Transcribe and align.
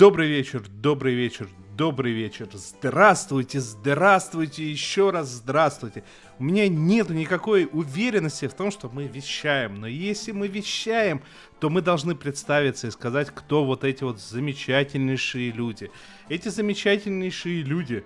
Добрый 0.00 0.28
вечер, 0.28 0.62
добрый 0.66 1.12
вечер, 1.12 1.46
добрый 1.76 2.12
вечер. 2.12 2.48
Здравствуйте, 2.54 3.60
здравствуйте, 3.60 4.64
еще 4.64 5.10
раз 5.10 5.28
здравствуйте. 5.28 6.04
У 6.38 6.44
меня 6.44 6.68
нет 6.68 7.10
никакой 7.10 7.68
уверенности 7.70 8.48
в 8.48 8.54
том, 8.54 8.70
что 8.70 8.88
мы 8.88 9.08
вещаем. 9.08 9.78
Но 9.78 9.86
если 9.86 10.32
мы 10.32 10.48
вещаем, 10.48 11.22
то 11.58 11.68
мы 11.68 11.82
должны 11.82 12.14
представиться 12.14 12.86
и 12.86 12.90
сказать, 12.90 13.28
кто 13.28 13.62
вот 13.62 13.84
эти 13.84 14.02
вот 14.02 14.18
замечательнейшие 14.18 15.50
люди. 15.50 15.90
Эти 16.30 16.48
замечательнейшие 16.48 17.60
люди. 17.62 18.02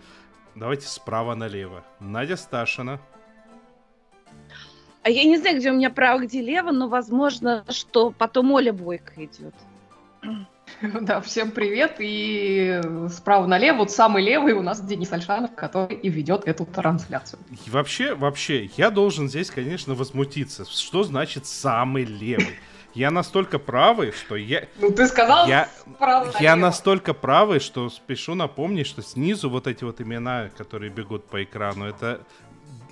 Давайте 0.57 0.89
справа 0.89 1.37
налево. 1.37 1.85
Надя 2.01 2.37
Сташина. 2.37 3.01
А 5.05 5.11
я 5.11 5.23
не 5.23 5.39
знаю, 5.39 5.59
где 5.59 5.71
у 5.71 5.75
меня 5.77 5.91
право, 5.91 6.19
где 6.19 6.43
лево, 6.43 6.73
но 6.73 6.89
возможно, 6.89 7.65
что 7.69 8.11
потом 8.11 8.51
Оля 8.51 8.73
Бойко 8.73 9.13
идет. 9.25 9.55
Да, 11.01 11.21
всем 11.21 11.51
привет. 11.51 11.97
И 11.99 12.81
справа 13.11 13.47
налево, 13.47 13.79
вот 13.79 13.91
самый 13.91 14.23
левый 14.25 14.53
у 14.53 14.63
нас 14.63 14.81
Денис 14.81 15.13
Альшанов, 15.13 15.55
который 15.55 15.97
и 15.97 16.09
ведет 16.09 16.47
эту 16.47 16.65
трансляцию. 16.67 17.41
И 17.67 17.71
вообще, 17.71 18.15
вообще, 18.15 18.71
я 18.77 18.91
должен 18.91 19.29
здесь, 19.29 19.51
конечно, 19.51 19.95
возмутиться. 19.95 20.65
Что 20.65 21.03
значит 21.03 21.47
самый 21.47 22.05
левый? 22.05 22.59
Я 22.95 23.11
настолько 23.11 23.59
правый, 23.59 24.13
что 24.13 24.37
я... 24.37 24.69
Ну, 24.79 24.93
ты 24.93 25.09
сказал 25.09 25.49
я, 25.49 25.69
я 26.39 26.55
настолько 26.55 27.13
правый, 27.13 27.59
что 27.59 27.91
спешу 27.91 28.35
напомнить, 28.37 28.87
что 28.87 29.03
снизу 29.03 29.51
вот 29.51 29.67
эти 29.67 29.83
вот 29.83 30.01
имена, 30.01 30.51
которые 30.57 30.93
бегут 30.93 31.27
по 31.27 31.43
экрану, 31.43 31.87
это 31.87 32.21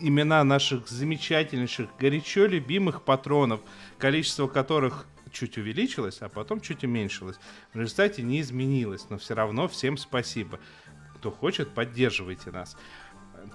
имена 0.00 0.42
наших 0.42 0.88
замечательнейших, 0.88 1.90
горячо 2.00 2.46
любимых 2.46 3.02
патронов, 3.02 3.60
количество 3.98 4.48
которых 4.48 5.06
чуть 5.32 5.58
увеличилось, 5.58 6.18
а 6.20 6.28
потом 6.28 6.60
чуть 6.60 6.84
уменьшилось. 6.84 7.36
В 7.72 7.78
результате 7.78 8.22
не 8.22 8.40
изменилось, 8.40 9.08
но 9.10 9.18
все 9.18 9.34
равно 9.34 9.68
всем 9.68 9.96
спасибо. 9.96 10.60
Кто 11.16 11.30
хочет, 11.30 11.70
поддерживайте 11.70 12.50
нас. 12.50 12.76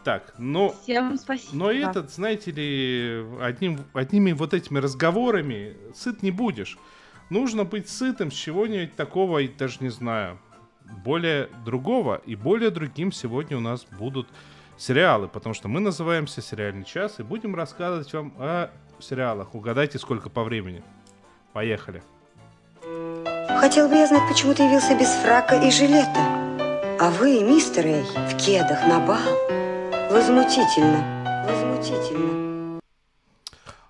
Так, 0.04 0.34
но... 0.38 0.76
Всем 0.84 1.18
спасибо. 1.18 1.56
Но 1.56 1.72
этот, 1.72 2.12
знаете 2.12 2.52
ли, 2.52 3.26
одним, 3.42 3.80
одними 3.94 4.32
вот 4.32 4.54
этими 4.54 4.80
разговорами 4.80 5.78
сыт 5.94 6.24
не 6.24 6.32
будешь. 6.32 6.78
Нужно 7.30 7.64
быть 7.64 7.90
сытым 7.90 8.32
с 8.32 8.36
чего-нибудь 8.36 8.96
такого, 8.96 9.40
и 9.40 9.48
даже 9.48 9.78
не 9.82 9.90
знаю, 9.90 10.40
более 11.04 11.50
другого. 11.66 12.22
И 12.26 12.36
более 12.36 12.70
другим 12.70 13.12
сегодня 13.12 13.58
у 13.58 13.62
нас 13.62 13.86
будут 13.86 14.28
сериалы, 14.78 15.28
потому 15.28 15.54
что 15.54 15.68
мы 15.68 15.80
называемся 15.80 16.42
«Сериальный 16.42 16.86
час» 16.86 17.20
и 17.20 17.24
будем 17.24 17.56
рассказывать 17.56 18.14
вам 18.14 18.34
о 18.38 18.70
сериалах. 19.00 19.56
Угадайте, 19.56 20.00
сколько 20.00 20.30
по 20.30 20.44
времени. 20.44 20.84
Поехали. 21.58 22.04
Хотел 23.60 23.90
бы 23.90 23.96
я 23.96 24.06
знать, 24.06 24.30
почему 24.30 24.54
ты 24.54 24.62
явился 24.62 24.94
без 24.94 25.08
фрака 25.08 25.56
и 25.56 25.72
жилета. 25.72 26.22
А 27.00 27.10
вы, 27.10 27.44
мистер 27.44 27.84
Эй, 27.84 28.04
в 28.04 28.38
кедах 28.38 28.86
на 28.86 29.00
бал. 29.00 29.18
Возмутительно. 30.12 31.04
Возмутительно. 31.50 32.47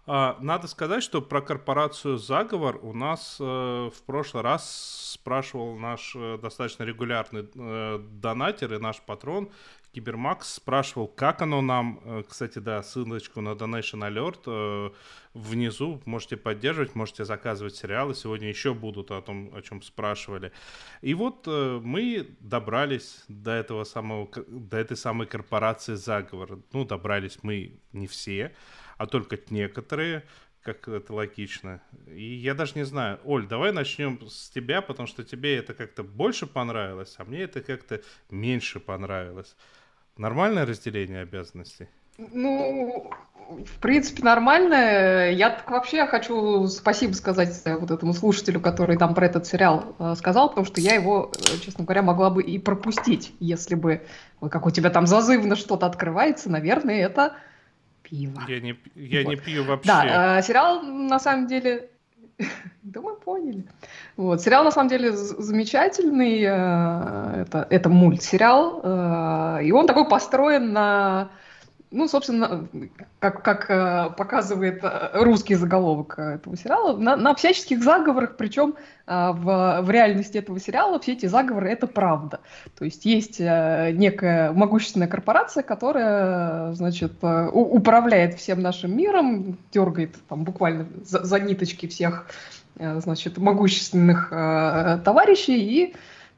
А, 0.10 0.38
надо 0.40 0.68
сказать, 0.68 1.04
что 1.04 1.22
про 1.22 1.42
корпорацию 1.42 2.18
«Заговор» 2.18 2.80
у 2.82 2.94
нас 2.94 3.36
э, 3.42 3.44
в 3.44 4.02
прошлый 4.06 4.42
раз 4.42 5.12
спрашивал 5.12 5.78
наш 5.78 6.16
э, 6.16 6.38
достаточно 6.42 6.84
регулярный 6.84 7.46
э, 7.54 8.00
донатер 8.00 8.74
и 8.74 8.78
наш 8.78 9.02
патрон 9.02 9.50
Кибермакс 9.92 10.54
спрашивал, 10.54 11.08
как 11.08 11.42
оно 11.42 11.62
нам, 11.62 12.24
кстати, 12.30 12.60
да, 12.60 12.84
ссылочку 12.84 13.42
на 13.42 13.50
Donation 13.50 14.08
Alert 14.08 14.94
внизу, 15.34 16.02
можете 16.06 16.38
поддерживать, 16.38 16.94
можете 16.94 17.26
заказывать 17.26 17.76
сериалы, 17.76 18.14
сегодня 18.14 18.48
еще 18.48 18.76
будут 18.76 19.10
о 19.10 19.22
том, 19.22 19.52
о 19.56 19.62
чем 19.64 19.82
спрашивали. 19.82 20.52
И 21.02 21.16
вот 21.16 21.48
мы 21.48 22.30
добрались 22.42 23.24
до 23.28 23.52
этого 23.52 23.86
самого, 23.86 24.30
до 24.48 24.78
этой 24.78 24.98
самой 24.98 25.26
корпорации 25.26 25.96
заговора. 25.96 26.60
Ну, 26.74 26.86
добрались 26.86 27.40
мы 27.42 27.80
не 27.92 28.06
все, 28.06 28.54
а 28.98 29.06
только 29.08 29.38
некоторые 29.50 30.24
как 30.68 30.86
это 30.90 31.14
логично. 31.14 31.80
И 32.08 32.26
я 32.26 32.54
даже 32.54 32.74
не 32.76 32.84
знаю. 32.84 33.20
Оль, 33.24 33.48
давай 33.48 33.72
начнем 33.72 34.20
с 34.28 34.50
тебя, 34.50 34.82
потому 34.82 35.08
что 35.08 35.24
тебе 35.24 35.56
это 35.56 35.74
как-то 35.74 36.04
больше 36.04 36.46
понравилось, 36.46 37.16
а 37.18 37.24
мне 37.24 37.44
это 37.44 37.62
как-то 37.62 38.02
меньше 38.30 38.82
понравилось. 38.82 39.56
Нормальное 40.18 40.66
разделение 40.66 41.22
обязанностей? 41.22 41.88
Ну, 42.18 43.10
в 43.48 43.80
принципе, 43.80 44.24
нормально. 44.24 45.32
Я 45.32 45.52
так 45.52 45.70
вообще 45.70 46.06
хочу 46.06 46.68
спасибо 46.68 47.14
сказать 47.14 47.62
вот 47.66 47.92
этому 47.92 48.14
слушателю, 48.14 48.60
который 48.60 48.98
там 48.98 49.14
про 49.14 49.28
этот 49.28 49.48
сериал 49.48 49.96
э, 50.00 50.16
сказал, 50.18 50.50
потому 50.50 50.66
что 50.66 50.82
я 50.82 50.96
его, 50.96 51.32
э, 51.34 51.60
честно 51.64 51.86
говоря, 51.86 52.02
могла 52.02 52.30
бы 52.30 52.44
и 52.44 52.58
пропустить, 52.60 53.34
если 53.40 53.76
бы, 53.76 54.02
как 54.50 54.66
у 54.66 54.72
тебя 54.72 54.90
там 54.90 55.08
зазывно 55.08 55.56
что-то 55.56 55.86
открывается, 55.86 56.50
наверное, 56.50 57.06
это 57.06 57.36
пиво. 58.10 58.42
Я 58.48 58.60
не, 58.60 58.76
я 58.96 59.24
вот. 59.24 59.30
не 59.30 59.36
пью 59.36 59.64
вообще. 59.64 59.88
Да, 59.88 60.38
э, 60.40 60.42
сериал 60.44 60.82
на 60.82 61.20
самом 61.20 61.48
деле 61.48 61.90
Да 62.84 63.02
мы 63.02 63.16
поняли. 63.16 63.64
Вот. 64.16 64.42
Сериал 64.42 64.64
на 64.64 64.72
самом 64.72 64.90
деле 64.90 65.12
замечательный. 65.12 66.42
Э, 66.42 67.42
это, 67.42 67.68
это 67.70 67.90
мультсериал. 67.90 68.82
Э, 68.84 69.64
и 69.64 69.72
он 69.72 69.88
такой 69.88 70.08
построен 70.08 70.74
на 70.74 71.30
ну, 71.98 72.08
собственно, 72.08 72.68
как, 73.20 73.44
как 73.44 73.70
э, 73.70 74.12
показывает 74.16 74.84
э, 74.84 75.10
русский 75.14 75.56
заголовок 75.56 76.20
этого 76.20 76.56
сериала, 76.56 76.96
на, 76.96 77.16
на 77.16 77.34
всяческих 77.34 77.84
заговорах, 77.84 78.38
причем 78.38 78.76
э, 79.08 79.32
в, 79.32 79.82
в 79.82 79.90
реальности 79.90 80.38
этого 80.38 80.60
сериала 80.60 81.00
все 81.00 81.14
эти 81.14 81.26
заговоры 81.26 81.70
это 81.72 81.88
правда. 81.88 82.40
То 82.78 82.86
есть 82.86 83.06
есть 83.06 83.38
э, 83.40 83.92
некая 83.94 84.52
могущественная 84.52 85.08
корпорация, 85.08 85.64
которая, 85.64 86.74
значит, 86.74 87.14
э, 87.24 87.50
управляет 87.52 88.36
всем 88.36 88.62
нашим 88.62 88.96
миром, 88.96 89.58
дергает 89.72 90.16
там 90.30 90.44
буквально 90.44 90.86
за, 91.04 91.24
за 91.24 91.40
ниточки 91.40 91.88
всех, 91.88 92.28
э, 92.78 93.00
значит, 93.00 93.40
могущественных 93.40 94.32
э, 94.32 95.00
товарищей 95.04 95.58
и 95.58 95.96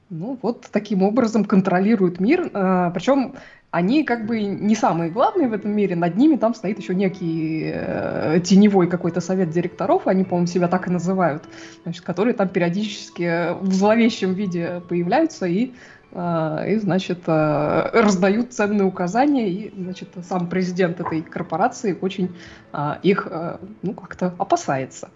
ну, 0.10 0.40
вот 0.42 0.68
таким 0.72 1.04
образом 1.04 1.46
контролирует 1.46 2.20
мир. 2.20 2.50
Э, 2.54 2.92
причем 2.94 3.36
они 3.72 4.04
как 4.04 4.26
бы 4.26 4.42
не 4.42 4.76
самые 4.76 5.12
главные 5.12 5.48
в 5.48 5.54
этом 5.54 5.72
мире, 5.72 5.96
над 5.96 6.18
ними 6.18 6.38
там 6.38 6.56
стоит 6.56 6.80
еще 6.80 6.96
некий 6.96 7.72
э, 7.72 8.40
теневой 8.44 8.88
какой-то 8.88 9.22
совет 9.22 9.52
директоров, 9.52 10.08
они, 10.08 10.24
по-моему, 10.24 10.48
себя 10.48 10.68
так 10.68 10.88
и 10.88 10.92
называют, 10.92 11.44
значит, 11.84 12.04
которые 12.04 12.34
там 12.34 12.48
периодически 12.48 13.54
в 13.62 13.72
зловещем 13.72 14.34
виде 14.34 14.82
появляются 14.90 15.46
и, 15.46 15.74
э, 16.12 16.66
и 16.68 16.78
значит, 16.78 17.20
э, 17.28 17.90
раздают 17.94 18.54
ценные 18.54 18.86
указания, 18.86 19.50
и, 19.50 19.72
значит, 19.76 20.10
сам 20.28 20.48
президент 20.48 21.00
этой 21.00 21.22
корпорации 21.22 21.96
очень 22.02 22.36
э, 22.74 22.96
их, 23.04 23.28
э, 23.30 23.58
ну, 23.84 23.94
как-то 23.94 24.34
опасается. 24.40 25.10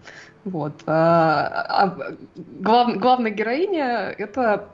Вот. 0.46 0.84
А, 0.86 1.48
а 1.70 2.16
глав, 2.60 2.98
главная 2.98 3.32
героиня— 3.32 4.14
это 4.18 4.68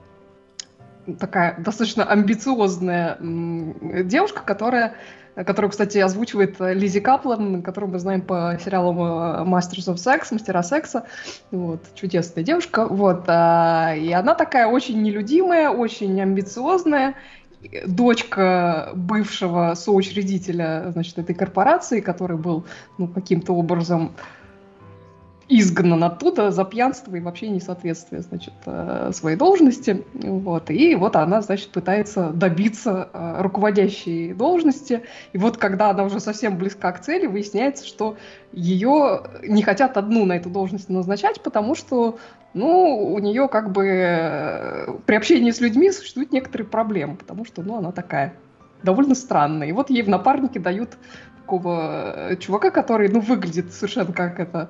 такая 1.15 1.55
достаточно 1.59 2.03
амбициозная 2.03 3.17
девушка, 3.19 4.41
которая 4.45 4.95
которую, 5.35 5.71
кстати, 5.71 5.97
озвучивает 5.99 6.57
Лизи 6.59 6.99
Каплан, 6.99 7.61
которую 7.61 7.91
мы 7.93 7.99
знаем 7.99 8.21
по 8.21 8.57
сериалам 8.61 8.99
э, 8.99 9.43
Masters 9.45 9.87
of 9.87 9.95
Sex, 9.95 10.27
Мастера 10.31 10.61
секса. 10.63 11.05
Вот, 11.51 11.81
чудесная 11.95 12.43
девушка. 12.43 12.85
Вот, 12.85 13.23
а, 13.27 13.93
и 13.95 14.11
она 14.11 14.35
такая 14.35 14.67
очень 14.67 15.01
нелюдимая, 15.01 15.69
очень 15.69 16.19
амбициозная, 16.21 17.15
дочка 17.85 18.91
бывшего 18.95 19.73
соучредителя, 19.75 20.91
значит, 20.93 21.17
этой 21.17 21.35
корпорации, 21.35 21.99
который 21.99 22.37
был, 22.37 22.65
ну, 22.97 23.07
каким-то 23.07 23.53
образом 23.53 24.15
изгнан 25.49 26.03
оттуда 26.03 26.51
за 26.51 26.63
пьянство 26.63 27.15
и 27.15 27.19
вообще 27.19 27.49
несоответствие, 27.49 28.21
значит, 28.21 28.53
э, 28.67 29.09
своей 29.13 29.35
должности. 29.35 30.05
Вот. 30.13 30.69
И 30.69 30.93
вот 30.93 31.15
она, 31.15 31.41
значит, 31.41 31.69
пытается 31.69 32.29
добиться 32.29 33.09
э, 33.11 33.41
руководящей 33.41 34.33
должности. 34.33 35.01
И 35.33 35.39
вот 35.39 35.57
когда 35.57 35.89
она 35.89 36.03
уже 36.03 36.19
совсем 36.19 36.57
близка 36.57 36.91
к 36.91 37.01
цели, 37.01 37.25
выясняется, 37.25 37.85
что 37.85 38.15
ее 38.53 39.23
не 39.43 39.63
хотят 39.63 39.97
одну 39.97 40.25
на 40.25 40.33
эту 40.33 40.51
должность 40.51 40.87
назначать, 40.87 41.41
потому 41.41 41.73
что 41.73 42.19
ну, 42.53 43.11
у 43.11 43.17
нее 43.17 43.47
как 43.47 43.71
бы 43.71 43.87
э, 43.87 44.93
при 45.07 45.15
общении 45.15 45.49
с 45.49 45.59
людьми 45.59 45.91
существуют 45.91 46.31
некоторые 46.31 46.67
проблемы, 46.67 47.15
потому 47.15 47.43
что, 47.43 47.63
ну, 47.63 47.77
она 47.77 47.91
такая 47.91 48.35
довольно 48.83 49.15
странная. 49.15 49.67
И 49.67 49.71
вот 49.71 49.89
ей 49.89 50.03
в 50.03 50.09
напарнике 50.09 50.59
дают 50.59 50.91
такого 51.41 52.37
чувака, 52.39 52.69
который, 52.69 53.09
ну, 53.09 53.19
выглядит 53.19 53.73
совершенно 53.73 54.13
как 54.13 54.39
это 54.39 54.69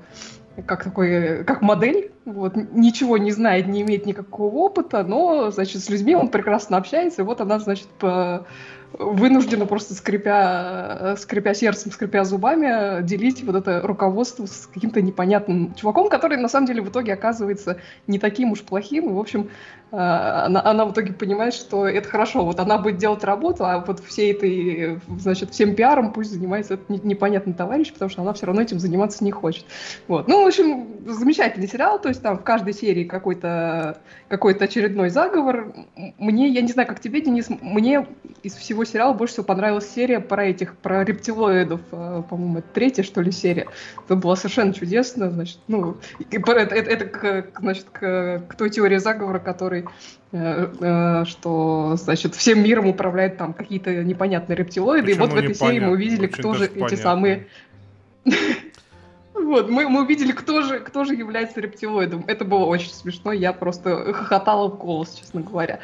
как 0.65 0.83
такой, 0.83 1.43
как 1.43 1.61
модель, 1.61 2.11
вот, 2.25 2.55
ничего 2.55 3.17
не 3.17 3.31
знает, 3.31 3.67
не 3.67 3.81
имеет 3.81 4.05
никакого 4.05 4.55
опыта, 4.55 5.03
но, 5.03 5.51
значит, 5.51 5.81
с 5.81 5.89
людьми 5.89 6.15
он 6.15 6.29
прекрасно 6.29 6.77
общается, 6.77 7.21
и 7.21 7.25
вот 7.25 7.41
она, 7.41 7.59
значит, 7.59 7.87
по 7.87 8.45
вынуждена 8.93 9.65
просто 9.65 9.93
скрипя, 9.93 11.15
скрипя 11.17 11.53
сердцем, 11.53 11.91
скрипя 11.91 12.23
зубами, 12.23 13.03
делить 13.03 13.43
вот 13.43 13.55
это 13.55 13.81
руководство 13.81 14.45
с 14.45 14.67
каким-то 14.73 15.01
непонятным 15.01 15.73
чуваком, 15.75 16.09
который 16.09 16.37
на 16.37 16.47
самом 16.47 16.67
деле 16.67 16.81
в 16.81 16.89
итоге 16.89 17.13
оказывается 17.13 17.77
не 18.07 18.19
таким 18.19 18.51
уж 18.51 18.61
плохим. 18.61 19.09
И, 19.09 19.13
в 19.13 19.19
общем, 19.19 19.49
э, 19.91 19.95
она, 19.95 20.65
она 20.65 20.85
в 20.85 20.91
итоге 20.91 21.13
понимает, 21.13 21.53
что 21.53 21.87
это 21.87 22.09
хорошо. 22.09 22.43
Вот 22.43 22.59
она 22.59 22.77
будет 22.77 22.97
делать 22.97 23.23
работу, 23.23 23.65
а 23.65 23.79
вот 23.79 23.99
всей 23.99 24.33
этой, 24.33 24.99
значит, 25.19 25.51
всем 25.51 25.75
пиаром 25.75 26.11
пусть 26.11 26.31
занимается 26.31 26.73
этот 26.75 27.03
непонятный 27.03 27.53
товарищ, 27.53 27.93
потому 27.93 28.09
что 28.09 28.21
она 28.23 28.33
все 28.33 28.47
равно 28.47 28.61
этим 28.61 28.79
заниматься 28.79 29.23
не 29.23 29.31
хочет. 29.31 29.65
Вот. 30.07 30.27
Ну, 30.27 30.43
в 30.43 30.47
общем, 30.47 30.87
замечательный 31.05 31.67
сериал, 31.67 31.99
то 31.99 32.09
есть 32.09 32.21
там 32.21 32.37
в 32.37 32.43
каждой 32.43 32.73
серии 32.73 33.03
какой-то 33.03 33.99
какой 34.27 34.53
очередной 34.53 35.09
заговор. 35.09 35.73
Мне, 36.17 36.49
я 36.49 36.61
не 36.61 36.67
знаю, 36.67 36.87
как 36.87 36.99
тебе, 36.99 37.21
Денис, 37.21 37.47
мне 37.61 38.05
из 38.43 38.55
всего 38.55 38.78
всего 38.83 38.93
сериала 38.93 39.13
больше 39.13 39.33
всего 39.33 39.45
понравилась 39.45 39.89
серия 39.89 40.19
про 40.19 40.45
этих, 40.45 40.75
про 40.77 41.03
рептилоидов, 41.03 41.81
э, 41.91 42.23
по-моему, 42.29 42.63
третья, 42.73 43.03
что 43.03 43.21
ли, 43.21 43.31
серия. 43.31 43.67
Это 44.05 44.15
была 44.15 44.35
совершенно 44.35 44.73
чудесно, 44.73 45.29
значит, 45.29 45.59
ну, 45.67 45.97
это, 46.31 46.51
это, 46.51 46.75
это 46.75 47.05
к, 47.05 47.59
значит, 47.59 47.85
к, 47.91 48.43
к 48.47 48.55
той 48.55 48.69
теории 48.69 48.97
заговора, 48.97 49.39
который 49.39 49.85
э, 50.31 50.73
э, 50.79 51.25
что, 51.25 51.95
значит, 51.97 52.35
всем 52.35 52.63
миром 52.63 52.87
управляют 52.87 53.37
там 53.37 53.53
какие-то 53.53 54.03
непонятные 54.03 54.55
рептилоиды. 54.55 55.07
Почему 55.07 55.25
и 55.25 55.27
вот 55.27 55.33
в 55.33 55.37
этой 55.37 55.55
серии 55.55 55.79
мы 55.79 55.91
увидели, 55.91 56.27
кто 56.27 56.53
же 56.53 56.67
понятно. 56.67 56.93
эти 56.93 57.01
самые... 57.01 57.47
Вот, 59.33 59.69
мы, 59.69 59.87
мы 59.87 60.03
увидели, 60.03 60.31
кто 60.31 60.61
же, 60.61 60.79
кто 60.79 61.05
же 61.05 61.15
является 61.15 61.59
рептилоидом. 61.61 62.23
Это 62.27 62.45
было 62.45 62.65
очень 62.65 62.91
смешно, 62.91 63.31
я 63.31 63.51
просто 63.53 64.13
хохотала 64.13 64.69
в 64.69 64.77
голос, 64.77 65.13
честно 65.13 65.41
говоря. 65.41 65.79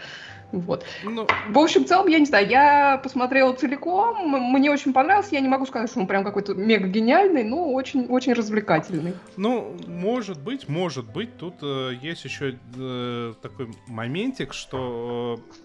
Вот. 0.51 0.85
Ну... 1.03 1.27
В 1.49 1.59
общем, 1.59 1.83
в 1.83 1.87
целом, 1.87 2.07
я 2.07 2.19
не 2.19 2.25
знаю, 2.25 2.47
я 2.47 2.97
посмотрела 2.97 3.53
целиком, 3.53 4.29
мне 4.53 4.71
очень 4.71 4.93
понравился, 4.93 5.35
я 5.35 5.41
не 5.41 5.47
могу 5.47 5.65
сказать, 5.65 5.89
что 5.89 5.99
он 5.99 6.07
прям 6.07 6.23
какой-то 6.23 6.53
мега 6.53 6.87
гениальный, 6.87 7.43
но 7.43 7.73
очень, 7.73 8.05
очень 8.05 8.33
развлекательный. 8.33 9.13
Ну, 9.37 9.75
может 9.87 10.41
быть, 10.41 10.67
может 10.69 11.05
быть, 11.05 11.37
тут 11.37 11.55
э, 11.61 11.93
есть 12.01 12.23
еще 12.23 12.57
э, 12.77 13.33
такой 13.41 13.69
моментик, 13.87 14.53
что 14.53 15.39
э, 15.39 15.61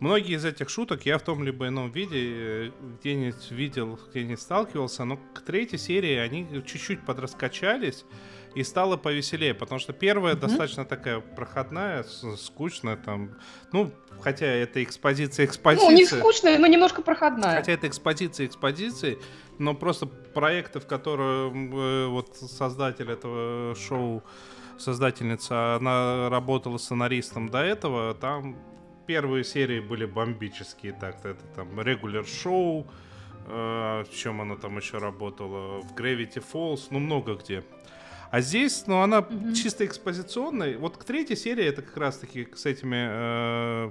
многие 0.00 0.36
из 0.36 0.44
этих 0.44 0.68
шуток 0.70 1.06
я 1.06 1.18
в 1.18 1.22
том 1.22 1.42
либо 1.42 1.68
ином 1.68 1.90
виде 1.90 2.18
э, 2.18 2.70
где-нибудь 3.00 3.50
видел, 3.50 3.98
где-нибудь 4.10 4.40
сталкивался, 4.40 5.04
но 5.04 5.18
к 5.34 5.40
третьей 5.40 5.78
серии 5.78 6.16
они 6.16 6.46
чуть-чуть 6.66 7.04
подраскачались, 7.04 8.04
и 8.54 8.62
стало 8.62 8.96
повеселее, 8.96 9.54
потому 9.54 9.78
что 9.78 9.92
первая 9.92 10.34
mm-hmm. 10.34 10.40
достаточно 10.40 10.84
такая 10.84 11.20
проходная, 11.20 12.04
скучная 12.36 12.96
там, 12.96 13.36
ну, 13.72 13.92
хотя 14.20 14.46
это 14.46 14.82
экспозиция 14.82 15.46
экспозиция. 15.46 15.90
Ну, 15.90 15.96
не 15.96 16.06
скучная, 16.06 16.58
но 16.58 16.66
немножко 16.66 17.02
проходная. 17.02 17.56
Хотя 17.56 17.72
это 17.72 17.86
экспозиция 17.86 18.46
экспозиции, 18.46 19.18
но 19.58 19.74
просто 19.74 20.06
проекты, 20.06 20.80
в 20.80 20.86
которые 20.86 21.50
э, 21.50 22.06
вот 22.06 22.36
создатель 22.36 23.10
этого 23.10 23.74
шоу, 23.74 24.22
создательница, 24.78 25.76
она 25.76 26.28
работала 26.30 26.78
сценаристом 26.78 27.48
до 27.48 27.58
этого, 27.58 28.14
там 28.14 28.56
первые 29.06 29.44
серии 29.44 29.80
были 29.80 30.04
бомбические, 30.04 30.92
так-то 30.92 31.30
это 31.30 31.44
там 31.56 31.80
регуляр 31.80 32.26
шоу, 32.26 32.86
э, 33.46 34.04
в 34.04 34.14
чем 34.14 34.40
она 34.40 34.56
там 34.56 34.76
еще 34.76 34.98
работала, 34.98 35.80
в 35.80 35.94
Gravity 35.94 36.44
Falls, 36.52 36.88
ну 36.90 36.98
много 36.98 37.34
где. 37.34 37.64
А 38.30 38.40
здесь, 38.40 38.84
ну, 38.86 39.00
она 39.00 39.18
mm-hmm. 39.18 39.54
чисто 39.54 39.86
экспозиционная. 39.86 40.76
Вот 40.78 40.96
к 40.96 41.04
третьей 41.04 41.36
серии 41.36 41.64
это 41.64 41.82
как 41.82 41.96
раз-таки 41.96 42.48
с 42.54 42.66
этими... 42.66 43.08
Э, 43.10 43.90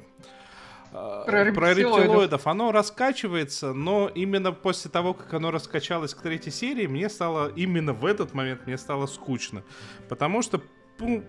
э 0.91 1.23
про, 1.25 1.51
про 1.53 1.73
рептилоидов. 1.73 2.45
Оно 2.45 2.71
раскачивается, 2.71 3.73
но 3.73 4.11
именно 4.13 4.51
после 4.51 4.91
того, 4.91 5.13
как 5.13 5.33
оно 5.33 5.49
раскачалось 5.49 6.13
к 6.13 6.21
третьей 6.21 6.51
серии, 6.51 6.85
мне 6.85 7.09
стало, 7.09 7.51
именно 7.55 7.93
в 7.93 8.05
этот 8.05 8.33
момент 8.33 8.67
мне 8.67 8.77
стало 8.77 9.07
скучно. 9.07 9.63
Потому 10.07 10.43
что 10.43 10.61
ну, 10.99 11.23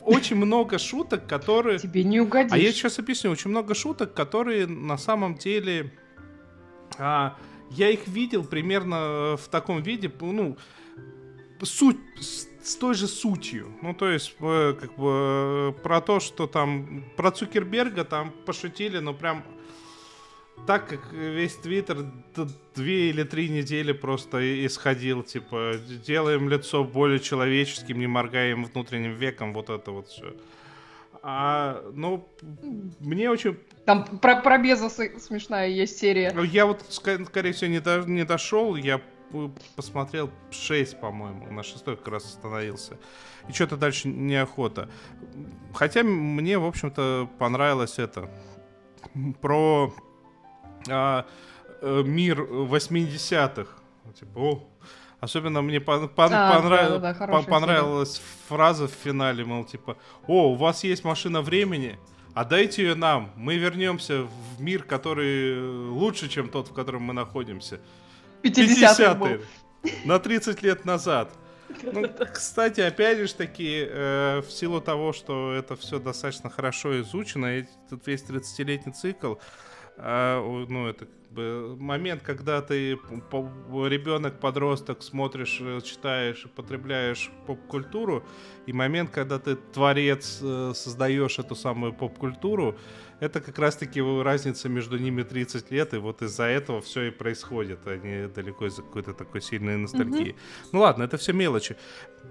очень 0.00 0.36
много 0.36 0.78
шуток, 0.78 1.26
которые... 1.26 1.78
Тебе 1.78 2.02
не 2.02 2.20
угодишь. 2.20 2.52
А 2.52 2.58
я 2.58 2.72
сейчас 2.72 2.98
объясню. 2.98 3.30
Очень 3.30 3.50
много 3.50 3.74
шуток, 3.74 4.12
которые 4.12 4.66
на 4.66 4.98
самом 4.98 5.36
деле... 5.36 5.92
А, 6.98 7.36
я 7.70 7.90
их 7.90 8.06
видел 8.06 8.44
примерно 8.44 9.36
в 9.36 9.48
таком 9.48 9.82
виде, 9.82 10.12
ну, 10.20 10.56
суть 11.62 11.98
с 12.20 12.76
той 12.76 12.94
же 12.94 13.06
сутью. 13.06 13.72
Ну, 13.82 13.94
то 13.94 14.08
есть, 14.08 14.34
э, 14.40 14.74
как 14.80 14.96
бы, 14.96 15.10
э, 15.10 15.72
про 15.82 16.00
то, 16.00 16.20
что 16.20 16.46
там, 16.46 17.04
про 17.16 17.30
Цукерберга 17.30 18.04
там 18.04 18.32
пошутили, 18.46 18.98
но 18.98 19.12
прям 19.12 19.44
так, 20.66 20.88
как 20.88 21.12
весь 21.12 21.56
Твиттер 21.56 22.06
две 22.74 23.10
или 23.10 23.22
три 23.24 23.48
недели 23.48 23.92
просто 23.92 24.66
исходил, 24.66 25.22
типа, 25.22 25.74
делаем 26.06 26.48
лицо 26.48 26.84
более 26.84 27.20
человеческим, 27.20 27.98
не 27.98 28.06
моргаем 28.06 28.64
внутренним 28.64 29.14
веком, 29.14 29.52
вот 29.52 29.68
это 29.68 29.90
вот 29.90 30.08
все. 30.08 30.34
А, 31.22 31.82
ну, 31.92 32.28
мне 33.00 33.30
очень... 33.30 33.58
Там 33.84 34.04
про, 34.18 34.40
про 34.40 34.58
Безоса 34.58 35.18
смешная 35.18 35.68
есть 35.68 35.98
серия. 35.98 36.34
Я 36.44 36.66
вот, 36.66 36.84
скорее 36.88 37.52
всего, 37.52 37.70
не, 37.70 37.80
до, 37.80 38.02
не 38.06 38.24
дошел, 38.24 38.76
я 38.76 39.00
посмотрел 39.76 40.30
6, 40.50 41.00
по-моему, 41.00 41.50
на 41.50 41.62
шестой 41.62 41.96
как 41.96 42.08
раз 42.08 42.24
остановился. 42.24 42.98
И 43.48 43.52
что-то 43.52 43.76
дальше 43.76 44.08
неохота. 44.08 44.88
Хотя 45.74 46.02
мне, 46.02 46.58
в 46.58 46.64
общем-то, 46.64 47.28
понравилось 47.38 47.98
это. 47.98 48.30
Про 49.40 49.94
а, 50.88 51.26
э, 51.82 52.02
мир 52.04 52.40
80-х. 52.42 53.68
Типа, 54.18 54.38
о, 54.38 54.68
Особенно 55.24 55.62
мне 55.62 55.80
по- 55.80 56.06
по- 56.06 56.26
а, 56.26 56.60
понрав... 56.60 57.00
да, 57.00 57.12
да, 57.12 57.26
да, 57.26 57.42
понравилась 57.42 58.16
серия. 58.16 58.26
фраза 58.48 58.88
в 58.88 58.90
финале, 58.90 59.42
мол, 59.42 59.64
типа, 59.64 59.96
о, 60.26 60.50
у 60.50 60.54
вас 60.54 60.84
есть 60.84 61.02
машина 61.02 61.40
времени, 61.40 61.98
отдайте 62.34 62.82
ее 62.82 62.94
нам, 62.94 63.30
мы 63.34 63.56
вернемся 63.56 64.24
в 64.24 64.60
мир, 64.60 64.82
который 64.82 65.88
лучше, 65.88 66.28
чем 66.28 66.50
тот, 66.50 66.68
в 66.68 66.74
котором 66.74 67.02
мы 67.02 67.14
находимся. 67.14 67.80
50-е. 68.44 69.40
На 70.04 70.18
30 70.18 70.62
лет 70.62 70.84
назад. 70.84 71.28
Ну, 71.82 72.08
кстати, 72.32 72.80
опять 72.80 73.18
же 73.18 73.34
таки, 73.34 73.86
э, 73.88 74.40
в 74.40 74.50
силу 74.50 74.80
того, 74.80 75.12
что 75.12 75.52
это 75.54 75.76
все 75.76 75.98
достаточно 75.98 76.50
хорошо 76.50 77.00
изучено, 77.00 77.58
и 77.58 77.64
тут 77.90 78.06
весь 78.06 78.22
30-летний 78.22 78.92
цикл, 78.92 79.34
э, 79.96 80.64
ну, 80.68 80.88
это 80.88 81.06
бы 81.34 81.76
момент, 81.78 82.22
когда 82.22 82.62
ты 82.62 82.92
ребенок, 82.92 84.40
подросток, 84.40 85.02
смотришь, 85.02 85.58
э, 85.60 85.80
читаешь, 85.82 86.46
потребляешь 86.54 87.30
поп-культуру, 87.46 88.24
и 88.66 88.72
момент, 88.72 89.10
когда 89.10 89.38
ты 89.38 89.56
творец, 89.56 90.38
э, 90.42 90.72
создаешь 90.74 91.38
эту 91.38 91.54
самую 91.54 91.92
поп-культуру, 91.92 92.76
это 93.20 93.40
как 93.40 93.58
раз-таки 93.58 94.00
разница 94.00 94.68
между 94.68 94.98
ними 94.98 95.22
30 95.22 95.70
лет, 95.70 95.94
и 95.94 95.98
вот 95.98 96.22
из-за 96.22 96.44
этого 96.44 96.80
все 96.80 97.04
и 97.04 97.10
происходит, 97.10 97.80
а 97.86 97.96
не 97.96 98.28
далеко 98.28 98.66
из-за 98.66 98.82
какой-то 98.82 99.14
такой 99.14 99.40
сильной 99.40 99.76
ностальгии. 99.76 100.32
Mm-hmm. 100.32 100.68
Ну 100.72 100.80
ладно, 100.80 101.04
это 101.04 101.16
все 101.16 101.32
мелочи. 101.32 101.76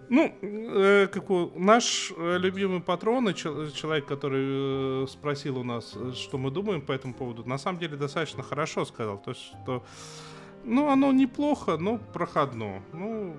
Ну, 0.09 0.35
э, 0.41 1.07
как 1.07 1.29
у, 1.29 1.51
наш 1.55 2.11
э, 2.15 2.37
любимый 2.37 2.81
патрон, 2.81 3.33
человек, 3.33 4.05
который 4.05 5.03
э, 5.03 5.07
спросил 5.07 5.57
у 5.57 5.63
нас, 5.63 5.97
что 6.13 6.37
мы 6.37 6.51
думаем 6.51 6.81
по 6.81 6.91
этому 6.91 7.13
поводу, 7.13 7.43
на 7.45 7.57
самом 7.57 7.79
деле 7.79 7.95
достаточно 7.95 8.43
хорошо 8.43 8.85
сказал. 8.93 9.17
То 9.17 9.33
что, 9.33 9.83
ну, 10.63 10.89
оно 10.89 11.11
неплохо, 11.11 11.77
но 11.77 11.97
проходно. 11.97 12.81
Ну, 12.91 13.35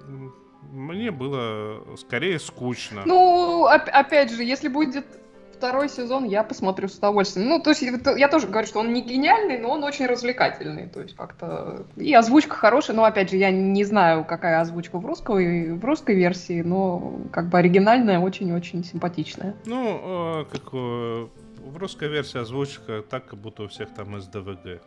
мне 0.72 1.10
было 1.10 1.96
скорее 1.96 2.38
скучно. 2.38 3.02
Ну, 3.06 3.66
опять 3.66 4.32
же, 4.32 4.42
если 4.42 4.68
будет 4.68 5.06
второй 5.64 5.88
сезон 5.88 6.24
я 6.24 6.42
посмотрю 6.42 6.88
с 6.88 6.98
удовольствием. 6.98 7.48
Ну, 7.48 7.60
то 7.60 7.70
есть 7.70 7.82
я 7.82 8.28
тоже 8.28 8.48
говорю, 8.48 8.66
что 8.66 8.80
он 8.80 8.92
не 8.92 9.00
гениальный, 9.00 9.58
но 9.58 9.70
он 9.70 9.84
очень 9.84 10.06
развлекательный. 10.06 10.88
То 10.88 11.00
есть 11.00 11.16
как-то... 11.16 11.86
И 11.96 12.12
озвучка 12.12 12.54
хорошая, 12.54 12.96
но 12.96 13.04
опять 13.04 13.30
же, 13.30 13.36
я 13.36 13.50
не 13.50 13.84
знаю, 13.84 14.24
какая 14.24 14.60
озвучка 14.60 14.98
в 14.98 15.06
русской, 15.06 15.72
в 15.72 15.84
русской 15.84 16.14
версии, 16.14 16.60
но 16.60 17.18
как 17.32 17.48
бы 17.48 17.58
оригинальная, 17.58 18.18
очень-очень 18.18 18.84
симпатичная. 18.84 19.54
Ну, 19.64 20.42
э, 20.42 20.44
как 20.52 20.62
э, 20.72 21.26
в 21.64 21.76
русской 21.78 22.08
версии 22.08 22.40
озвучка 22.40 23.02
так, 23.08 23.26
как 23.26 23.38
будто 23.38 23.62
у 23.62 23.68
всех 23.68 23.88
там 23.94 24.16
из 24.16 24.26
ДВГ. 24.26 24.82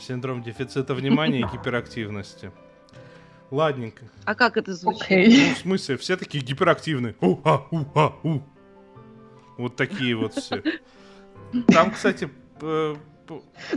Синдром 0.00 0.42
дефицита 0.42 0.94
внимания 0.94 1.40
и 1.40 1.44
гиперактивности. 1.44 2.52
Ладненько. 3.50 4.04
А 4.24 4.34
как 4.34 4.56
это 4.56 4.74
звучит? 4.74 5.10
Okay. 5.10 5.48
Ну, 5.48 5.54
в 5.54 5.58
смысле, 5.58 5.96
все 5.96 6.16
такие 6.16 6.42
гиперактивные. 6.42 7.14
У-а, 7.20 7.66
у-а, 7.70 8.14
у. 8.22 8.40
Вот 9.56 9.76
такие 9.76 10.16
вот 10.16 10.34
все. 10.34 10.62
Там, 11.68 11.92
кстати, 11.92 12.28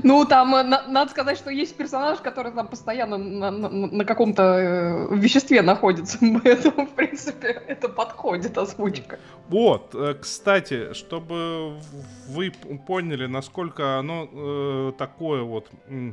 Ну, 0.04 0.26
там, 0.26 0.56
э, 0.56 0.64
на, 0.64 0.88
надо 0.88 1.12
сказать, 1.12 1.38
что 1.38 1.50
есть 1.50 1.76
персонаж, 1.76 2.20
который 2.20 2.52
там 2.52 2.68
постоянно 2.68 3.18
на, 3.18 3.52
на, 3.52 3.70
на 3.70 4.06
каком-то 4.06 4.44
э, 4.44 5.16
веществе 5.16 5.62
находится, 5.62 6.18
поэтому, 6.44 6.88
в 6.88 6.92
принципе, 6.92 7.62
это 7.68 7.90
подходит 7.90 8.58
озвучка. 8.58 9.20
Вот, 9.50 9.96
э, 9.96 10.16
кстати, 10.16 10.94
чтобы 10.94 11.80
вы 12.28 12.52
поняли, 12.88 13.28
насколько 13.28 13.98
оно 14.00 14.30
э, 14.32 14.92
такое 14.98 15.44
вот 15.44 15.70
э, 15.88 16.12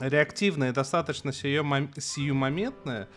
реактивное, 0.00 0.72
достаточно 0.72 1.32
сиюмоментное, 1.32 3.08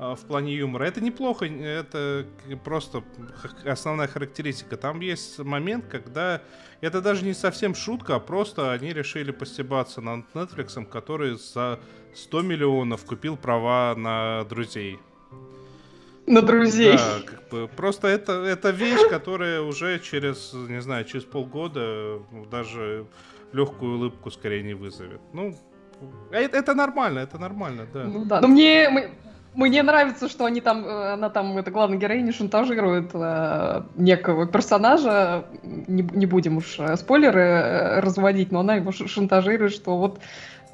в 0.00 0.26
плане 0.26 0.54
юмора. 0.54 0.84
Это 0.84 1.02
неплохо, 1.02 1.44
это 1.44 2.26
просто 2.64 3.04
основная 3.66 4.08
характеристика. 4.08 4.78
Там 4.78 5.00
есть 5.00 5.38
момент, 5.38 5.84
когда 5.86 6.40
это 6.80 7.02
даже 7.02 7.24
не 7.24 7.34
совсем 7.34 7.74
шутка, 7.74 8.16
а 8.16 8.20
просто 8.20 8.72
они 8.72 8.94
решили 8.94 9.30
постебаться 9.30 10.00
над 10.00 10.24
Netflix, 10.34 10.86
который 10.86 11.36
за 11.36 11.80
100 12.14 12.42
миллионов 12.42 13.04
купил 13.04 13.36
права 13.36 13.94
на 13.94 14.44
друзей. 14.44 14.98
На 16.26 16.40
друзей. 16.40 16.96
Да, 16.96 17.20
как 17.26 17.48
бы, 17.50 17.68
просто 17.68 18.08
это, 18.08 18.32
это 18.44 18.70
вещь, 18.70 19.06
которая 19.10 19.60
уже 19.60 19.98
через, 19.98 20.52
не 20.54 20.80
знаю, 20.80 21.04
через 21.04 21.24
полгода 21.24 22.20
даже 22.50 23.06
легкую 23.52 23.96
улыбку 23.96 24.30
скорее 24.30 24.62
не 24.62 24.74
вызовет. 24.74 25.20
Ну, 25.34 25.58
это, 26.30 26.56
это 26.56 26.74
нормально, 26.74 27.18
это 27.18 27.38
нормально, 27.38 27.86
да. 27.92 28.04
Ну 28.04 28.24
да, 28.24 28.40
но 28.40 28.48
мне, 28.48 29.12
мне 29.54 29.82
нравится, 29.82 30.28
что 30.28 30.44
они 30.44 30.60
там, 30.60 30.86
э, 30.86 31.12
она 31.14 31.28
там, 31.28 31.58
это 31.58 31.70
главная 31.70 31.98
героиня, 31.98 32.32
шантажирует 32.32 33.10
э, 33.14 33.82
некого 33.96 34.46
персонажа, 34.46 35.44
не, 35.62 36.02
не 36.02 36.26
будем 36.26 36.58
уж 36.58 36.78
э, 36.78 36.96
спойлеры 36.96 37.40
э, 37.40 38.00
разводить, 38.00 38.52
но 38.52 38.60
она 38.60 38.76
его 38.76 38.92
шантажирует, 38.92 39.72
что 39.72 39.98
вот, 39.98 40.20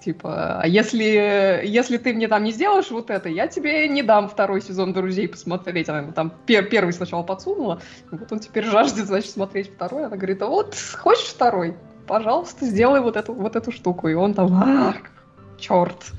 типа, 0.04 0.60
а 0.60 0.66
если, 0.66 1.62
если 1.64 1.96
ты 1.96 2.12
мне 2.12 2.28
там 2.28 2.44
не 2.44 2.52
сделаешь 2.52 2.90
вот 2.90 3.08
это, 3.10 3.30
я 3.30 3.48
тебе 3.48 3.88
не 3.88 4.02
дам 4.02 4.28
второй 4.28 4.60
сезон 4.60 4.92
«Друзей» 4.92 5.26
посмотреть. 5.26 5.88
Она 5.88 6.00
ему 6.00 6.12
там 6.12 6.32
пер, 6.44 6.66
первый 6.66 6.92
сначала 6.92 7.22
подсунула, 7.22 7.80
вот 8.10 8.30
он 8.30 8.40
теперь 8.40 8.64
жаждет, 8.64 9.06
значит, 9.06 9.30
смотреть 9.30 9.72
второй. 9.74 10.04
Она 10.04 10.16
говорит, 10.16 10.42
а 10.42 10.46
вот, 10.46 10.76
хочешь 10.98 11.28
второй? 11.28 11.76
Пожалуйста, 12.06 12.66
сделай 12.66 13.00
вот 13.00 13.16
эту, 13.16 13.32
вот 13.32 13.56
эту 13.56 13.72
штуку. 13.72 14.08
И 14.08 14.14
он 14.14 14.34
там, 14.34 14.52
а, 14.62 14.94
черт, 15.58 16.12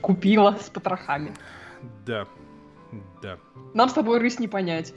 купила 0.00 0.56
с 0.64 0.70
потрохами. 0.70 1.34
Да, 2.06 2.28
да. 3.22 3.38
Нам 3.74 3.88
с 3.88 3.92
тобой 3.92 4.18
рысь 4.18 4.38
не 4.38 4.48
понять. 4.48 4.94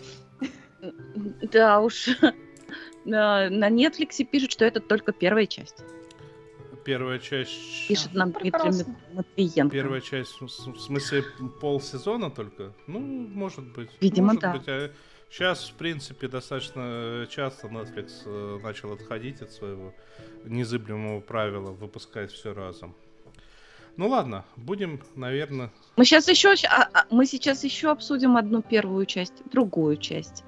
Да 1.52 1.82
уж. 1.82 2.10
На 3.06 3.48
Netflix 3.70 4.24
пишут, 4.26 4.52
что 4.52 4.66
это 4.66 4.80
только 4.82 5.14
первая 5.14 5.46
часть. 5.46 5.84
Первая 6.84 7.20
часть... 7.20 7.88
Пишет 7.88 8.14
нам 8.14 8.32
Дмитрий 8.32 8.86
Матвиенко. 9.14 9.74
Первая 9.74 10.00
часть, 10.00 10.40
в 10.40 10.48
смысле, 10.48 11.24
полсезона 11.60 12.32
только? 12.32 12.74
Ну, 12.88 13.00
может 13.00 13.66
быть. 13.74 13.90
Видимо, 14.00 14.28
может 14.28 14.42
да. 14.42 14.54
Быть. 14.54 14.68
А 14.68 14.92
сейчас, 15.30 15.70
в 15.70 15.74
принципе, 15.74 16.30
достаточно 16.30 17.28
часто 17.30 17.68
Netflix 17.68 18.22
э, 18.26 18.60
начал 18.64 18.94
отходить 18.94 19.42
от 19.42 19.52
своего 19.52 19.94
незыблемого 20.46 21.20
правила 21.20 21.72
выпускать 21.72 22.32
все 22.32 22.54
разом. 22.54 22.96
Ну 23.98 24.08
ладно, 24.08 24.46
будем, 24.56 25.02
наверное. 25.16 25.72
Мы 25.96 26.06
сейчас 26.06 26.28
еще, 26.28 26.54
а, 26.70 26.88
а, 26.94 27.06
мы 27.10 27.26
сейчас 27.26 27.64
еще 27.64 27.90
обсудим 27.90 28.38
одну 28.38 28.62
первую 28.62 29.06
часть, 29.08 29.34
другую 29.52 29.98
часть 29.98 30.44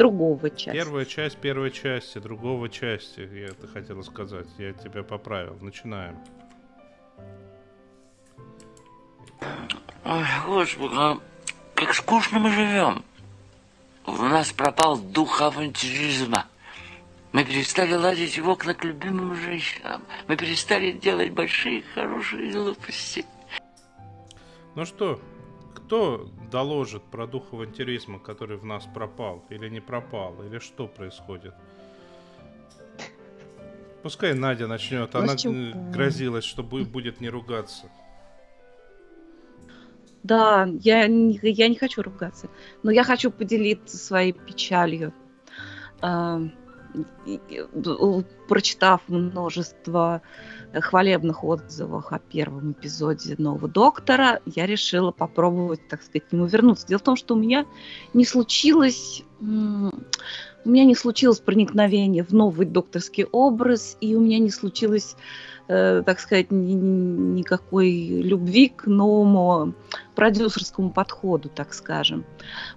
другого 0.00 0.48
части. 0.48 0.72
Первая 0.72 1.04
часть 1.04 1.36
первой 1.36 1.70
части, 1.70 2.18
другого 2.18 2.70
части, 2.70 3.20
я 3.20 3.48
это 3.48 3.66
хотела 3.66 4.00
сказать. 4.00 4.46
Я 4.56 4.72
тебя 4.72 5.02
поправил. 5.02 5.58
Начинаем. 5.60 6.18
Ой, 10.04 10.24
господи, 10.46 10.94
а 10.96 11.18
как 11.74 11.94
скучно 11.94 12.38
мы 12.38 12.50
живем. 12.50 13.04
У 14.06 14.12
нас 14.12 14.52
пропал 14.52 14.96
дух 14.96 15.42
авантюризма. 15.42 16.46
Мы 17.32 17.44
перестали 17.44 17.94
лазить 17.94 18.38
в 18.38 18.48
окна 18.48 18.74
к 18.74 18.84
любимым 18.84 19.34
женщинам. 19.36 20.02
Мы 20.26 20.36
перестали 20.36 20.90
делать 20.90 21.30
большие 21.30 21.82
хорошие 21.94 22.50
глупости. 22.52 23.24
Ну 24.74 24.84
что, 24.84 25.20
кто 25.74 26.28
доложит 26.50 27.04
про 27.04 27.28
дух 27.28 27.52
авантюризма, 27.52 28.18
который 28.18 28.56
в 28.56 28.64
нас 28.64 28.84
пропал? 28.92 29.44
Или 29.48 29.68
не 29.68 29.80
пропал? 29.80 30.42
Или 30.42 30.58
что 30.58 30.88
происходит? 30.88 31.54
Пускай 34.02 34.34
Надя 34.34 34.66
начнет. 34.66 35.14
Она 35.14 35.34
грозилась, 35.92 36.44
что 36.44 36.64
будет 36.64 37.20
не 37.20 37.28
ругаться. 37.28 37.90
Да, 40.24 40.68
я 40.80 41.06
не, 41.06 41.38
я 41.42 41.68
не 41.68 41.76
хочу 41.76 42.02
ругаться. 42.02 42.48
Но 42.82 42.90
я 42.90 43.04
хочу 43.04 43.30
поделиться 43.30 43.96
своей 43.96 44.32
печалью 44.32 45.14
прочитав 48.48 49.00
множество 49.08 50.22
хвалебных 50.72 51.44
отзывов 51.44 52.12
о 52.12 52.18
первом 52.18 52.72
эпизоде 52.72 53.34
«Нового 53.38 53.68
доктора», 53.68 54.40
я 54.46 54.66
решила 54.66 55.10
попробовать, 55.10 55.86
так 55.88 56.02
сказать, 56.02 56.28
к 56.28 56.32
нему 56.32 56.46
вернуться. 56.46 56.86
Дело 56.86 56.98
в 56.98 57.02
том, 57.02 57.16
что 57.16 57.34
у 57.34 57.38
меня 57.38 57.66
не 58.14 58.24
случилось... 58.24 59.24
У 59.40 60.68
меня 60.68 60.84
не 60.84 60.94
случилось 60.94 61.40
проникновение 61.40 62.22
в 62.22 62.32
новый 62.32 62.66
докторский 62.66 63.24
образ, 63.24 63.96
и 64.02 64.14
у 64.14 64.20
меня 64.20 64.38
не 64.38 64.50
случилось, 64.50 65.16
э, 65.68 66.02
так 66.04 66.20
сказать, 66.20 66.50
ни, 66.50 66.74
никакой 66.74 67.90
любви 68.20 68.68
к 68.68 68.84
новому 68.86 69.72
продюсерскому 70.14 70.90
подходу, 70.90 71.48
так 71.48 71.72
скажем. 71.72 72.26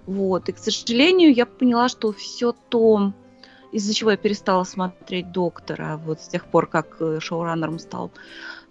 Вот. 0.06 0.48
И, 0.48 0.52
к 0.52 0.58
сожалению, 0.58 1.34
я 1.34 1.44
поняла, 1.44 1.90
что 1.90 2.10
все 2.12 2.54
то, 2.70 3.12
из-за 3.74 3.92
чего 3.92 4.12
я 4.12 4.16
перестала 4.16 4.62
смотреть 4.62 5.32
доктора 5.32 5.96
вот 5.96 6.20
с 6.20 6.28
тех 6.28 6.46
пор, 6.46 6.68
как 6.68 6.96
э, 7.00 7.18
шоураннером 7.20 7.80
стал 7.80 8.12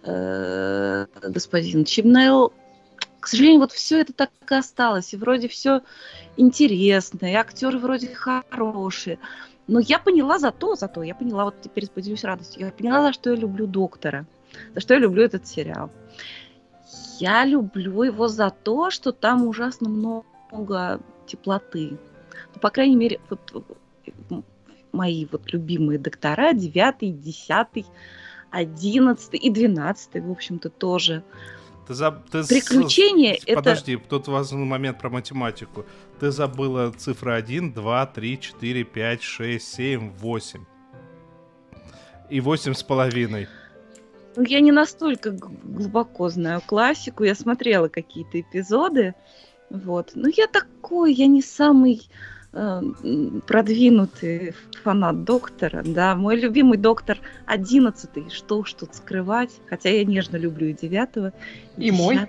э, 0.04 1.06
господин 1.22 1.84
Чимнейл. 1.84 2.54
К 3.20 3.28
сожалению, 3.28 3.60
вот 3.60 3.74
все 3.74 4.00
это 4.00 4.14
так 4.14 4.30
и 4.50 4.56
осталось. 4.56 5.14
И 5.14 5.18
вроде 5.18 5.50
все 5.50 5.82
интересно, 6.38 7.26
и 7.26 7.34
актеры 7.34 7.80
вроде 7.80 8.16
хорошие. 8.16 9.20
Но 9.68 9.80
я 9.80 10.00
поняла 10.00 10.40
зато, 10.40 10.76
зато, 10.76 11.04
я 11.04 11.16
поняла, 11.16 11.46
вот 11.46 11.56
теперь 11.62 11.90
поделюсь 11.90 12.24
радостью, 12.24 12.66
я 12.66 12.72
поняла, 12.72 13.02
за 13.02 13.14
что 13.14 13.30
я 13.30 13.36
люблю 13.36 13.68
доктора, 13.68 14.26
за 14.74 14.80
что 14.80 14.94
я 14.94 15.02
люблю 15.02 15.24
этот 15.24 15.46
сериал. 15.48 15.90
Я 17.20 17.44
люблю 17.44 18.04
его 18.04 18.30
за 18.30 18.50
то, 18.50 18.90
что 18.90 19.12
там 19.12 19.48
ужасно 19.48 19.90
много 19.90 21.02
теплоты. 21.28 21.98
Ну, 22.54 22.62
по 22.62 22.70
крайней 22.70 22.96
мере, 22.96 23.20
вот, 23.30 23.40
мои 24.94 25.28
вот 25.32 25.52
любимые 25.52 26.00
доктора, 26.00 26.54
9, 26.54 27.22
10, 27.22 27.86
11 28.52 29.34
и 29.34 29.50
12, 29.50 30.24
в 30.24 30.32
общем-то, 30.32 30.70
тоже. 30.70 31.24
Ты 31.88 31.94
за... 31.96 32.12
ты 32.12 32.48
Приключения 32.48 33.36
с... 33.36 33.44
это... 33.46 33.56
Подожди, 33.56 33.98
тут 33.98 34.28
важный 34.28 34.64
момент 34.64 35.00
про 35.00 35.10
математику. 35.10 35.86
Ты 36.20 36.32
забыла 36.32 36.92
цифры 36.92 37.34
1, 37.34 37.74
2, 37.74 38.06
3, 38.06 38.40
4, 38.40 38.84
5, 38.84 39.22
6, 39.22 39.68
7, 39.68 40.10
8. 40.12 40.66
И 42.30 42.40
8 42.40 42.74
с 42.74 42.84
половиной. 42.84 43.48
Ну, 44.36 44.44
я 44.44 44.62
не 44.62 44.72
настолько 44.72 45.32
глубоко 45.32 46.30
знаю 46.30 46.62
классику. 46.66 47.24
Я 47.24 47.36
смотрела 47.36 47.90
какие-то 47.90 48.40
эпизоды. 48.40 49.14
Вот. 49.70 50.12
Но 50.16 50.30
я 50.30 50.48
такой, 50.48 51.14
я 51.14 51.28
не 51.28 51.42
самый 51.42 52.08
продвинутый 53.48 54.54
фанат 54.84 55.24
доктора, 55.24 55.82
да, 55.84 56.16
мой 56.16 56.40
любимый 56.40 56.78
доктор 56.78 57.18
одиннадцатый, 57.48 58.30
что 58.30 58.60
уж 58.60 58.74
тут 58.74 58.94
скрывать, 58.94 59.52
хотя 59.68 59.90
я 59.90 60.06
нежно 60.06 60.38
люблю 60.38 60.68
и 60.68 60.74
девятого, 60.74 61.34
и, 61.78 61.88
и 61.88 61.92
мой. 61.92 62.20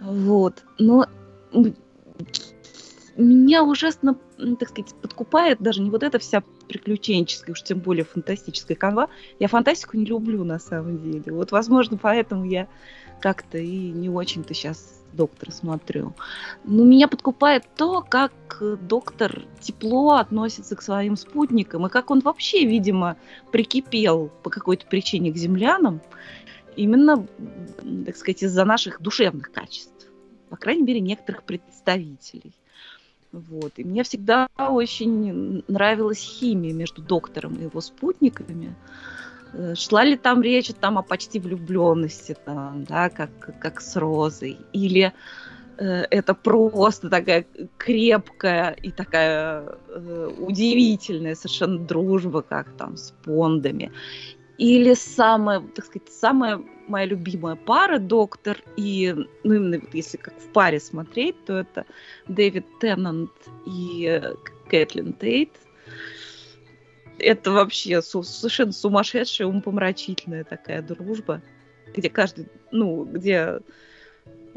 Вот, 0.00 0.64
но 0.78 1.06
меня 3.16 3.62
ужасно, 3.64 4.18
так 4.58 4.68
сказать, 4.68 4.94
подкупает 5.00 5.58
даже 5.60 5.80
не 5.80 5.90
вот 5.90 6.02
эта 6.02 6.18
вся 6.18 6.42
приключенческая, 6.68 7.52
уж 7.52 7.62
тем 7.62 7.78
более 7.78 8.04
фантастическая 8.04 8.76
канва. 8.76 9.08
Я 9.38 9.48
фантастику 9.48 9.96
не 9.96 10.04
люблю 10.04 10.44
на 10.44 10.58
самом 10.58 11.00
деле. 11.02 11.32
Вот, 11.32 11.52
возможно, 11.52 11.96
поэтому 11.96 12.44
я 12.44 12.68
как-то 13.20 13.58
и 13.58 13.90
не 13.90 14.10
очень-то 14.10 14.52
сейчас 14.52 14.95
доктора 15.16 15.50
смотрю. 15.50 16.14
Но 16.64 16.84
меня 16.84 17.08
подкупает 17.08 17.64
то, 17.76 18.04
как 18.08 18.32
доктор 18.82 19.42
тепло 19.60 20.14
относится 20.14 20.76
к 20.76 20.82
своим 20.82 21.16
спутникам, 21.16 21.86
и 21.86 21.90
как 21.90 22.10
он 22.10 22.20
вообще, 22.20 22.64
видимо, 22.64 23.16
прикипел 23.50 24.30
по 24.42 24.50
какой-то 24.50 24.86
причине 24.86 25.32
к 25.32 25.36
землянам, 25.36 26.00
именно, 26.76 27.26
так 28.04 28.16
сказать, 28.16 28.42
из-за 28.42 28.64
наших 28.64 29.00
душевных 29.00 29.50
качеств. 29.50 30.06
По 30.48 30.56
крайней 30.56 30.82
мере, 30.82 31.00
некоторых 31.00 31.42
представителей. 31.42 32.52
Вот. 33.32 33.72
И 33.76 33.84
мне 33.84 34.02
всегда 34.02 34.48
очень 34.56 35.62
нравилась 35.68 36.18
химия 36.18 36.72
между 36.72 37.02
доктором 37.02 37.54
и 37.54 37.64
его 37.64 37.80
спутниками. 37.80 38.74
Э, 39.56 39.74
шла 39.74 40.04
ли 40.04 40.16
там 40.16 40.42
речь 40.42 40.70
там 40.80 40.98
о 40.98 41.02
почти 41.02 41.40
влюбленности, 41.40 42.36
там, 42.44 42.84
да, 42.84 43.08
как, 43.08 43.30
как 43.58 43.80
с 43.80 43.96
Розой, 43.96 44.58
или 44.74 45.12
э, 45.78 46.04
это 46.10 46.34
просто 46.34 47.08
такая 47.08 47.46
крепкая 47.78 48.72
и 48.72 48.90
такая 48.90 49.78
э, 49.88 50.30
удивительная 50.38 51.34
совершенно 51.34 51.78
дружба, 51.78 52.42
как 52.42 52.70
там 52.76 52.96
с 52.96 53.12
Пондами, 53.24 53.92
или 54.58 54.94
самая, 54.94 55.60
так 55.60 55.86
сказать, 55.86 56.10
самая 56.10 56.60
моя 56.86 57.06
любимая 57.06 57.56
пара, 57.56 57.98
доктор 57.98 58.58
и, 58.76 59.14
ну, 59.42 59.54
именно 59.54 59.78
вот 59.78 59.94
если 59.94 60.18
как 60.18 60.34
в 60.38 60.52
паре 60.52 60.80
смотреть, 60.80 61.44
то 61.46 61.54
это 61.54 61.86
Дэвид 62.28 62.66
Теннант 62.78 63.32
и 63.66 64.06
э, 64.06 64.34
Кэтлин 64.68 65.14
Тейт. 65.14 65.52
Это 67.18 67.50
вообще 67.50 68.02
совершенно 68.02 68.72
сумасшедшая, 68.72 69.48
умопомрачительная 69.48 70.44
такая 70.44 70.82
дружба, 70.82 71.42
где 71.94 72.10
каждый, 72.10 72.48
ну, 72.70 73.04
где 73.04 73.60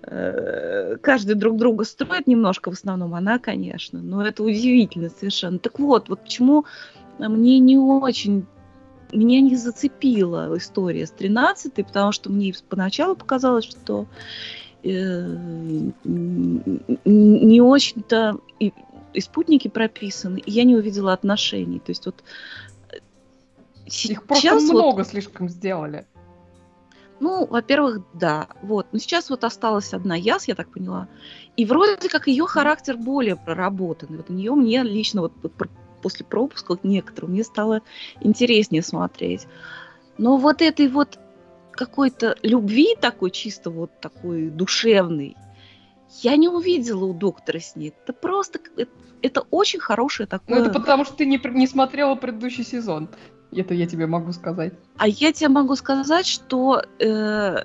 э, 0.03 0.97
каждый 1.01 1.35
друг 1.35 1.57
друга 1.57 1.85
строит 1.85 2.27
немножко, 2.27 2.71
в 2.71 2.73
основном 2.73 3.15
она, 3.15 3.39
конечно, 3.39 4.01
но 4.01 4.25
это 4.25 4.43
удивительно 4.43 5.09
совершенно. 5.09 5.59
Так 5.59 5.79
вот, 5.79 6.09
вот 6.09 6.21
почему 6.21 6.65
мне 7.17 7.59
не 7.59 7.77
очень 7.77 8.45
меня 9.11 9.41
не 9.41 9.55
зацепила 9.55 10.55
история 10.57 11.05
с 11.07 11.11
13 11.11 11.73
потому 11.85 12.11
что 12.11 12.31
мне 12.31 12.53
поначалу 12.67 13.15
показалось, 13.15 13.65
что 13.65 14.05
э, 14.83 15.37
не 17.05 17.61
очень-то 17.61 18.39
и, 19.13 19.21
спутники 19.21 19.67
прописаны, 19.67 20.37
и 20.37 20.51
я 20.51 20.63
не 20.63 20.75
увидела 20.75 21.13
отношений. 21.13 21.79
То 21.79 21.91
есть 21.91 22.05
вот 22.05 22.23
сейчас 23.87 24.11
Их 24.11 24.23
просто 24.23 24.51
вот, 24.51 24.71
много 24.71 25.03
слишком 25.03 25.49
сделали. 25.49 26.05
Ну, 27.19 27.45
во-первых, 27.45 28.01
да. 28.13 28.47
Вот. 28.61 28.87
Но 28.91 28.99
сейчас 28.99 29.29
вот 29.29 29.43
осталась 29.43 29.93
одна 29.93 30.15
Яс, 30.15 30.47
я 30.47 30.55
так 30.55 30.69
поняла. 30.69 31.07
И 31.57 31.65
вроде 31.65 32.07
как 32.07 32.27
ее 32.27 32.45
характер 32.45 32.95
более 32.95 33.35
проработанный. 33.35 34.17
Вот 34.17 34.29
у 34.29 34.33
нее 34.33 34.53
мне 34.53 34.83
лично 34.83 35.21
вот 35.21 35.33
после 36.01 36.25
пропуска 36.25 36.77
некоторым 36.83 37.31
мне 37.31 37.43
стало 37.43 37.81
интереснее 38.21 38.81
смотреть. 38.81 39.47
Но 40.17 40.37
вот 40.37 40.61
этой 40.61 40.87
вот 40.87 41.19
какой-то 41.71 42.35
любви 42.41 42.95
такой 42.99 43.31
чисто 43.31 43.69
вот 43.69 43.91
такой 43.99 44.49
душевной 44.49 45.35
я 46.21 46.35
не 46.35 46.47
увидела 46.47 47.05
у 47.05 47.13
доктора 47.13 47.59
с 47.59 47.75
ней. 47.75 47.93
Это 48.03 48.13
просто 48.13 48.59
это, 48.77 48.91
это 49.21 49.41
очень 49.51 49.79
хорошее 49.79 50.27
такое. 50.27 50.59
Ну 50.59 50.65
это 50.65 50.79
потому 50.79 51.05
что 51.05 51.15
ты 51.15 51.25
не, 51.25 51.39
не 51.53 51.67
смотрела 51.67 52.15
предыдущий 52.15 52.63
сезон. 52.63 53.09
Это 53.51 53.73
я 53.73 53.87
тебе 53.87 54.05
могу 54.05 54.31
сказать. 54.31 54.73
А 54.97 55.07
я 55.07 55.33
тебе 55.33 55.49
могу 55.49 55.75
сказать, 55.75 56.27
что 56.27 56.83
э, 56.99 57.63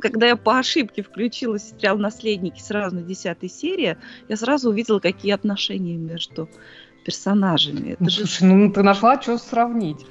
когда 0.00 0.26
я 0.26 0.36
по 0.36 0.58
ошибке 0.58 1.02
включила 1.02 1.58
сериал 1.58 1.96
«Наследники» 1.96 2.60
сразу 2.60 2.96
на 2.96 3.02
десятой 3.02 3.48
серии, 3.48 3.96
я 4.28 4.36
сразу 4.36 4.68
увидела, 4.68 4.98
какие 4.98 5.32
отношения 5.32 5.96
между 5.96 6.50
персонажами. 7.06 7.92
Это 7.92 8.02
ну, 8.02 8.10
же... 8.10 8.26
Слушай, 8.26 8.52
ну 8.52 8.70
ты 8.70 8.82
нашла 8.82 9.20
что 9.20 9.38
сравнить. 9.38 10.04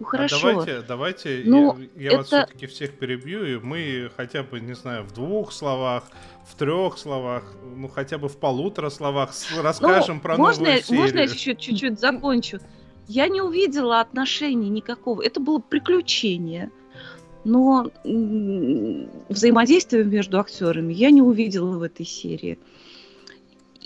Ну 0.00 0.06
хорошо. 0.06 0.36
А 0.36 0.52
давайте, 0.52 0.82
давайте 0.86 1.42
ну, 1.44 1.78
я, 1.96 2.02
я 2.02 2.08
это... 2.08 2.16
вас 2.18 2.26
все-таки 2.26 2.66
всех 2.66 2.98
перебью, 2.98 3.44
и 3.44 3.58
мы 3.58 4.10
хотя 4.16 4.42
бы, 4.42 4.60
не 4.60 4.74
знаю, 4.74 5.04
в 5.04 5.12
двух 5.12 5.52
словах, 5.52 6.04
в 6.46 6.56
трех 6.56 6.98
словах, 6.98 7.44
ну 7.76 7.88
хотя 7.88 8.18
бы 8.18 8.28
в 8.28 8.36
полутора 8.36 8.90
словах 8.90 9.30
расскажем 9.60 10.16
ну, 10.16 10.22
про 10.22 10.36
можно 10.36 10.64
новую 10.64 10.82
серию. 10.82 11.02
Можно 11.02 11.18
я 11.18 11.24
еще 11.24 11.56
чуть-чуть 11.56 11.98
закончу? 11.98 12.60
Я 13.08 13.28
не 13.28 13.40
увидела 13.40 14.00
отношений 14.00 14.68
никакого. 14.68 15.22
Это 15.22 15.40
было 15.40 15.58
приключение. 15.58 16.70
Но 17.44 17.90
взаимодействие 18.04 20.04
между 20.04 20.38
актерами 20.38 20.92
я 20.92 21.10
не 21.10 21.22
увидела 21.22 21.78
в 21.78 21.82
этой 21.82 22.04
серии 22.04 22.58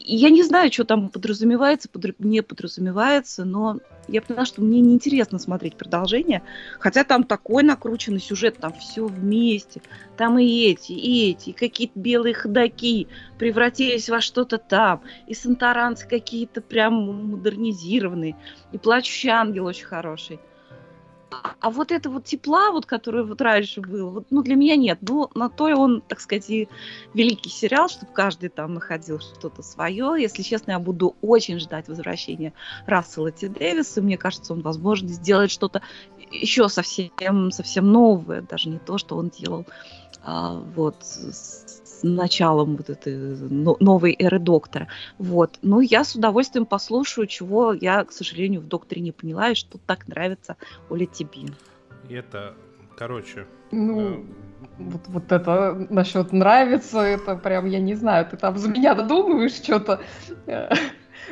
я 0.04 0.30
не 0.30 0.42
знаю, 0.42 0.72
что 0.72 0.84
там 0.84 1.08
подразумевается, 1.08 1.88
подр... 1.88 2.14
не 2.18 2.42
подразумевается, 2.42 3.44
но 3.44 3.78
я 4.08 4.20
поняла, 4.22 4.44
что 4.44 4.60
мне 4.60 4.80
неинтересно 4.80 5.38
смотреть 5.38 5.76
продолжение, 5.76 6.42
хотя 6.78 7.04
там 7.04 7.24
такой 7.24 7.62
накрученный 7.62 8.20
сюжет, 8.20 8.58
там 8.58 8.72
все 8.74 9.06
вместе, 9.06 9.82
там 10.16 10.38
и 10.38 10.44
эти, 10.44 10.92
и 10.92 11.30
эти, 11.30 11.50
и 11.50 11.52
какие-то 11.52 11.98
белые 11.98 12.34
ходаки 12.34 13.08
превратились 13.38 14.08
во 14.08 14.20
что-то 14.20 14.58
там, 14.58 15.02
и 15.26 15.34
сантаранцы 15.34 16.06
какие-то 16.08 16.60
прям 16.60 17.30
модернизированные, 17.30 18.36
и 18.72 18.78
плачущий 18.78 19.28
ангел 19.28 19.66
очень 19.66 19.86
хороший. 19.86 20.40
А 21.60 21.70
вот 21.70 21.92
это 21.92 22.10
вот 22.10 22.24
тепла, 22.24 22.70
вот, 22.70 22.86
которое 22.86 23.24
вот 23.24 23.40
раньше 23.40 23.80
было, 23.80 24.10
вот, 24.10 24.26
ну, 24.30 24.42
для 24.42 24.56
меня 24.56 24.76
нет. 24.76 24.98
Ну, 25.02 25.30
на 25.34 25.48
то 25.48 25.68
и 25.68 25.72
он, 25.72 26.00
так 26.00 26.20
сказать, 26.20 26.50
и 26.50 26.68
великий 27.14 27.50
сериал, 27.50 27.88
чтобы 27.88 28.12
каждый 28.12 28.48
там 28.48 28.74
находил 28.74 29.20
что-то 29.20 29.62
свое. 29.62 30.14
Если 30.18 30.42
честно, 30.42 30.72
я 30.72 30.78
буду 30.78 31.16
очень 31.22 31.58
ждать 31.58 31.88
возвращения 31.88 32.52
Рассела 32.86 33.30
Т. 33.30 33.48
Дэвиса. 33.48 34.02
Мне 34.02 34.18
кажется, 34.18 34.52
он, 34.52 34.62
возможно, 34.62 35.08
сделает 35.08 35.50
что-то 35.50 35.82
еще 36.30 36.68
совсем, 36.68 37.50
совсем 37.50 37.90
новое, 37.90 38.42
даже 38.42 38.68
не 38.68 38.78
то, 38.78 38.98
что 38.98 39.16
он 39.16 39.28
делал 39.28 39.66
а, 40.24 40.62
вот 40.74 40.96
с 41.02 41.81
началом 42.02 42.76
вот 42.76 42.90
этой 42.90 43.16
новой 43.16 44.16
эры 44.18 44.38
доктора. 44.38 44.88
Вот. 45.18 45.58
Ну, 45.62 45.80
я 45.80 46.04
с 46.04 46.14
удовольствием 46.14 46.66
послушаю, 46.66 47.26
чего 47.26 47.72
я, 47.72 48.04
к 48.04 48.12
сожалению, 48.12 48.60
в 48.60 48.68
докторе 48.68 49.02
не 49.02 49.12
поняла, 49.12 49.50
и 49.50 49.54
что 49.54 49.78
так 49.78 50.08
нравится 50.08 50.56
Оле 50.90 51.06
Тибин. 51.06 51.54
Это, 52.08 52.54
короче... 52.96 53.46
Ну, 53.70 54.00
э... 54.00 54.22
вот, 54.78 55.02
вот 55.06 55.32
это 55.32 55.86
насчет 55.88 56.32
нравится, 56.32 57.00
это 57.00 57.36
прям, 57.36 57.66
я 57.66 57.80
не 57.80 57.94
знаю, 57.94 58.26
ты 58.26 58.36
там 58.36 58.58
за 58.58 58.68
меня 58.68 58.94
додумываешь 58.94 59.54
что-то. 59.54 60.00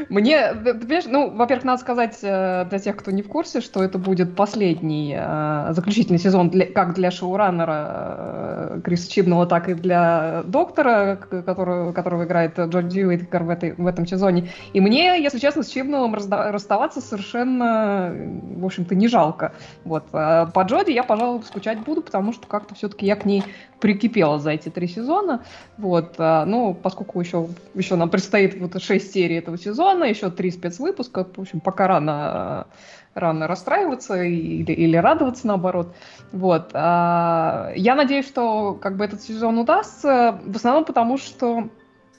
Мне, 0.09 0.53
понимаешь, 0.55 1.05
ну, 1.07 1.31
во-первых, 1.31 1.65
надо 1.65 1.81
сказать 1.81 2.19
э, 2.23 2.65
для 2.69 2.79
тех, 2.79 2.97
кто 2.97 3.11
не 3.11 3.23
в 3.23 3.29
курсе, 3.29 3.61
что 3.61 3.83
это 3.83 3.99
будет 3.99 4.37
последний 4.37 5.15
э, 5.19 5.73
заключительный 5.73 6.19
сезон 6.19 6.51
для, 6.51 6.67
как 6.67 6.95
для 6.95 7.11
шоураннера 7.11 8.77
э, 8.77 8.81
Криса 8.85 9.11
Чибнала, 9.11 9.47
так 9.47 9.69
и 9.69 9.75
для 9.75 10.43
доктора, 10.45 11.17
который, 11.17 11.93
которого 11.93 12.25
играет 12.25 12.59
Джон 12.59 12.89
Дьюитер 12.89 13.43
в, 13.43 13.59
в 13.79 13.87
этом 13.87 14.07
сезоне. 14.07 14.51
И 14.73 14.81
мне, 14.81 15.23
если 15.23 15.39
честно, 15.39 15.63
с 15.63 15.69
Чибналом 15.69 16.15
расставаться 16.15 17.01
совершенно, 17.01 18.13
в 18.57 18.65
общем-то, 18.65 18.95
не 18.95 19.09
жалко. 19.09 19.53
Вот. 19.85 20.05
А 20.13 20.47
по 20.47 20.63
Джоди 20.63 20.93
я, 20.93 21.03
пожалуй, 21.03 21.43
скучать 21.43 21.81
буду, 21.81 22.03
потому 22.03 22.33
что 22.33 22.47
как-то 22.47 22.75
все-таки 22.75 23.07
я 23.07 23.17
к 23.17 23.25
ней 23.25 23.45
прикипела 23.81 24.39
за 24.39 24.51
эти 24.51 24.69
три 24.69 24.87
сезона. 24.87 25.45
Вот. 25.79 26.15
А, 26.19 26.45
ну, 26.45 26.75
поскольку 26.75 27.21
еще, 27.21 27.49
еще 27.75 27.97
нам 27.97 28.11
предстоит 28.11 28.61
вот 28.61 28.81
шесть 28.83 29.13
серий 29.13 29.37
этого 29.37 29.59
сезона, 29.59 30.05
еще 30.05 30.31
три 30.31 30.51
спецвыпуска, 30.51 31.25
в 31.25 31.41
общем, 31.41 31.61
пока 31.61 31.89
рано 31.89 32.67
рано 33.15 33.49
расстраиваться 33.49 34.23
или, 34.23 34.73
или 34.73 34.97
радоваться 34.97 35.47
наоборот. 35.47 35.95
Вот. 36.33 36.71
А, 36.75 37.73
я 37.75 37.95
надеюсь, 37.95 38.27
что 38.27 38.75
как 38.75 38.97
бы 38.97 39.05
этот 39.05 39.23
сезон 39.23 39.59
удастся, 39.59 40.41
в 40.45 40.57
основном 40.57 40.85
потому, 40.85 41.19
что, 41.19 41.69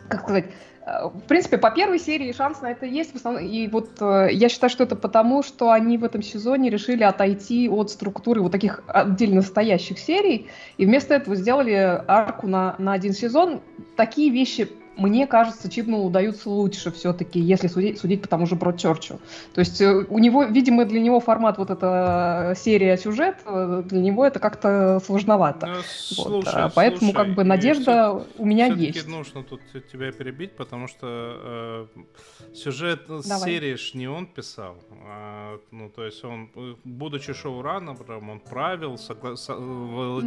как 0.09 0.21
сказать, 0.21 0.45
в 0.85 1.21
принципе, 1.27 1.57
по 1.57 1.69
первой 1.69 1.99
серии 1.99 2.31
шанс 2.31 2.61
на 2.61 2.71
это 2.71 2.85
есть. 2.85 3.13
В 3.13 3.15
основном, 3.15 3.43
и 3.45 3.67
вот 3.67 4.01
э, 4.01 4.29
я 4.31 4.49
считаю, 4.49 4.69
что 4.69 4.83
это 4.83 4.95
потому, 4.95 5.43
что 5.43 5.71
они 5.71 5.97
в 5.97 6.03
этом 6.03 6.23
сезоне 6.23 6.69
решили 6.69 7.03
отойти 7.03 7.69
от 7.69 7.91
структуры 7.91 8.41
вот 8.41 8.51
таких 8.51 8.81
отдельно 8.87 9.41
стоящих 9.41 9.99
серий, 9.99 10.49
и 10.77 10.85
вместо 10.85 11.13
этого 11.13 11.35
сделали 11.35 12.01
арку 12.07 12.47
на, 12.47 12.75
на 12.79 12.93
один 12.93 13.13
сезон. 13.13 13.61
Такие 13.95 14.31
вещи 14.31 14.69
мне 14.97 15.25
кажется, 15.27 15.69
Чибнулу 15.69 16.07
удаются 16.07 16.49
лучше 16.49 16.91
все-таки, 16.91 17.39
если 17.39 17.67
судить, 17.67 17.99
судить 17.99 18.21
по 18.21 18.27
тому 18.27 18.45
же 18.45 18.55
Бродчерчу. 18.55 19.19
То 19.53 19.59
есть 19.59 19.81
э, 19.81 20.05
у 20.09 20.19
него, 20.19 20.43
видимо, 20.43 20.85
для 20.85 20.99
него 20.99 21.19
формат 21.19 21.57
вот 21.57 21.69
эта 21.69 22.53
серия 22.57 22.97
сюжет, 22.97 23.37
э, 23.45 23.83
для 23.85 24.01
него 24.01 24.25
это 24.25 24.39
как-то 24.39 25.01
сложновато. 25.05 25.67
Ну, 25.67 25.73
вот. 25.75 25.85
слушай, 25.85 26.61
а 26.61 26.69
поэтому 26.69 27.11
слушай, 27.11 27.15
как 27.15 27.35
бы 27.35 27.43
надежда 27.43 27.81
все, 27.81 28.27
у 28.37 28.45
меня 28.45 28.67
есть. 28.67 29.07
нужно 29.07 29.43
тут 29.43 29.61
тебя 29.91 30.11
перебить, 30.11 30.51
потому 30.55 30.87
что 30.87 31.87
э, 31.95 32.53
сюжет 32.53 33.05
Давай. 33.07 33.39
серии 33.39 33.75
ж 33.75 33.93
не 33.93 34.07
он 34.07 34.27
писал. 34.27 34.77
А, 35.07 35.59
ну, 35.71 35.89
то 35.89 36.05
есть 36.05 36.23
он, 36.23 36.49
будучи 36.83 37.33
шоураннером, 37.33 38.29
он 38.29 38.39
правил, 38.39 38.97
согла... 38.97 39.35
со... 39.35 39.55
ну, 39.55 40.21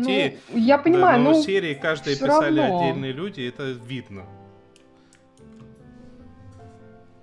Я 0.55 0.79
понимаю, 0.79 1.18
да, 1.18 1.24
но 1.24 1.37
ну, 1.37 1.42
серии 1.42 1.74
каждые 1.74 2.16
писали 2.16 2.61
равно. 2.61 2.81
отдельные 2.81 3.12
люди, 3.12 3.42
это 3.42 3.70
видно. 3.70 4.24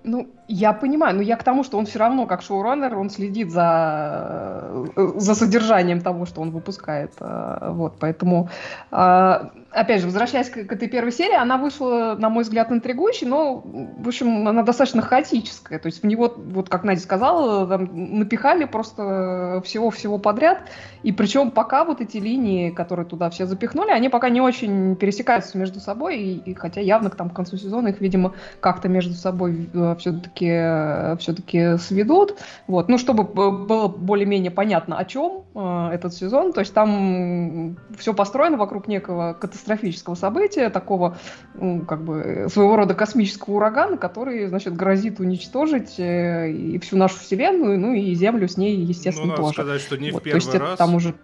Ну, 0.04 0.26
Я 0.48 0.72
понимаю, 0.72 1.16
но 1.16 1.22
я 1.22 1.36
к 1.36 1.44
тому, 1.44 1.64
что 1.64 1.78
он 1.78 1.84
все 1.86 1.98
равно, 1.98 2.26
как 2.26 2.42
шоураннер, 2.42 2.98
он 2.98 3.10
следит 3.10 3.50
за, 3.50 4.84
за 5.16 5.34
содержанием 5.34 6.00
того, 6.00 6.26
что 6.26 6.40
он 6.40 6.50
выпускает. 6.50 7.12
Э, 7.20 7.70
вот, 7.72 7.94
поэтому, 8.00 8.48
э, 8.90 9.40
опять 9.72 10.00
же, 10.00 10.06
возвращаясь 10.06 10.50
к, 10.50 10.64
к 10.64 10.72
этой 10.72 10.88
первой 10.88 11.12
серии, 11.12 11.36
она 11.36 11.56
вышла, 11.56 12.16
на 12.18 12.28
мой 12.28 12.44
взгляд, 12.44 12.70
интригующей, 12.70 13.26
но, 13.26 13.62
в 13.64 14.08
общем, 14.08 14.46
она 14.48 14.62
достаточно 14.62 15.02
хаотическая. 15.02 15.78
То 15.78 15.86
есть 15.86 16.02
в 16.02 16.06
него, 16.06 16.32
вот 16.36 16.68
как 16.68 16.84
Надя 16.84 17.00
сказала, 17.00 17.66
там 17.66 17.88
напихали 17.92 18.64
просто 18.64 19.62
всего-всего 19.64 20.18
подряд. 20.18 20.60
И 21.02 21.12
причем 21.12 21.50
пока 21.50 21.84
вот 21.84 22.00
эти 22.00 22.18
линии, 22.18 22.70
которые 22.70 23.06
туда 23.06 23.30
все 23.30 23.46
запихнули, 23.46 23.90
они 23.90 24.08
пока 24.08 24.28
не 24.28 24.40
очень 24.40 24.96
пересекаются 24.96 25.58
между 25.58 25.80
собой. 25.80 26.18
И, 26.18 26.50
и 26.50 26.54
хотя 26.54 26.80
явно 26.80 27.10
к, 27.10 27.16
там, 27.16 27.30
к 27.30 27.34
концу 27.34 27.56
сезона 27.56 27.88
их, 27.88 28.00
видимо, 28.00 28.34
как-то 28.60 28.88
между 28.88 29.14
собой 29.14 29.68
э, 29.72 29.96
все-таки 29.98 30.32
все-таки 31.18 31.18
все-таки 31.18 31.78
сведут, 31.78 32.38
вот, 32.66 32.88
ну, 32.88 32.98
чтобы 32.98 33.24
было 33.24 33.88
более-менее 33.88 34.50
понятно, 34.50 34.98
о 34.98 35.04
чем 35.04 35.44
э, 35.54 35.90
этот 35.92 36.14
сезон, 36.14 36.52
то 36.52 36.60
есть 36.60 36.74
там 36.74 37.76
все 37.98 38.14
построено 38.14 38.56
вокруг 38.56 38.88
некого 38.88 39.36
катастрофического 39.62 40.14
события, 40.14 40.70
такого, 40.70 41.16
ну, 41.54 41.84
как 41.84 42.02
бы, 42.04 42.46
своего 42.50 42.76
рода 42.76 42.94
космического 42.94 43.54
урагана, 43.54 43.96
который, 43.96 44.46
значит, 44.46 44.74
грозит 44.74 45.20
уничтожить 45.20 45.98
э, 45.98 46.50
и 46.50 46.78
всю 46.78 46.96
нашу 46.96 47.18
Вселенную, 47.20 47.78
ну, 47.78 47.92
и 47.94 48.14
Землю 48.14 48.48
с 48.48 48.56
ней, 48.56 48.76
естественно, 48.76 49.26
ну, 49.26 49.30
надо 49.32 49.42
тоже. 49.42 49.54
сказать, 49.54 49.80
что 49.80 49.96
не 49.96 50.10
вот, 50.10 50.20
в 50.20 50.24
первый 50.24 50.40
то 50.40 50.46
есть 50.46 50.54
раз... 50.58 50.68
Это 50.68 50.76
там 50.76 50.94
уже 50.94 51.14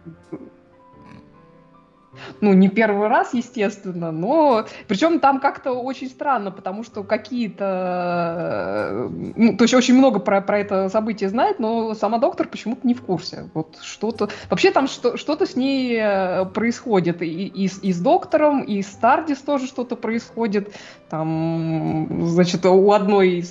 ну, 2.41 2.53
не 2.53 2.69
первый 2.69 3.09
раз, 3.09 3.35
естественно, 3.35 4.13
но 4.13 4.67
причем 4.87 5.21
там 5.21 5.41
как-то 5.41 5.73
очень 5.73 6.09
странно, 6.09 6.51
потому 6.51 6.85
что 6.85 7.03
какие-то, 7.03 9.09
ну, 9.37 9.57
то 9.57 9.65
есть 9.65 9.75
очень 9.75 9.95
много 9.95 10.21
про, 10.21 10.41
про 10.41 10.59
это 10.59 10.89
событие 10.89 11.29
знает, 11.29 11.59
но 11.59 11.95
сама 11.95 12.19
доктор 12.19 12.49
почему-то 12.49 12.87
не 12.87 12.95
в 12.95 13.03
курсе. 13.03 13.49
Вот 13.55 13.79
что-то, 13.83 14.29
вообще 14.51 14.71
там 14.71 14.89
что, 14.89 15.17
что-то 15.17 15.47
с 15.47 15.57
ней 15.57 15.99
э, 16.01 16.45
происходит, 16.47 17.23
и, 17.23 17.47
и, 17.47 17.65
и 17.65 17.93
с 17.93 18.01
доктором, 18.01 18.63
и 18.63 18.83
с 18.83 18.89
Тардис 18.89 19.39
тоже 19.39 19.67
что-то 19.67 19.97
происходит, 19.97 20.75
там, 21.09 22.29
значит, 22.29 22.65
у 22.67 22.93
одной 22.93 23.45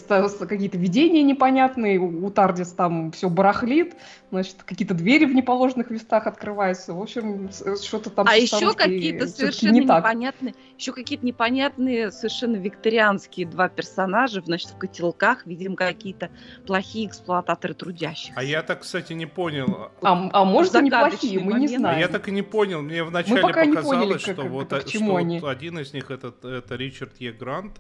какие-то 0.48 0.78
видения 0.78 1.24
непонятные, 1.24 2.00
у 2.00 2.30
Тардис 2.30 2.72
там 2.72 3.12
все 3.12 3.30
барахлит, 3.30 3.96
значит, 4.32 4.58
какие-то 4.64 4.94
двери 4.94 5.26
в 5.26 5.34
неположенных 5.34 5.90
местах 5.90 6.28
открываются, 6.28 6.94
в 6.94 7.02
общем, 7.02 7.50
что-то 7.82 8.10
там... 8.10 8.28
А 8.30 8.36
еще 8.36 8.57
какие-то 8.74 9.28
совершенно 9.28 9.72
не 9.72 9.80
непонятные, 9.82 10.56
еще 10.78 10.94
какие-то 10.94 11.26
непонятные, 11.26 12.12
совершенно 12.12 12.56
викторианские 12.56 13.48
два 13.48 13.70
персонажа, 13.70 14.42
значит, 14.42 14.70
в 14.72 14.78
котелках, 14.78 15.46
видим, 15.46 15.76
какие-то 15.76 16.30
плохие 16.66 17.08
эксплуататоры 17.08 17.74
трудящихся. 17.74 18.34
А 18.36 18.44
я 18.44 18.64
так, 18.64 18.82
кстати, 18.82 19.14
не 19.14 19.26
понял. 19.26 19.92
А, 20.02 20.30
а 20.34 20.46
может, 20.46 20.76
и 20.76 20.82
неплохие, 20.82 21.40
мы 21.40 21.60
не 21.60 21.68
знаем. 21.68 21.98
А 21.98 22.00
я 22.00 22.08
так 22.08 22.28
и 22.28 22.32
не 22.32 22.42
понял, 22.42 22.82
мне 22.82 23.04
вначале 23.04 23.42
показалось, 23.42 23.86
поняли, 23.86 24.18
что 24.18 24.36
как, 24.36 24.52
вот 24.52 24.70
как, 24.70 24.88
что 24.88 25.16
они. 25.16 25.42
один 25.44 25.80
из 25.80 25.94
них 25.94 26.12
это, 26.12 26.34
это 26.48 26.76
Ричард 26.76 27.20
Е. 27.20 27.32
Грант, 27.32 27.80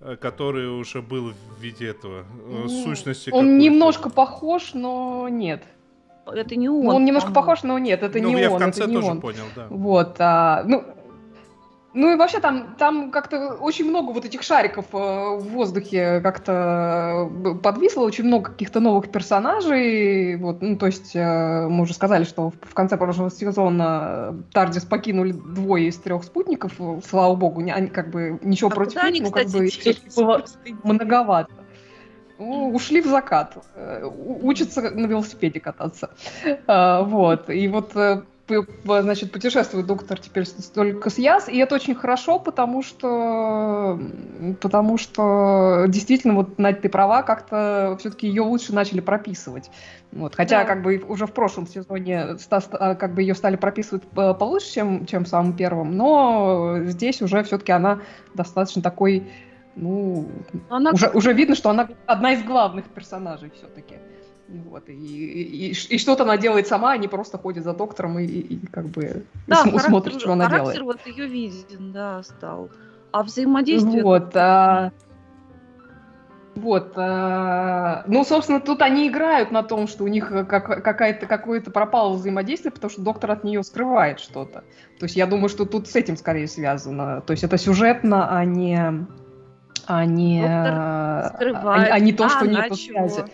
э, 0.00 0.16
который 0.16 0.68
уже 0.68 1.02
был 1.02 1.32
в 1.32 1.60
виде 1.60 1.86
этого 1.86 2.24
ну, 2.46 2.68
сущности. 2.68 3.30
Он 3.30 3.58
немножко 3.58 4.10
похож, 4.10 4.74
но 4.74 5.28
нет. 5.28 5.62
Это 6.26 6.56
не 6.56 6.68
он. 6.68 6.84
Ну, 6.84 6.94
он 6.96 7.04
немножко 7.04 7.32
похож, 7.32 7.62
но 7.62 7.78
нет, 7.78 8.02
это 8.02 8.18
ну, 8.20 8.28
не 8.28 8.40
я 8.40 8.50
он. 8.50 8.56
в 8.56 8.60
конце 8.60 8.82
это 8.82 8.90
не 8.90 8.96
тоже 8.96 9.10
он. 9.10 9.20
понял, 9.20 9.44
да. 9.56 9.66
Вот, 9.70 10.16
а, 10.18 10.62
ну, 10.64 10.84
ну 11.94 12.10
и 12.10 12.16
вообще 12.16 12.40
там, 12.40 12.74
там 12.78 13.10
как-то 13.10 13.54
очень 13.54 13.86
много 13.88 14.12
вот 14.12 14.24
этих 14.24 14.42
шариков 14.42 14.86
э, 14.94 14.96
в 14.96 15.42
воздухе 15.48 16.20
как-то 16.20 17.28
э, 17.44 17.54
подвисло, 17.56 18.02
очень 18.04 18.24
много 18.24 18.50
каких-то 18.50 18.80
новых 18.80 19.10
персонажей. 19.10 20.36
Вот, 20.36 20.62
ну, 20.62 20.76
то 20.76 20.86
есть 20.86 21.14
э, 21.14 21.66
мы 21.68 21.82
уже 21.82 21.92
сказали, 21.92 22.24
что 22.24 22.50
в, 22.50 22.54
в 22.62 22.74
конце 22.74 22.96
прошлого 22.96 23.30
сезона 23.30 24.42
Тардис 24.52 24.84
покинули 24.84 25.32
двое 25.32 25.88
из 25.88 25.98
трех 25.98 26.24
спутников, 26.24 26.72
слава 27.06 27.34
богу, 27.34 27.60
не, 27.60 27.72
они 27.72 27.88
как 27.88 28.10
бы 28.10 28.38
ничего 28.42 28.70
а 28.70 28.74
против 28.74 28.94
них, 28.94 29.04
они, 29.04 29.20
но 29.20 29.26
кстати, 29.26 29.52
как 29.52 30.14
бы 30.14 30.24
было 30.24 30.44
многовато. 30.84 31.52
Ушли 32.42 33.00
в 33.00 33.06
закат, 33.06 33.56
э, 33.74 34.04
учатся 34.42 34.90
на 34.90 35.06
велосипеде 35.06 35.60
кататься. 35.60 36.10
А, 36.66 37.02
вот. 37.02 37.50
И 37.50 37.68
вот 37.68 37.94
э, 37.94 38.22
значит, 38.84 39.32
путешествует 39.32 39.86
доктор 39.86 40.18
теперь 40.18 40.46
только 40.74 41.10
с 41.10 41.18
Яс, 41.18 41.48
и 41.48 41.56
это 41.58 41.74
очень 41.74 41.94
хорошо, 41.94 42.38
потому 42.38 42.82
что, 42.82 43.98
потому 44.60 44.98
что 44.98 45.86
действительно, 45.88 46.34
вот, 46.34 46.58
Надь, 46.58 46.80
ты 46.80 46.88
права, 46.88 47.22
как-то 47.22 47.96
все-таки 48.00 48.26
ее 48.26 48.42
лучше 48.42 48.74
начали 48.74 49.00
прописывать. 49.00 49.70
Вот, 50.10 50.34
хотя, 50.34 50.60
да. 50.60 50.64
как 50.64 50.82
бы, 50.82 51.02
уже 51.08 51.26
в 51.26 51.32
прошлом 51.32 51.66
сезоне 51.66 52.36
а, 52.50 52.94
как 52.94 53.14
бы 53.14 53.22
ее 53.22 53.34
стали 53.34 53.56
прописывать 53.56 54.02
э, 54.16 54.34
получше, 54.34 54.72
чем, 54.74 55.06
чем 55.06 55.24
в 55.24 55.28
самом 55.28 55.56
первом, 55.56 55.96
но 55.96 56.80
здесь 56.84 57.22
уже 57.22 57.42
все-таки 57.44 57.72
она 57.72 58.00
достаточно 58.34 58.82
такой 58.82 59.30
ну, 59.74 60.28
она... 60.68 60.90
уже, 60.90 61.08
уже 61.10 61.32
видно, 61.32 61.54
что 61.54 61.70
она 61.70 61.88
одна 62.06 62.32
из 62.32 62.42
главных 62.42 62.86
персонажей 62.86 63.50
все-таки. 63.56 63.96
Вот, 64.48 64.88
и, 64.88 64.92
и, 64.92 65.70
и, 65.70 65.98
что-то 65.98 66.24
она 66.24 66.36
делает 66.36 66.66
сама, 66.66 66.92
а 66.92 66.96
не 66.98 67.08
просто 67.08 67.38
ходит 67.38 67.64
за 67.64 67.72
доктором 67.72 68.18
и, 68.18 68.24
и, 68.24 68.54
и 68.54 68.66
как 68.66 68.86
бы 68.86 69.24
да, 69.46 69.62
см- 69.62 69.80
смотрит, 69.86 70.20
что 70.20 70.32
она 70.32 70.44
характер 70.44 70.74
делает. 70.80 71.06
вот 71.06 71.16
ее 71.16 71.26
виден, 71.26 71.92
да, 71.92 72.22
стал. 72.22 72.68
А 73.12 73.22
взаимодействие... 73.22 74.02
Вот, 74.02 74.36
а... 74.36 74.92
Вот, 76.54 76.92
а... 76.96 78.04
ну, 78.06 78.24
собственно, 78.24 78.60
тут 78.60 78.82
они 78.82 79.08
играют 79.08 79.52
на 79.52 79.62
том, 79.62 79.86
что 79.88 80.04
у 80.04 80.08
них 80.08 80.28
как, 80.28 80.84
какая-то, 80.84 81.24
какое-то 81.24 81.70
пропало 81.70 82.14
взаимодействие, 82.14 82.72
потому 82.72 82.90
что 82.90 83.00
доктор 83.00 83.30
от 83.30 83.44
нее 83.44 83.62
скрывает 83.62 84.20
что-то. 84.20 84.64
То 84.98 85.04
есть 85.04 85.16
я 85.16 85.26
думаю, 85.26 85.48
что 85.48 85.64
тут 85.64 85.88
с 85.88 85.96
этим 85.96 86.18
скорее 86.18 86.46
связано. 86.46 87.22
То 87.22 87.30
есть 87.30 87.42
это 87.42 87.56
сюжетно, 87.56 88.36
а 88.36 88.44
не 88.44 89.06
а 89.86 90.04
не, 90.04 90.44
а, 90.44 91.36
а, 91.38 91.98
не 91.98 92.12
то, 92.12 92.24
а, 92.24 92.28
что 92.28 92.46
нет 92.46 92.74
связи. 92.74 93.24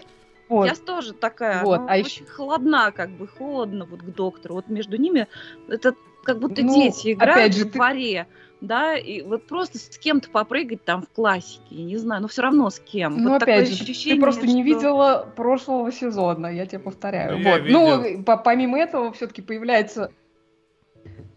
Вот. 0.49 0.67
Я 0.67 0.75
тоже 0.75 1.13
такая, 1.13 1.63
вот. 1.63 1.81
а 1.81 1.99
очень 1.99 2.25
еще... 2.25 2.25
холодна, 2.25 2.91
как 2.91 3.11
бы 3.11 3.29
холодно 3.29 3.85
вот 3.85 4.01
к 4.01 4.07
доктору. 4.07 4.55
Вот 4.55 4.69
между 4.69 4.97
ними 4.97 5.27
это 5.69 5.95
как 6.25 6.39
будто 6.39 6.63
ну, 6.63 6.75
дети 6.75 7.13
играют 7.13 7.55
же, 7.55 7.67
в 7.67 7.73
дворе. 7.73 8.27
Ты... 8.29 8.67
Да, 8.67 8.97
и 8.97 9.23
вот 9.23 9.47
просто 9.47 9.79
с 9.79 9.99
кем-то 9.99 10.31
попрыгать 10.31 10.85
там 10.85 11.03
в 11.03 11.09
классике, 11.11 11.63
я 11.71 11.85
не 11.85 11.97
знаю, 11.97 12.23
но 12.23 12.29
все 12.29 12.43
равно 12.43 12.71
с 12.71 12.81
кем. 12.81 13.23
Ну, 13.23 13.31
вот 13.31 13.43
опять 13.43 13.69
же, 13.69 13.75
ощущение, 13.83 14.17
ты 14.17 14.23
просто 14.23 14.47
что... 14.47 14.55
не 14.55 14.65
видела 14.65 15.29
прошлого 15.37 15.93
сезона, 15.93 16.49
я 16.49 16.67
тебе 16.67 16.81
повторяю. 16.81 17.39
Ну, 17.39 17.51
вот. 17.51 17.63
ну 17.69 18.23
по 18.25 18.37
помимо 18.37 18.79
этого, 18.79 19.13
все-таки 19.13 19.43
появляется 19.43 20.11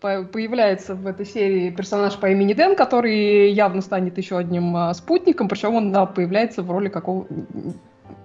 появляется 0.01 0.95
в 0.95 1.05
этой 1.07 1.25
серии 1.25 1.69
персонаж 1.69 2.17
по 2.17 2.29
имени 2.29 2.53
Дэн, 2.53 2.75
который 2.75 3.51
явно 3.51 3.81
станет 3.81 4.17
еще 4.17 4.37
одним 4.37 4.75
а, 4.75 4.93
спутником, 4.93 5.47
причем 5.47 5.75
он 5.75 5.91
да, 5.91 6.05
появляется 6.05 6.63
в 6.63 6.71
роли 6.71 6.89
какого 6.89 7.27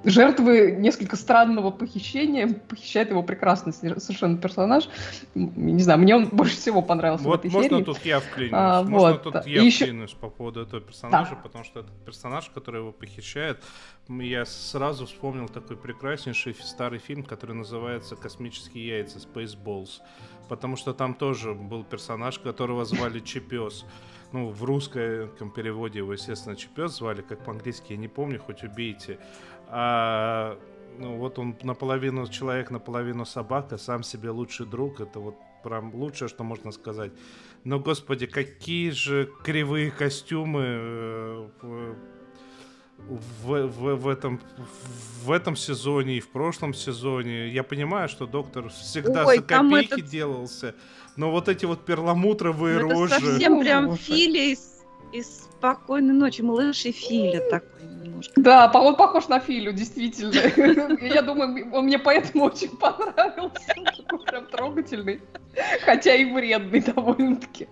жертвы 0.07 0.77
несколько 0.79 1.17
странного 1.17 1.71
похищения. 1.71 2.49
Похищает 2.49 3.11
его 3.11 3.23
прекрасный 3.23 3.73
совершенно 3.73 4.39
персонаж. 4.39 4.89
Не 5.35 5.83
знаю, 5.83 5.99
мне 6.01 6.17
он 6.17 6.29
больше 6.29 6.57
всего 6.57 6.81
понравился 6.81 7.25
вот 7.25 7.37
в 7.37 7.39
этой 7.41 7.51
можно 7.51 7.71
серии. 7.71 7.85
тут 7.85 8.05
я 8.05 8.21
вклинюсь. 8.21 8.53
А, 8.55 8.83
можно 8.83 9.13
вот. 9.13 9.23
тут 9.23 9.47
я 9.47 9.63
еще... 9.63 9.85
вклинюсь 9.85 10.13
по 10.13 10.31
поводу 10.31 10.63
этого 10.63 10.81
персонажа, 10.81 11.31
да. 11.33 11.37
потому 11.37 11.65
что 11.65 11.81
этот 11.81 12.05
персонаж, 12.05 12.51
который 12.51 12.81
его 12.81 12.93
похищает, 12.93 13.63
я 14.09 14.45
сразу 14.45 15.07
вспомнил 15.07 15.49
такой 15.49 15.77
прекраснейший 15.77 16.55
старый 16.55 17.01
фильм, 17.01 17.25
который 17.25 17.57
называется 17.57 18.17
«Космические 18.17 18.87
яйца» 18.87 19.19
Spaceballs 19.19 20.01
потому 20.49 20.77
что 20.77 20.93
там 20.93 21.15
тоже 21.15 21.55
был 21.55 21.85
персонаж, 21.85 22.39
которого 22.39 22.85
звали 22.85 23.21
Чепес. 23.21 23.85
Ну, 24.33 24.49
в 24.49 24.65
русском 24.65 25.51
переводе 25.55 26.01
его, 26.01 26.13
естественно, 26.13 26.57
Чепес 26.57 26.97
звали, 26.97 27.23
как 27.23 27.45
по-английски, 27.45 27.93
я 27.93 27.97
не 27.97 28.09
помню, 28.09 28.41
хоть 28.41 28.65
убейте. 28.65 29.19
А, 29.69 30.59
ну, 30.99 31.17
вот 31.17 31.39
он 31.39 31.57
наполовину 31.63 32.27
человек, 32.29 32.71
наполовину 32.71 33.25
собака, 33.25 33.79
сам 33.79 34.03
себе 34.03 34.31
лучший 34.31 34.67
друг, 34.67 35.01
это 35.01 35.21
вот 35.21 35.37
прям 35.63 35.95
лучшее, 35.95 36.29
что 36.29 36.45
можно 36.45 36.73
сказать. 36.73 37.13
Но, 37.65 37.81
господи, 37.81 38.27
какие 38.27 38.91
же 38.91 39.29
кривые 39.43 39.91
костюмы 39.91 40.63
э, 40.63 41.95
в, 42.99 43.67
в, 43.67 43.95
в, 43.97 44.09
этом, 44.09 44.41
в 45.25 45.31
этом 45.31 45.57
сезоне 45.57 46.17
и 46.17 46.21
в 46.21 46.29
прошлом 46.29 46.75
сезоне. 46.75 47.49
Я 47.49 47.63
понимаю, 47.63 48.09
что 48.09 48.27
доктор 48.27 48.69
всегда 48.71 49.27
Ой, 49.27 49.39
за 49.39 49.43
копейки 49.43 49.95
этот... 49.95 50.07
делался, 50.07 50.75
но 51.17 51.31
вот 51.31 51.49
эти 51.49 51.65
вот 51.67 51.85
перламутровые 51.85 52.81
ну, 52.81 52.91
рожи... 52.91 53.15
Это 53.15 53.27
совсем 53.27 53.61
прям 53.61 53.97
Филя 53.97 54.53
из, 54.53 54.83
из 55.13 55.49
«Спокойной 55.59 56.15
ночи», 56.15 56.43
малыш 56.43 56.85
и 56.87 56.93
Филя 56.93 57.41
такой 57.51 57.96
немножко. 58.07 58.33
Да, 58.37 58.71
он 58.75 58.97
похож 58.97 59.29
на 59.29 59.39
Филю, 59.41 59.73
действительно. 59.73 60.33
Я 61.15 61.23
думаю, 61.23 61.73
он 61.73 61.85
мне 61.87 61.99
поэтому 61.99 62.45
очень 62.45 62.77
понравился. 62.77 63.75
Такой 63.97 64.19
прям 64.25 64.47
трогательный. 64.47 65.21
Хотя 65.85 66.15
и 66.15 66.31
вредный 66.33 66.81
довольно-таки. 66.81 67.69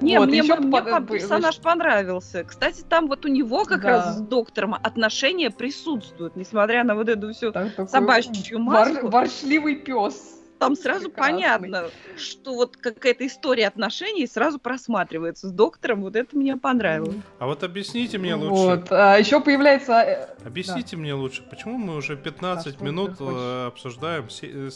Не, 0.00 0.18
Вот, 0.18 0.28
мне, 0.28 0.42
мне 0.42 0.54
под- 0.70 1.08
персонаж 1.08 1.58
понравился. 1.60 2.44
Кстати, 2.44 2.82
там 2.82 3.06
вот 3.08 3.24
у 3.24 3.28
него 3.28 3.64
как 3.64 3.82
Да. 3.82 3.88
раз 3.88 4.16
с 4.18 4.20
доктором 4.20 4.74
отношения 4.74 5.50
присутствуют, 5.50 6.36
несмотря 6.36 6.84
на 6.84 6.94
вот 6.94 7.08
эту 7.08 7.32
всю... 7.32 7.50
Так, 7.52 7.88
собачью 7.88 8.58
вор- 8.58 8.88
маску. 8.88 9.08
Ворчливый 9.08 9.76
пес. 9.76 10.41
Там 10.62 10.76
сразу 10.76 11.10
Прекрасный. 11.10 11.32
понятно, 11.32 11.90
что 12.16 12.54
вот 12.54 12.76
какая-то 12.76 13.26
история 13.26 13.66
отношений 13.66 14.28
сразу 14.28 14.60
просматривается 14.60 15.48
с 15.48 15.50
доктором. 15.50 16.02
Вот 16.02 16.14
это 16.14 16.36
мне 16.36 16.56
понравилось. 16.56 17.16
А 17.40 17.46
вот 17.46 17.64
объясните 17.64 18.16
мне 18.18 18.36
лучше. 18.36 18.52
Вот. 18.52 18.92
А 18.92 19.18
еще 19.18 19.40
появляется... 19.40 19.92
э, 19.94 20.28
Объясните 20.46 20.96
мне 20.96 21.14
лучше, 21.14 21.42
почему 21.42 21.78
мы 21.78 21.96
уже 21.96 22.16
15 22.16 22.76
А 22.80 22.84
минут 22.84 23.16
э, 23.18 23.66
обсуждаем 23.66 24.28
э, 24.40 24.70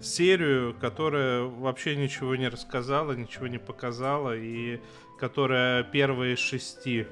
серию, 0.00 0.74
которая 0.80 1.42
вообще 1.42 1.96
ничего 1.96 2.34
не 2.34 2.48
рассказала, 2.48 3.12
ничего 3.12 3.46
не 3.46 3.58
показала, 3.58 4.34
и 4.34 4.80
которая 5.18 5.82
первая 5.82 6.32
из 6.32 6.38
шести. 6.38 7.06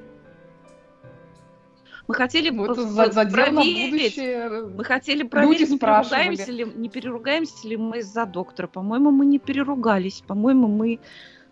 Мы 2.09 2.15
хотели 2.15 2.49
за- 2.49 3.13
на 3.13 3.31
проверить, 3.31 3.91
будущее. 3.91 4.63
мы 4.75 4.83
хотели 4.85 5.23
проверить, 5.25 5.71
не 5.71 5.79
переругаемся, 5.79 6.51
ли, 6.51 6.65
не 6.65 6.89
переругаемся 6.89 7.69
ли 7.69 7.77
мы 7.77 7.99
из-за 7.99 8.25
доктора. 8.25 8.67
По-моему, 8.67 9.11
мы 9.11 9.27
не 9.27 9.39
переругались. 9.39 10.23
По-моему, 10.27 10.67
мы 10.69 10.99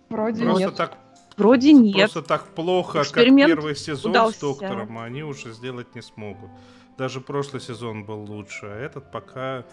Вроде 0.09 0.45
Просто 0.45 0.61
нет. 0.67 0.75
так, 0.77 0.99
вроде 1.37 1.73
нет. 1.73 1.97
просто 1.97 2.23
так 2.23 2.47
плохо, 2.55 3.03
Эксперимент 3.03 3.51
как 3.51 3.59
первый 3.59 3.77
сезон 3.77 4.13
удался. 4.13 4.39
с 4.39 4.41
доктором, 4.41 4.99
они 4.99 5.23
уже 5.25 5.53
сделать 5.53 5.95
не 5.97 6.01
смогут. 6.01 6.49
Даже 6.97 7.21
прошлый 7.21 7.61
сезон 7.61 8.05
был 8.05 8.21
лучше, 8.23 8.67
а 8.67 8.79
этот 8.79 9.11
пока... 9.11 9.65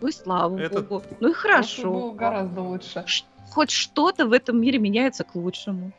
Ну 0.00 0.08
и 0.08 0.12
слава 0.12 0.58
Этот- 0.58 0.88
богу. 0.88 1.04
Ну 1.20 1.28
и 1.28 1.32
хорошо. 1.34 1.90
был 1.92 2.12
гораздо 2.12 2.62
лучше. 2.62 3.04
Хоть 3.50 3.70
что-то 3.70 4.26
в 4.26 4.32
этом 4.32 4.58
мире 4.60 4.78
меняется 4.78 5.24
к 5.24 5.34
лучшему. 5.36 5.92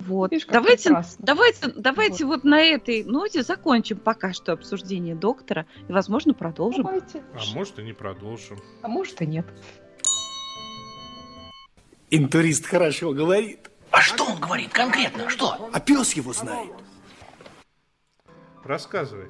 Вот. 0.00 0.30
Видишь, 0.32 0.46
давайте, 0.46 0.84
прекрасно. 0.88 1.24
давайте, 1.24 1.72
давайте 1.76 2.24
вот. 2.24 2.44
на 2.44 2.60
этой 2.60 3.04
ноте 3.04 3.42
закончим 3.42 3.98
пока 3.98 4.32
что 4.32 4.52
обсуждение 4.52 5.14
доктора 5.14 5.66
и, 5.88 5.92
возможно, 5.92 6.32
продолжим. 6.34 6.84
Давайте. 6.84 7.22
А 7.34 7.54
может 7.54 7.78
и 7.78 7.82
не 7.82 7.92
продолжим. 7.92 8.58
А 8.82 8.88
может 8.88 9.20
и 9.20 9.26
нет. 9.26 9.46
Интурист 12.10 12.66
хорошо 12.66 13.12
говорит, 13.12 13.70
А 13.90 14.00
что 14.00 14.24
он 14.24 14.40
говорит 14.40 14.72
конкретно? 14.72 15.28
Что? 15.28 15.70
а 15.72 15.80
пес 15.80 16.12
его 16.14 16.32
знает. 16.32 16.72
Рассказывай. 18.64 19.28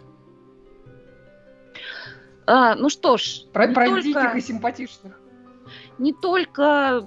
А, 2.47 2.75
ну 2.75 2.89
что 2.89 3.17
ж, 3.17 3.43
Про, 3.53 3.69
про 3.69 3.87
только, 3.87 4.03
диких 4.03 4.35
и 4.35 4.41
симпатичных. 4.41 5.21
не 5.99 6.13
только 6.13 7.01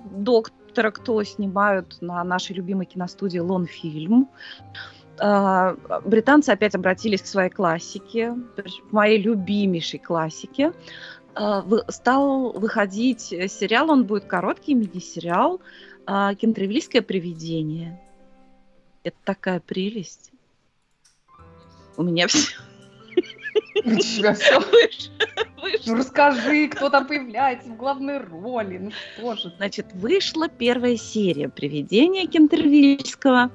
доктора, 0.73 0.89
кто 0.89 1.23
снимают 1.23 2.01
на 2.01 2.23
нашей 2.23 2.55
любимой 2.55 2.87
киностудии 2.87 3.37
Лонфильм. 3.37 4.27
А, 5.19 5.75
британцы 6.03 6.49
опять 6.49 6.73
обратились 6.73 7.21
к 7.21 7.27
своей 7.27 7.51
классике, 7.51 8.35
к 8.55 8.91
моей 8.91 9.21
любимейшей 9.21 9.99
классике. 9.99 10.73
А, 11.35 11.63
стал 11.89 12.53
выходить 12.53 13.21
сериал, 13.21 13.91
он 13.91 14.05
будет 14.05 14.25
короткий, 14.25 14.73
мини-сериал 14.73 15.61
а, 16.07 16.33
«Кентервильское 16.33 17.03
привидение». 17.03 18.01
Это 19.03 19.17
такая 19.23 19.59
прелесть. 19.59 20.31
У 21.97 22.03
меня 22.03 22.27
все 22.27 22.57
У 23.85 23.95
тебя 23.95 24.33
все. 24.33 24.59
Ну 25.85 25.95
расскажи, 25.95 26.67
кто 26.67 26.89
там 26.89 27.07
появляется 27.07 27.69
в 27.69 27.77
главной 27.77 28.17
роли. 28.17 28.77
Ну 28.77 28.91
что 28.91 29.35
же. 29.35 29.53
Значит, 29.57 29.87
вышла 29.93 30.47
первая 30.47 30.97
серия 30.97 31.49
«Привидения» 31.49 32.27
Кентервильского. 32.27 33.51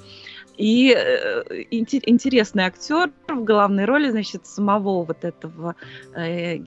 И 0.56 0.92
э, 0.92 1.44
инте- 1.70 2.02
интересный 2.04 2.64
актер 2.64 3.12
в 3.28 3.44
главной 3.44 3.84
роли, 3.84 4.10
значит, 4.10 4.44
самого 4.44 5.04
вот 5.04 5.24
этого, 5.24 5.76
э, 6.16 6.58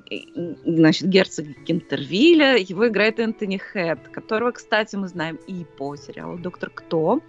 значит, 0.66 1.10
герцога 1.10 1.54
Кентервилля. 1.66 2.56
Его 2.56 2.88
играет 2.88 3.20
Энтони 3.20 3.58
Хэт, 3.58 4.08
которого, 4.08 4.52
кстати, 4.52 4.96
мы 4.96 5.10
знаем 5.10 5.38
и 5.46 5.66
по 5.78 5.98
сериалу 5.98 6.38
«Доктор 6.38 6.70
Кто». 6.70 7.20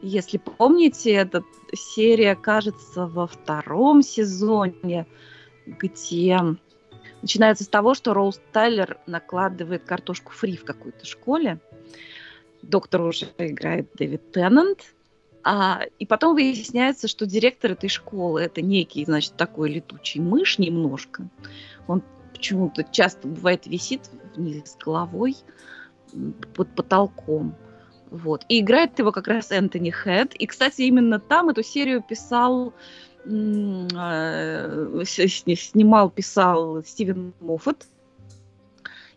Если 0.00 0.38
помните, 0.38 1.10
эта 1.10 1.42
серия, 1.74 2.36
кажется, 2.36 3.08
во 3.08 3.26
втором 3.26 4.02
сезоне, 4.02 5.06
где 5.66 6.38
начинается 7.22 7.64
с 7.64 7.68
того, 7.68 7.94
что 7.94 8.14
Роуз 8.14 8.40
Тайлер 8.52 8.98
накладывает 9.06 9.84
картошку 9.84 10.32
фри 10.32 10.56
в 10.56 10.64
какой-то 10.64 11.04
школе. 11.04 11.58
Доктор 12.62 13.02
уже 13.02 13.26
играет 13.38 13.88
Дэвид 13.94 14.32
Теннант. 14.32 14.92
А, 15.48 15.82
и 16.00 16.06
потом 16.06 16.34
выясняется, 16.34 17.06
что 17.06 17.24
директор 17.24 17.72
этой 17.72 17.88
школы 17.88 18.42
это 18.42 18.62
некий, 18.62 19.04
значит, 19.04 19.36
такой 19.36 19.70
летучий 19.70 20.20
мышь 20.20 20.58
немножко. 20.58 21.28
Он 21.86 22.02
почему-то 22.32 22.82
часто 22.82 23.28
бывает 23.28 23.66
висит 23.66 24.10
вниз 24.34 24.76
головой 24.84 25.36
под 26.54 26.74
потолком. 26.74 27.54
Вот. 28.10 28.44
И 28.48 28.60
играет 28.60 28.98
его 28.98 29.12
как 29.12 29.28
раз 29.28 29.50
Энтони 29.50 29.90
Хэт. 29.90 30.34
И, 30.34 30.46
кстати, 30.46 30.82
именно 30.82 31.20
там 31.20 31.48
эту 31.48 31.62
серию 31.62 32.02
писал, 32.02 32.72
снимал, 35.04 36.10
писал 36.10 36.82
Стивен 36.84 37.32
Моффат. 37.40 37.86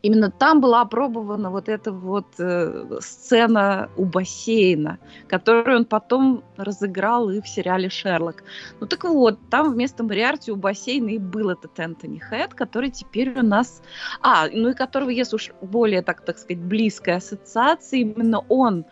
Именно 0.02 0.32
там 0.32 0.62
была 0.62 0.82
опробована 0.82 1.50
вот 1.52 1.68
эта 1.68 1.92
вот 1.92 2.28
э, 2.38 3.00
сцена 3.02 3.90
у 3.98 4.06
бассейна, 4.06 4.98
которую 5.28 5.80
он 5.80 5.86
потом 5.86 6.42
разыграл 6.56 7.30
и 7.30 7.42
в 7.42 7.48
сериале 7.48 7.90
«Шерлок». 7.90 8.44
Ну 8.80 8.88
так 8.88 9.04
вот, 9.04 9.38
там 9.50 9.74
вместо 9.74 10.06
Мариарти 10.06 10.52
у 10.54 10.56
бассейна 10.56 11.10
и 11.10 11.18
был 11.18 11.50
этот 11.50 11.78
Энтони 11.78 12.20
Хэт, 12.20 12.54
который 12.54 12.92
теперь 12.92 13.38
у 13.38 13.44
нас... 13.44 13.82
А, 14.22 14.48
ну 14.50 14.70
и 14.70 14.74
которого, 14.74 15.10
если 15.10 15.36
уж 15.36 15.52
более, 15.62 16.02
так, 16.02 16.24
так 16.24 16.38
сказать, 16.38 16.64
близкая 16.64 17.18
ассоциация, 17.18 18.00
именно 18.00 18.40
он 18.48 18.86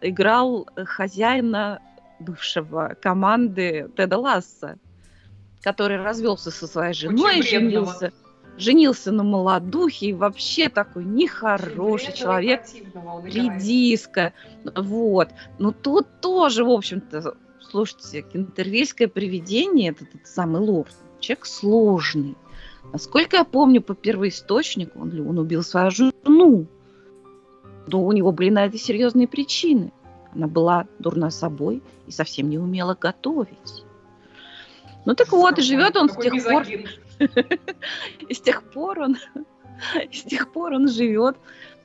играл 0.00 0.68
хозяина 0.76 1.80
бывшего 2.24 2.96
команды 3.00 3.90
Теда 3.96 4.18
Ласса, 4.18 4.78
который 5.62 6.02
развелся 6.02 6.50
со 6.50 6.66
своей 6.66 6.94
женой, 6.94 7.40
вредного. 7.40 7.86
женился, 7.86 8.12
женился 8.56 9.12
на 9.12 9.22
молодухе 9.22 10.06
и 10.06 10.12
вообще 10.12 10.68
такой 10.68 11.04
нехороший 11.04 12.12
и 12.12 12.16
человек, 12.16 12.64
редиска. 13.24 14.32
Вот. 14.76 15.30
Но 15.58 15.72
тут 15.72 16.20
тоже, 16.20 16.64
в 16.64 16.70
общем-то, 16.70 17.36
слушайте, 17.60 18.22
кентервильское 18.22 19.08
привидение, 19.08 19.90
это 19.90 20.04
тот 20.04 20.26
самый 20.26 20.60
лорд, 20.60 20.94
человек 21.20 21.46
сложный. 21.46 22.36
Насколько 22.92 23.38
я 23.38 23.44
помню 23.44 23.80
по 23.80 23.94
первоисточнику, 23.94 25.00
он, 25.00 25.26
он 25.26 25.38
убил 25.38 25.62
свою 25.62 25.90
жену. 25.90 26.66
Но 27.86 28.04
у 28.04 28.12
него 28.12 28.32
были 28.32 28.50
на 28.50 28.66
это 28.66 28.78
серьезные 28.78 29.26
причины. 29.26 29.92
Она 30.34 30.46
была 30.46 30.86
дурна 30.98 31.30
собой 31.30 31.82
и 32.06 32.10
совсем 32.10 32.48
не 32.48 32.58
умела 32.58 32.96
готовить. 32.98 33.84
Ну 35.04 35.14
так 35.14 35.32
вот, 35.32 35.58
и 35.58 35.62
живет 35.62 35.96
он 35.96 36.08
с 36.08 36.16
тех 36.16 36.32
пор, 36.44 36.64
и 38.28 38.34
с 38.34 38.40
тех 38.40 38.62
пор 38.70 39.00
он, 39.00 39.16
с 40.12 40.22
тех 40.22 40.52
пор 40.52 40.72
он 40.74 40.88
живет, 40.88 41.36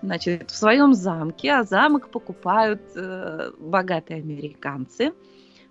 значит, 0.02 0.52
в 0.52 0.56
своем 0.56 0.94
замке, 0.94 1.54
а 1.54 1.64
замок 1.64 2.10
покупают 2.10 2.82
э, 2.96 3.52
богатые 3.58 4.22
американцы. 4.22 5.14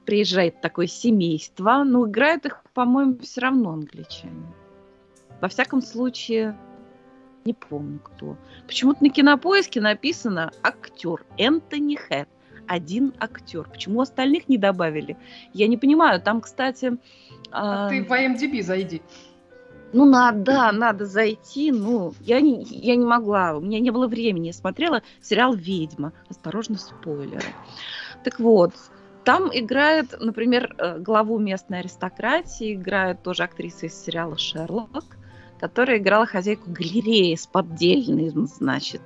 Приезжает 0.04 0.60
такое 0.60 0.86
семейство, 0.86 1.82
но 1.84 2.06
играют 2.06 2.46
их, 2.46 2.62
по-моему, 2.74 3.18
все 3.18 3.40
равно 3.40 3.72
англичане. 3.72 4.46
Во 5.40 5.48
всяком 5.48 5.82
случае, 5.82 6.56
не 7.44 7.54
помню 7.54 8.00
кто. 8.00 8.36
Почему-то 8.66 9.02
на 9.02 9.10
кинопоиске 9.10 9.80
написано 9.80 10.52
актер 10.62 11.24
Энтони 11.38 11.96
Хэт. 11.96 12.28
Один 12.66 13.12
актер. 13.18 13.68
Почему 13.68 14.00
остальных 14.00 14.48
не 14.48 14.58
добавили? 14.58 15.16
Я 15.52 15.68
не 15.68 15.76
понимаю. 15.76 16.20
Там, 16.20 16.40
кстати, 16.40 16.98
А 17.50 17.86
а, 17.86 17.88
ты 17.88 18.02
в 18.02 18.10
IMDb 18.10 18.62
зайди. 18.62 19.02
ну, 19.92 20.04
надо, 20.04 20.38
да, 20.42 20.72
надо 20.72 21.06
зайти. 21.06 21.72
Ну, 21.72 22.14
я 22.20 22.40
не, 22.40 22.62
я 22.64 22.96
не 22.96 23.04
могла, 23.04 23.56
у 23.56 23.60
меня 23.60 23.80
не 23.80 23.90
было 23.90 24.08
времени. 24.08 24.48
Я 24.48 24.52
смотрела 24.52 25.02
сериал 25.20 25.54
«Ведьма». 25.54 26.12
Осторожно, 26.28 26.76
спойлеры. 26.76 27.54
Так 28.24 28.40
вот, 28.40 28.72
там 29.24 29.50
играет, 29.52 30.14
например, 30.20 30.74
э, 30.78 30.98
главу 30.98 31.38
местной 31.38 31.80
аристократии, 31.80 32.74
играет 32.74 33.22
тоже 33.22 33.42
актриса 33.42 33.86
из 33.86 33.94
сериала 33.94 34.38
«Шерлок», 34.38 35.04
которая 35.58 35.98
играла 35.98 36.26
хозяйку 36.26 36.70
галереи 36.70 37.34
с 37.34 37.46
поддельным, 37.46 38.46
значит, 38.46 39.00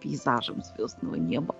пейзажем 0.00 0.62
звездного 0.62 1.16
неба. 1.16 1.56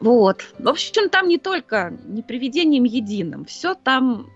Вот. 0.00 0.44
В 0.58 0.68
общем, 0.68 1.08
там 1.10 1.28
не 1.28 1.38
только 1.38 1.96
не 2.04 2.22
привидением 2.22 2.84
единым, 2.84 3.44
все 3.44 3.74
там 3.74 4.30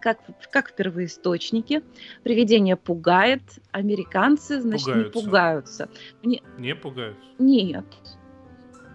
как, 0.00 0.18
как 0.50 0.70
в 0.70 0.74
первоисточнике. 0.74 1.82
Привидение 2.22 2.76
пугает, 2.76 3.42
американцы, 3.70 4.60
значит, 4.60 4.86
не 4.86 4.92
Пугаются. 5.04 5.20
пугаются. 5.20 5.88
Мне- 6.22 6.42
Не 6.58 6.74
пугаются. 6.74 7.22
Нет. 7.38 7.84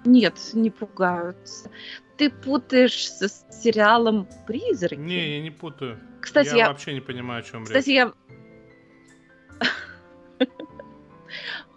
Нет, 0.04 0.36
не 0.54 0.70
пугаются. 0.70 1.70
Ты 2.18 2.30
путаешь 2.30 3.08
с, 3.12 3.46
сериалом 3.52 4.28
«Призраки». 4.48 4.96
Не, 5.00 5.38
я 5.38 5.42
не 5.42 5.52
путаю. 5.52 6.00
Кстати, 6.22 6.50
я, 6.50 6.56
я, 6.56 6.68
вообще 6.70 6.94
не 6.94 7.02
понимаю, 7.02 7.42
о 7.42 7.44
чем 7.44 7.66
кстати, 7.66 7.90
речь. 7.90 7.96
я... 7.96 8.14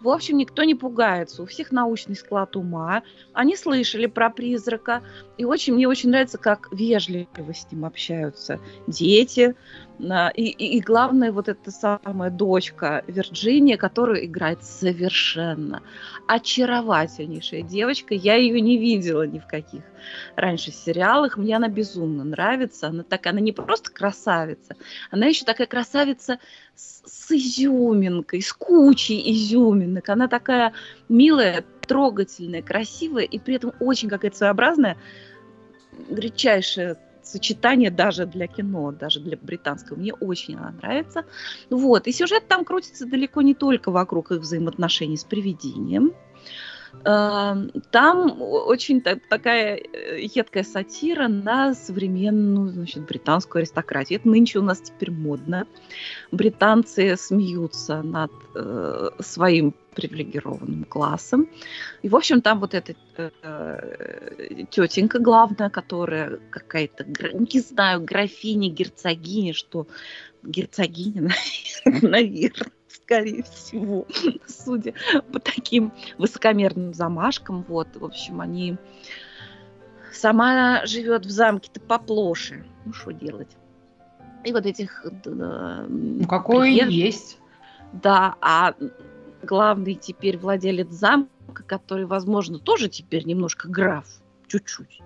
В 0.01 0.09
общем, 0.09 0.37
никто 0.37 0.63
не 0.63 0.75
пугается. 0.75 1.43
У 1.43 1.45
всех 1.45 1.71
научный 1.71 2.15
склад 2.15 2.55
ума. 2.55 3.03
Они 3.33 3.55
слышали 3.57 4.05
про 4.05 4.29
призрака. 4.29 5.03
И 5.37 5.43
очень, 5.43 5.73
мне 5.73 5.87
очень 5.87 6.09
нравится, 6.09 6.37
как 6.37 6.69
вежливо 6.71 7.53
с 7.53 7.69
ним 7.71 7.85
общаются 7.85 8.59
дети. 8.87 9.55
И, 9.99 10.43
и, 10.43 10.77
и 10.77 10.79
главное, 10.79 11.33
вот 11.33 11.49
эта 11.49 11.71
самая 11.71 12.29
дочка 12.29 13.03
Вирджиния, 13.07 13.75
которая 13.75 14.25
играет 14.25 14.63
совершенно 14.63 15.83
очаровательнейшая 16.25 17.63
девочка. 17.63 18.13
Я 18.13 18.35
ее 18.35 18.61
не 18.61 18.77
видела 18.77 19.27
ни 19.27 19.39
в 19.39 19.47
каких 19.47 19.81
раньше 20.37 20.71
сериалах. 20.71 21.35
Мне 21.35 21.57
она 21.57 21.67
безумно 21.67 22.23
нравится. 22.23 22.87
Она 22.87 23.03
такая, 23.03 23.33
она 23.33 23.41
не 23.41 23.51
просто 23.51 23.91
красавица, 23.91 24.77
она 25.11 25.25
еще 25.25 25.43
такая 25.43 25.67
красавица 25.67 26.39
с, 26.75 27.01
с 27.05 27.31
изюминкой, 27.31 28.41
с 28.41 28.53
кучей 28.53 29.21
изюминок. 29.33 30.07
Она 30.07 30.29
такая 30.29 30.71
милая, 31.09 31.65
трогательная, 31.81 32.61
красивая 32.61 33.25
и 33.25 33.37
при 33.37 33.55
этом 33.55 33.73
очень 33.81 34.07
какая-то 34.07 34.37
своеобразная, 34.37 34.95
редчайшее 36.09 36.95
сочетание 37.29 37.91
даже 37.91 38.25
для 38.25 38.47
кино, 38.47 38.91
даже 38.91 39.19
для 39.19 39.37
британского. 39.37 39.97
Мне 39.97 40.13
очень 40.13 40.55
она 40.55 40.71
нравится. 40.71 41.23
Вот. 41.69 42.07
И 42.07 42.11
сюжет 42.11 42.47
там 42.47 42.65
крутится 42.65 43.05
далеко 43.05 43.41
не 43.41 43.53
только 43.53 43.91
вокруг 43.91 44.31
их 44.31 44.41
взаимоотношений 44.41 45.17
с 45.17 45.23
привидением. 45.23 46.13
Эм, 47.05 47.71
Там 47.91 48.41
очень 48.41 49.01
та- 49.01 49.19
такая 49.29 49.77
э, 49.77 50.19
едкая 50.21 50.63
сатира 50.63 51.27
на 51.27 51.73
современную 51.73 52.71
значит, 52.71 53.05
британскую 53.05 53.61
аристократию. 53.61 54.19
Это 54.19 54.29
нынче 54.29 54.59
у 54.59 54.61
нас 54.61 54.81
теперь 54.81 55.11
модно. 55.11 55.65
Британцы 56.31 57.15
смеются 57.17 58.01
над 58.01 58.31
э, 58.55 59.09
своим 59.19 59.73
привилегированным 59.95 60.85
классом. 60.85 61.49
И, 62.01 62.09
в 62.09 62.15
общем, 62.15 62.41
там 62.41 62.59
вот 62.59 62.73
эта 62.73 62.95
э, 63.17 64.65
тетенька 64.69 65.19
главная, 65.19 65.69
которая 65.69 66.39
какая-то, 66.49 67.05
не 67.33 67.59
знаю, 67.59 68.01
графиня, 68.01 68.69
герцогиня, 68.69 69.53
что 69.53 69.87
герцогиня, 70.43 71.29
наверное, 71.85 72.71
скорее 72.89 73.43
всего, 73.43 74.05
судя 74.47 74.93
по 75.31 75.39
таким 75.39 75.91
высокомерным 76.17 76.93
замашкам. 76.93 77.65
Вот, 77.67 77.87
в 77.95 78.05
общем, 78.05 78.41
они... 78.41 78.77
Сама 80.11 80.85
живет 80.85 81.25
в 81.25 81.29
замке-то 81.29 81.79
поплоше. 81.79 82.65
Ну, 82.85 82.93
что 82.93 83.11
делать? 83.11 83.55
И 84.43 84.51
вот 84.51 84.65
этих... 84.65 85.05
э, 85.05 85.85
Ну, 85.87 86.27
какой 86.27 86.75
приезж- 86.75 86.89
есть. 86.89 87.37
Да, 87.93 88.35
а 88.41 88.73
главный 89.43 89.95
теперь 89.95 90.37
владелец 90.37 90.89
замка, 90.89 91.63
который, 91.65 92.05
возможно, 92.05 92.59
тоже 92.59 92.89
теперь 92.89 93.25
немножко 93.25 93.67
граф, 93.67 94.07
чуть-чуть. 94.47 95.01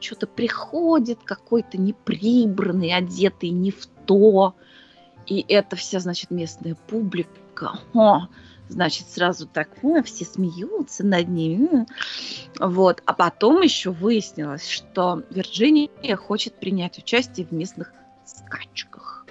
Что-то 0.00 0.26
приходит 0.26 1.20
какой-то 1.24 1.78
неприбранный, 1.78 2.92
одетый 2.92 3.50
не 3.50 3.70
в 3.70 3.86
то. 4.06 4.54
И 5.26 5.44
это 5.48 5.76
вся, 5.76 6.00
значит, 6.00 6.30
местная 6.30 6.76
публика. 6.86 7.78
О, 7.94 8.28
значит, 8.68 9.08
сразу 9.08 9.46
так, 9.46 9.68
«О, 9.82 10.02
все 10.02 10.24
смеются 10.24 11.04
над 11.04 11.28
ним. 11.28 11.68
м». 11.72 11.86
Вот. 12.60 13.02
А 13.06 13.12
потом 13.12 13.60
еще 13.62 13.90
выяснилось, 13.90 14.68
что 14.68 15.22
Вирджиния 15.30 16.16
хочет 16.16 16.54
принять 16.54 16.98
участие 16.98 17.46
в 17.46 17.52
местных 17.52 17.92
скачках. 18.24 19.26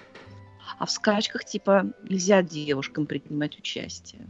А 0.78 0.86
в 0.86 0.92
скачках, 0.92 1.46
типа, 1.46 1.86
нельзя 2.04 2.42
девушкам 2.42 3.06
принимать 3.06 3.58
участие. 3.58 4.28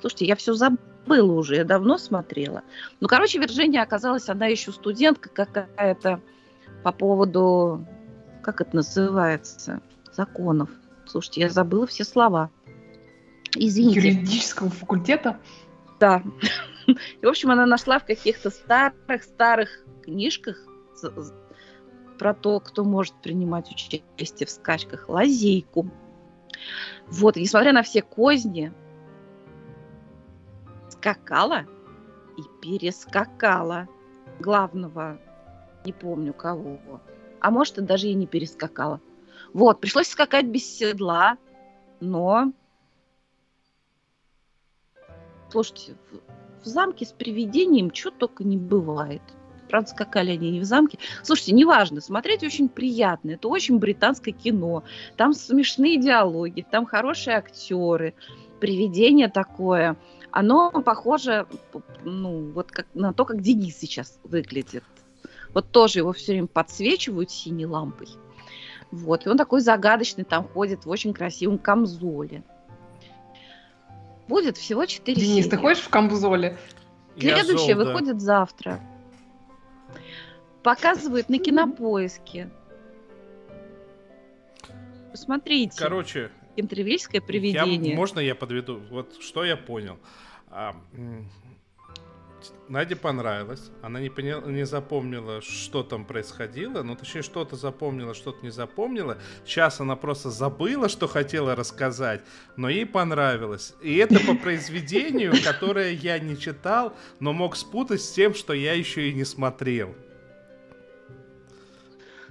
Слушайте, 0.00 0.26
я 0.26 0.36
все 0.36 0.52
забыла 0.52 1.32
уже, 1.32 1.56
я 1.56 1.64
давно 1.64 1.96
смотрела. 1.96 2.62
Ну, 3.00 3.08
короче, 3.08 3.38
Вирджиния 3.38 3.82
оказалась, 3.82 4.28
она 4.28 4.46
еще 4.46 4.72
студентка 4.72 5.30
какая-то 5.30 6.20
по 6.82 6.92
поводу, 6.92 7.86
как 8.42 8.60
это 8.60 8.76
называется, 8.76 9.80
законов. 10.16 10.70
Слушайте, 11.06 11.42
я 11.42 11.48
забыла 11.50 11.86
все 11.86 12.04
слова. 12.04 12.50
Извините. 13.54 14.00
Юридического 14.00 14.70
факультета. 14.70 15.38
Да. 16.00 16.22
И, 16.86 17.24
в 17.24 17.28
общем, 17.28 17.50
она 17.50 17.66
нашла 17.66 17.98
в 17.98 18.04
каких-то 18.04 18.50
старых-старых 18.50 19.84
книжках 20.02 20.56
про 22.18 22.34
то, 22.34 22.60
кто 22.60 22.84
может 22.84 23.14
принимать 23.22 23.70
участие 23.70 24.46
в 24.46 24.50
скачках, 24.50 25.08
лазейку. 25.08 25.90
Вот, 27.08 27.36
и 27.36 27.42
несмотря 27.42 27.72
на 27.72 27.82
все 27.82 28.02
козни, 28.02 28.72
скакала 30.88 31.66
и 32.38 32.42
перескакала 32.62 33.88
главного, 34.40 35.18
не 35.84 35.92
помню 35.92 36.32
кого. 36.32 36.80
А 37.40 37.50
может, 37.50 37.78
и 37.78 37.82
даже 37.82 38.08
и 38.08 38.14
не 38.14 38.26
перескакала. 38.26 39.00
Вот, 39.52 39.80
пришлось 39.80 40.08
скакать 40.08 40.46
без 40.46 40.66
седла, 40.66 41.38
но 42.00 42.52
Слушайте, 45.50 45.96
в, 46.62 46.66
замке 46.66 47.06
с 47.06 47.12
привидением 47.12 47.94
что 47.94 48.10
только 48.10 48.44
не 48.44 48.56
бывает. 48.56 49.22
Правда, 49.68 49.90
скакали 49.90 50.32
они 50.32 50.50
не 50.50 50.60
в 50.60 50.64
замке. 50.64 50.98
Слушайте, 51.22 51.52
неважно, 51.52 52.00
смотреть 52.00 52.44
очень 52.44 52.68
приятно. 52.68 53.32
Это 53.32 53.48
очень 53.48 53.78
британское 53.78 54.34
кино. 54.34 54.84
Там 55.16 55.32
смешные 55.32 56.00
диалоги, 56.00 56.66
там 56.68 56.86
хорошие 56.86 57.36
актеры. 57.36 58.14
Привидение 58.60 59.28
такое. 59.28 59.96
Оно 60.30 60.70
похоже 60.70 61.46
ну, 62.04 62.50
вот 62.52 62.70
как, 62.70 62.86
на 62.94 63.12
то, 63.12 63.24
как 63.24 63.40
Денис 63.40 63.76
сейчас 63.76 64.20
выглядит. 64.22 64.84
Вот 65.54 65.70
тоже 65.70 66.00
его 66.00 66.12
все 66.12 66.32
время 66.32 66.48
подсвечивают 66.48 67.30
синей 67.30 67.66
лампой. 67.66 68.08
Вот. 68.90 69.26
И 69.26 69.28
он 69.28 69.36
такой 69.36 69.60
загадочный 69.60 70.24
там 70.24 70.44
ходит 70.48 70.84
в 70.86 70.90
очень 70.90 71.12
красивом 71.12 71.58
камзоле. 71.58 72.42
Будет 74.28 74.56
всего 74.56 74.86
4 74.86 75.20
Денис, 75.20 75.44
серии. 75.44 75.48
ты 75.50 75.56
ходишь 75.56 75.80
в 75.80 75.88
камбузоле? 75.88 76.56
Я 77.16 77.36
Следующее 77.42 77.74
зол, 77.76 77.84
да. 77.84 77.90
выходит 77.92 78.20
завтра. 78.20 78.80
Показывают 80.62 81.28
на 81.28 81.38
кинопоиске. 81.38 82.50
Посмотрите. 85.10 85.78
Короче, 85.78 86.30
Кентервильское 86.56 87.20
я- 87.20 87.26
привидение. 87.26 87.94
можно 87.96 88.18
я 88.20 88.34
подведу? 88.34 88.80
Вот 88.90 89.14
что 89.22 89.44
я 89.44 89.56
понял. 89.56 89.98
А, 90.48 90.74
Наде 92.68 92.96
понравилось. 92.96 93.70
Она 93.82 94.00
не, 94.00 94.10
поняла, 94.10 94.42
не 94.42 94.66
запомнила, 94.66 95.40
что 95.40 95.82
там 95.82 96.04
происходило. 96.04 96.82
Ну, 96.82 96.96
точнее, 96.96 97.22
что-то 97.22 97.56
запомнила, 97.56 98.14
что-то 98.14 98.38
не 98.42 98.50
запомнила. 98.50 99.18
Сейчас 99.44 99.80
она 99.80 99.96
просто 99.96 100.30
забыла, 100.30 100.88
что 100.88 101.06
хотела 101.06 101.54
рассказать, 101.54 102.22
но 102.56 102.68
ей 102.68 102.86
понравилось. 102.86 103.74
И 103.82 103.96
это 103.96 104.18
по 104.26 104.34
произведению, 104.34 105.32
которое 105.44 105.92
я 105.92 106.18
не 106.18 106.38
читал, 106.38 106.92
но 107.20 107.32
мог 107.32 107.56
спутать 107.56 108.02
с 108.02 108.10
тем, 108.10 108.34
что 108.34 108.52
я 108.52 108.72
еще 108.72 109.10
и 109.10 109.14
не 109.14 109.24
смотрел. 109.24 109.94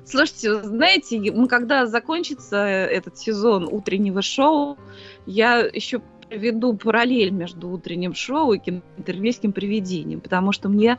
Слушайте, 0.06 0.62
знаете, 0.62 1.20
мы 1.32 1.48
когда 1.48 1.88
закончится 1.88 2.58
этот 2.58 3.18
сезон 3.18 3.68
утреннего 3.70 4.22
шоу, 4.22 4.78
я 5.26 5.60
еще 5.60 6.00
проведу 6.30 6.76
параллель 6.76 7.32
между 7.32 7.70
утренним 7.70 8.14
шоу 8.14 8.54
и 8.54 8.60
кентервильским 8.60 9.52
привидением, 9.52 10.22
потому 10.22 10.52
что 10.52 10.70
мне 10.70 10.98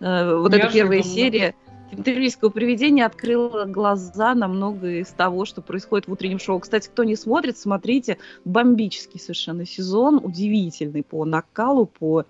э, 0.00 0.36
вот 0.36 0.52
эта 0.52 0.70
первая 0.72 0.98
Неожиданно. 0.98 1.14
серия 1.14 1.54
кентервильского 1.90 2.50
привидения 2.50 3.06
открыла 3.06 3.64
глаза 3.64 4.34
на 4.34 4.48
многое 4.48 5.00
из 5.00 5.08
того, 5.08 5.44
что 5.44 5.62
происходит 5.62 6.08
в 6.08 6.12
утреннем 6.12 6.38
шоу. 6.38 6.58
Кстати, 6.58 6.88
кто 6.88 7.04
не 7.04 7.16
смотрит, 7.16 7.56
смотрите, 7.58 8.18
бомбический 8.44 9.20
совершенно 9.20 9.64
сезон, 9.66 10.20
удивительный 10.22 11.02
по 11.02 11.24
накалу, 11.24 11.86
по 11.86 12.24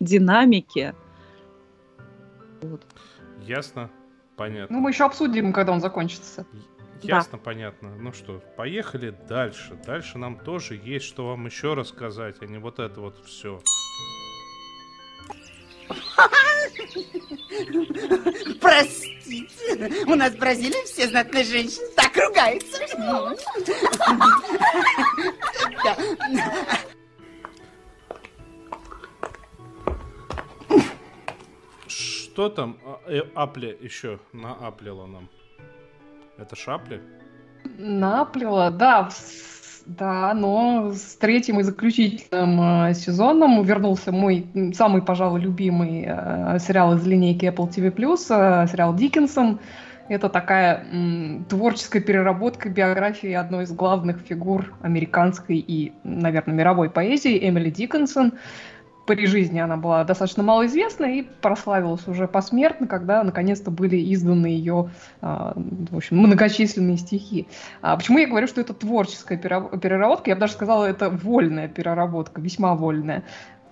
динамике. 0.00 0.94
Вот. 2.62 2.82
Ясно? 3.46 3.90
Понятно. 4.36 4.76
Ну, 4.76 4.82
мы 4.82 4.90
еще 4.90 5.04
обсудим, 5.04 5.52
когда 5.52 5.72
он 5.72 5.80
закончится. 5.80 6.46
Да. 7.02 7.16
Ясно, 7.16 7.38
понятно. 7.38 7.94
Ну 7.96 8.12
что, 8.12 8.42
поехали 8.56 9.14
дальше. 9.28 9.78
Дальше 9.86 10.18
нам 10.18 10.38
тоже 10.38 10.76
есть 10.76 11.06
что 11.06 11.28
вам 11.28 11.46
еще 11.46 11.74
рассказать, 11.74 12.36
а 12.40 12.46
не 12.46 12.58
вот 12.58 12.78
это 12.78 13.00
вот 13.00 13.24
все. 13.24 13.60
Простите, 18.60 20.04
у 20.06 20.14
нас 20.14 20.32
в 20.32 20.38
Бразилии 20.38 20.84
все 20.84 21.08
знатные 21.08 21.44
женщины 21.44 21.86
так 21.94 22.16
ругаются. 22.16 22.82
Что 31.88 32.48
там 32.50 32.78
а, 32.84 33.00
э, 33.06 33.22
Апле 33.34 33.76
еще 33.80 34.18
нааплило 34.32 35.06
нам? 35.06 35.30
Это 36.38 36.54
шапли? 36.54 37.00
Наплела, 37.78 38.70
да, 38.70 39.08
да, 39.86 40.34
но 40.34 40.92
с 40.92 41.16
третьим 41.16 41.60
и 41.60 41.62
заключительным 41.62 42.88
э, 42.88 42.94
сезоном 42.94 43.62
вернулся 43.62 44.12
мой 44.12 44.46
самый, 44.74 45.02
пожалуй, 45.02 45.40
любимый 45.40 46.04
э, 46.06 46.58
сериал 46.58 46.96
из 46.96 47.06
линейки 47.06 47.46
Apple 47.46 47.70
TV+, 47.70 47.90
э, 47.90 48.66
сериал 48.66 48.94
«Диккенсон». 48.94 49.60
Это 50.08 50.28
такая 50.28 50.86
творческая 51.48 52.00
переработка 52.00 52.68
биографии 52.68 53.32
одной 53.32 53.64
из 53.64 53.72
главных 53.72 54.18
фигур 54.18 54.72
американской 54.80 55.56
и, 55.56 55.92
наверное, 56.04 56.54
мировой 56.54 56.90
поэзии 56.90 57.48
Эмили 57.48 57.70
Диккенсон 57.70 58.34
при 59.06 59.26
жизни 59.26 59.58
она 59.58 59.76
была 59.76 60.04
достаточно 60.04 60.42
малоизвестна 60.42 61.06
и 61.06 61.22
прославилась 61.22 62.06
уже 62.08 62.26
посмертно, 62.26 62.86
когда 62.86 63.22
наконец-то 63.22 63.70
были 63.70 64.12
изданы 64.12 64.46
ее, 64.46 64.90
а, 65.20 65.54
в 65.56 65.96
общем, 65.96 66.18
многочисленные 66.18 66.96
стихи. 66.96 67.46
А 67.82 67.96
почему 67.96 68.18
я 68.18 68.26
говорю, 68.26 68.46
что 68.46 68.60
это 68.60 68.74
творческая 68.74 69.38
переработка? 69.38 70.30
Я 70.30 70.36
бы 70.36 70.40
даже 70.40 70.54
сказала, 70.54 70.84
это 70.84 71.10
вольная 71.10 71.68
переработка, 71.68 72.40
весьма 72.40 72.74
вольная. 72.74 73.22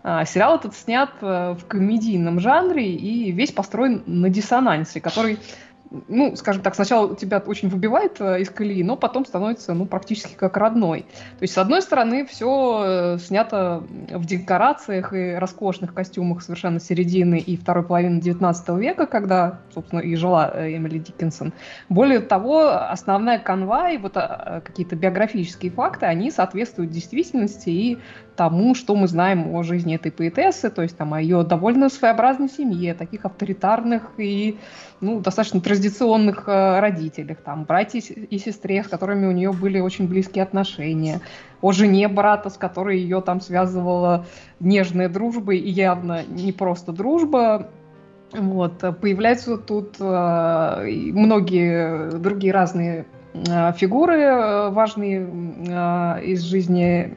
А, 0.03 0.25
сериал 0.27 0.57
этот 0.57 0.77
снят 0.77 1.11
э, 1.23 1.55
в 1.59 1.65
комедийном 1.67 2.39
жанре 2.39 2.93
и 2.93 3.33
весь 3.33 3.53
построен 3.53 4.03
на 4.07 4.29
диссонансе, 4.29 5.01
который 5.01 5.39
ну, 6.09 6.37
скажем 6.37 6.63
так, 6.63 6.75
сначала 6.75 7.15
тебя 7.17 7.43
очень 7.45 7.69
выбивает 7.69 8.21
э, 8.21 8.41
из 8.41 8.51
колеи, 8.51 8.83
но 8.83 8.97
потом 8.97 9.25
становится, 9.25 9.75
ну, 9.75 9.87
практически 9.87 10.35
как 10.35 10.57
родной. 10.57 11.03
То 11.03 11.43
есть, 11.43 11.55
с 11.55 11.59
одной 11.59 11.83
стороны, 11.83 12.27
все 12.27 12.83
э, 12.85 13.19
снято 13.19 13.83
в 14.11 14.25
декорациях 14.25 15.13
и 15.13 15.35
роскошных 15.35 15.95
костюмах 15.95 16.43
совершенно 16.43 16.81
середины 16.81 17.39
и 17.39 17.57
второй 17.57 17.85
половины 17.85 18.21
19 18.21 18.69
века, 18.71 19.07
когда, 19.07 19.61
собственно, 19.73 20.01
и 20.01 20.15
жила 20.17 20.51
э, 20.53 20.77
Эмили 20.77 20.99
Диккенсон. 20.99 21.53
Более 21.89 22.21
того, 22.21 22.69
основная 22.69 23.39
канва 23.39 23.91
и 23.91 23.99
вот 23.99 24.15
какие-то 24.15 24.97
биографические 24.97 25.71
факты, 25.71 26.07
они 26.07 26.31
соответствуют 26.31 26.91
действительности 26.91 27.71
и 27.71 27.99
тому, 28.37 28.75
что 28.75 28.95
мы 28.97 29.07
знаем 29.07 29.55
о 29.55 29.63
жизни 29.63 29.95
этой 29.95 30.11
поэтессы, 30.11 30.71
то 30.71 30.83
есть 30.83 30.97
там 30.97 31.15
о 31.15 31.21
ее 31.21 31.43
довольно 31.45 31.89
своеобразной 31.89 32.49
семье, 32.49 32.95
таких 32.95 33.25
авторитарных 33.25 34.13
и 34.19 34.59
ну, 35.01 35.21
достаточно 35.21 35.61
традиционных 35.61 36.49
э, 36.49 36.81
родителях, 36.81 37.39
там, 37.39 37.65
братья 37.65 38.01
и 38.01 38.39
сестре, 38.39 38.83
с 38.83 38.89
которыми 38.89 39.27
у 39.27 39.33
нее 39.33 39.53
были 39.53 39.81
очень 39.81 40.09
близкие 40.09 40.43
отношения, 40.43 41.21
о 41.61 41.73
жене 41.73 42.09
брата, 42.09 42.51
с 42.51 42.57
которой 42.57 42.99
ее 42.99 43.21
там 43.21 43.41
связывала 43.41 44.27
нежная 44.61 45.09
дружба 45.09 45.55
и 45.55 45.71
явно 45.71 46.25
не 46.27 46.53
просто 46.53 46.93
дружба, 46.93 47.71
вот, 48.33 48.79
появляются 49.01 49.59
тут 49.59 49.97
э, 50.01 50.87
многие 51.13 52.19
другие 52.19 52.53
разные 52.53 53.07
Э, 53.07 53.14
фигуры 53.77 54.21
э, 54.21 54.71
важные 54.71 55.27
э, 55.27 56.25
из 56.25 56.43
жизни 56.43 57.13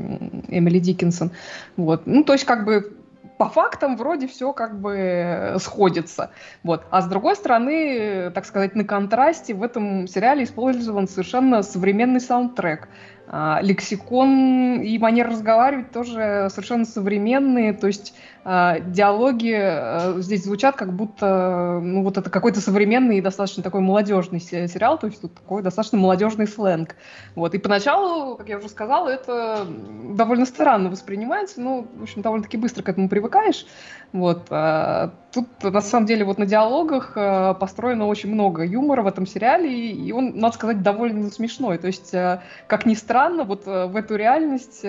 Эмили 0.48 0.80
Диккенсон. 0.80 1.32
Вот. 1.76 2.04
Ну, 2.06 2.24
то 2.24 2.34
есть, 2.34 2.46
как 2.46 2.66
бы 2.66 2.98
по 3.38 3.50
фактам 3.50 3.98
вроде 3.98 4.28
все 4.28 4.52
как 4.52 4.80
бы 4.80 5.56
сходится. 5.60 6.32
Вот. 6.64 6.84
А 6.90 7.02
с 7.02 7.08
другой 7.08 7.36
стороны, 7.36 8.32
так 8.32 8.46
сказать, 8.46 8.76
на 8.76 8.84
контрасте 8.84 9.54
в 9.54 9.62
этом 9.62 10.08
сериале 10.08 10.44
использован 10.44 11.08
совершенно 11.08 11.62
современный 11.62 12.20
саундтрек. 12.20 12.90
А, 13.30 13.60
лексикон 13.62 14.80
и 14.82 14.98
манера 14.98 15.32
разговаривать 15.32 15.92
тоже 15.92 16.48
совершенно 16.50 16.86
современные, 16.86 17.74
то 17.74 17.88
есть 17.88 18.14
диалоги 18.48 19.54
а, 19.60 20.16
здесь 20.20 20.46
звучат 20.46 20.78
как 20.78 20.94
будто, 20.94 21.82
ну 21.84 22.02
вот 22.02 22.18
это 22.18 22.30
какой-то 22.30 22.62
современный 22.62 23.18
и 23.18 23.22
достаточно 23.22 23.62
такой 23.62 23.82
молодежный 23.82 24.40
сериал, 24.40 24.98
то 24.98 25.08
есть 25.08 25.20
тут 25.20 25.34
такой 25.34 25.62
достаточно 25.62 25.98
молодежный 25.98 26.48
сленг. 26.48 26.96
Вот, 27.36 27.54
и 27.54 27.58
поначалу, 27.58 28.38
как 28.38 28.48
я 28.48 28.58
уже 28.58 28.70
сказала, 28.70 29.10
это 29.10 29.68
довольно 30.14 30.46
странно 30.46 30.90
воспринимается, 30.90 31.60
но, 31.60 31.88
в 31.94 32.04
общем, 32.04 32.22
довольно-таки 32.22 32.56
быстро 32.56 32.84
к 32.84 32.90
этому 32.90 33.10
привыкаешь, 33.10 33.66
вот. 34.14 34.48
А, 34.50 35.14
тут, 35.34 35.48
на 35.62 35.82
самом 35.82 36.06
деле, 36.06 36.24
вот 36.24 36.38
на 36.38 36.46
диалогах 36.46 37.14
а, 37.16 37.54
построено 37.54 38.08
очень 38.08 38.34
много 38.34 38.64
юмора 38.64 39.02
в 39.02 39.08
этом 39.08 39.26
сериале, 39.26 39.92
и 39.92 40.12
он, 40.12 40.38
надо 40.38 40.56
сказать, 40.56 40.82
довольно 40.82 41.30
смешной. 41.30 41.78
То 41.78 41.88
есть, 41.88 42.14
а, 42.14 42.42
как 42.68 42.86
ни 42.86 42.94
странно, 42.94 43.44
вот 43.44 43.66
в 43.66 43.96
эту 43.96 44.16
реальность 44.16 44.86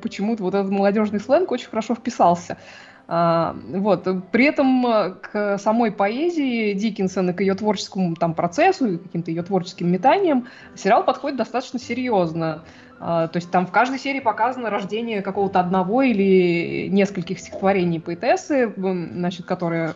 почему-то 0.00 0.44
вот 0.44 0.54
этот 0.54 0.70
молодежный 0.70 1.20
сленг 1.20 1.50
очень 1.50 1.68
хорошо 1.68 1.94
вписался. 1.94 2.56
Вот. 3.10 4.06
При 4.30 4.44
этом 4.44 5.16
к 5.20 5.58
самой 5.58 5.90
поэзии 5.90 6.74
Диккенсона, 6.74 7.32
к 7.34 7.40
ее 7.40 7.54
творческому 7.54 8.14
там, 8.14 8.34
процессу, 8.34 9.00
каким-то 9.00 9.32
ее 9.32 9.42
творческим 9.42 9.90
метаниям, 9.90 10.46
сериал 10.76 11.02
подходит 11.02 11.36
достаточно 11.36 11.80
серьезно. 11.80 12.62
А, 13.00 13.28
то 13.28 13.38
есть 13.38 13.50
там 13.50 13.66
в 13.66 13.72
каждой 13.72 13.98
серии 13.98 14.20
показано 14.20 14.70
рождение 14.70 15.22
какого-то 15.22 15.58
одного 15.58 16.02
или 16.02 16.86
нескольких 16.88 17.40
стихотворений 17.40 17.98
поэтессы, 17.98 18.72
значит, 18.76 19.46
которые 19.46 19.94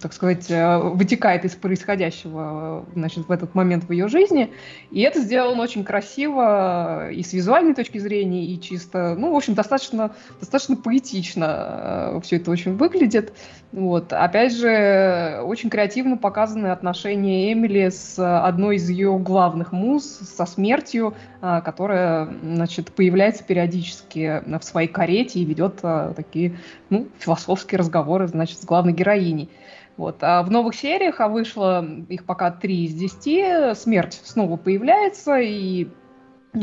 так 0.00 0.12
сказать, 0.12 0.50
э, 0.50 0.78
вытекает 0.78 1.44
из 1.44 1.54
происходящего 1.54 2.84
значит, 2.94 3.28
в 3.28 3.30
этот 3.30 3.54
момент 3.54 3.84
в 3.84 3.92
ее 3.92 4.08
жизни. 4.08 4.52
И 4.90 5.00
это 5.00 5.20
сделано 5.20 5.62
очень 5.62 5.84
красиво 5.84 7.10
и 7.10 7.22
с 7.22 7.32
визуальной 7.32 7.74
точки 7.74 7.98
зрения, 7.98 8.46
и 8.46 8.60
чисто, 8.60 9.14
ну, 9.16 9.32
в 9.32 9.36
общем, 9.36 9.54
достаточно, 9.54 10.12
достаточно 10.40 10.76
поэтично 10.76 12.14
э, 12.16 12.20
все 12.22 12.36
это 12.36 12.50
очень 12.50 12.76
выглядит. 12.76 13.32
Вот. 13.72 14.12
Опять 14.12 14.56
же, 14.56 15.40
очень 15.44 15.70
креативно 15.70 16.16
показаны 16.16 16.68
отношения 16.68 17.52
Эмили 17.52 17.90
с 17.90 18.18
одной 18.18 18.76
из 18.76 18.88
ее 18.88 19.18
главных 19.18 19.72
муз, 19.72 20.04
со 20.04 20.46
смертью, 20.46 21.14
э, 21.42 21.60
которая, 21.64 22.28
значит, 22.42 22.92
появляется 22.92 23.44
периодически 23.44 24.42
в 24.58 24.64
своей 24.64 24.88
карете 24.88 25.40
и 25.40 25.44
ведет 25.44 25.80
такие, 26.16 26.56
ну, 26.90 27.08
философские 27.18 27.78
разговоры, 27.78 28.26
значит, 28.28 28.58
с 28.58 28.64
главной 28.64 28.92
героиней. 28.92 29.48
Вот. 29.98 30.18
А 30.22 30.42
в 30.44 30.50
новых 30.50 30.76
сериях, 30.76 31.20
а 31.20 31.28
вышло 31.28 31.84
их 32.08 32.24
пока 32.24 32.52
3 32.52 32.84
из 32.84 32.94
10, 32.94 33.76
смерть 33.76 34.20
снова 34.24 34.56
появляется, 34.56 35.38
и 35.38 35.88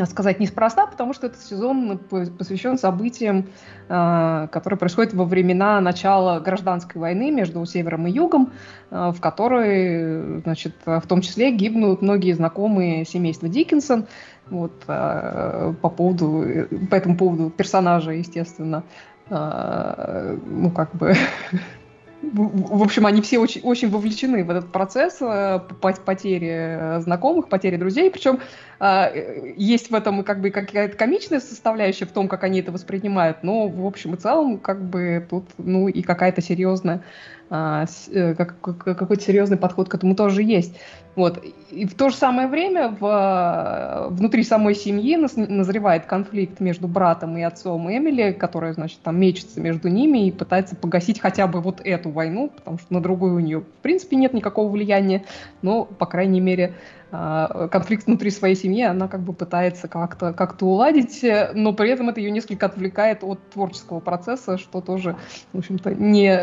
сказать, 0.06 0.40
неспроста, 0.40 0.88
потому 0.88 1.14
что 1.14 1.28
этот 1.28 1.42
сезон 1.42 2.00
посвящен 2.00 2.78
событиям, 2.78 3.48
а, 3.88 4.48
которые 4.48 4.80
происходят 4.80 5.14
во 5.14 5.26
времена 5.26 5.80
начала 5.82 6.40
гражданской 6.40 7.00
войны 7.00 7.30
между 7.30 7.64
Севером 7.66 8.08
и 8.08 8.12
Югом, 8.12 8.54
а, 8.90 9.12
в 9.12 9.20
которой, 9.22 10.42
значит, 10.42 10.76
в 10.86 11.04
том 11.08 11.22
числе 11.22 11.52
гибнут 11.52 12.02
многие 12.02 12.34
знакомые 12.34 13.06
семейства 13.06 13.48
Диккенсон. 13.48 14.08
Вот, 14.50 14.84
а, 14.88 15.74
по, 15.82 15.90
поводу, 15.90 16.68
по 16.90 16.96
этому 16.96 17.18
поводу 17.18 17.50
персонажа, 17.50 18.12
естественно, 18.12 18.84
ну, 19.28 20.70
как 20.70 20.94
бы 20.94 21.16
в 22.34 22.82
общем, 22.82 23.06
они 23.06 23.22
все 23.22 23.40
очень, 23.40 23.62
очень 23.62 23.90
вовлечены 23.90 24.44
в 24.44 24.50
этот 24.50 24.72
процесс 24.72 25.18
э, 25.22 25.60
потери 26.06 26.50
э, 26.52 27.00
знакомых, 27.02 27.50
потери 27.50 27.78
друзей. 27.78 28.10
Причем 28.12 28.40
э, 28.80 29.54
есть 29.58 29.92
в 29.92 29.96
этом 29.96 30.24
как 30.24 30.42
бы 30.42 30.50
какая-то 30.50 30.98
комичная 30.98 31.40
составляющая 31.40 32.06
в 32.06 32.12
том, 32.12 32.28
как 32.28 32.44
они 32.44 32.60
это 32.60 32.72
воспринимают, 32.72 33.44
но 33.44 33.68
в 33.68 33.86
общем 33.86 34.14
и 34.14 34.18
целом 34.18 34.60
как 34.60 34.84
бы 34.84 35.26
тут 35.30 35.46
ну 35.58 35.88
и 35.88 36.02
какая-то 36.02 36.42
серьезная 36.42 37.04
а, 37.50 37.86
э, 38.12 38.34
какой-то 38.34 39.22
серьезный 39.22 39.58
подход 39.58 39.90
к 39.90 39.96
этому 39.96 40.16
тоже 40.16 40.44
есть. 40.44 40.76
Вот. 41.16 41.42
И 41.72 41.86
в 41.86 41.96
то 41.96 42.10
же 42.10 42.16
самое 42.16 42.48
время 42.48 42.90
в, 42.90 44.08
внутри 44.10 44.44
самой 44.44 44.76
семьи 44.76 45.16
назревает 45.16 46.06
конфликт 46.06 46.60
между 46.60 46.88
братом 46.88 47.38
и 47.38 47.42
отцом 47.42 47.90
Эмили, 47.90 48.32
который, 48.32 48.74
значит, 48.74 49.00
там 49.02 49.20
мечется 49.20 49.62
между 49.62 49.88
ними 49.88 50.28
и 50.28 50.32
пытается 50.32 50.76
погасить 50.76 51.22
хотя 51.22 51.48
бы 51.48 51.62
вот 51.62 51.80
эту 51.84 52.10
войну, 52.10 52.52
потому 52.54 52.80
что 52.80 52.94
на 52.94 53.02
другую 53.02 53.36
у 53.36 53.40
нее, 53.40 53.62
в 53.62 53.82
принципе, 53.82 54.18
нет 54.18 54.34
никакого 54.34 54.70
влияния, 54.70 55.24
но, 55.62 55.86
по 55.86 56.06
крайней 56.06 56.42
мере, 56.42 56.74
а, 57.05 57.05
конфликт 57.12 58.08
внутри 58.08 58.32
своей 58.32 58.56
семьи 58.56 58.84
она 58.84 59.08
как 59.08 59.22
бы 59.22 59.34
пытается 59.34 59.88
как-то 59.88 60.34
как 60.34 60.62
уладить, 60.62 61.24
но 61.54 61.74
при 61.74 61.90
этом 61.90 62.10
это 62.10 62.20
ее 62.20 62.32
несколько 62.32 62.66
отвлекает 62.66 63.24
от 63.24 63.40
творческого 63.52 64.00
процесса, 64.00 64.58
что 64.58 64.82
тоже, 64.82 65.16
в 65.54 65.60
общем-то, 65.60 65.94
не, 65.94 66.38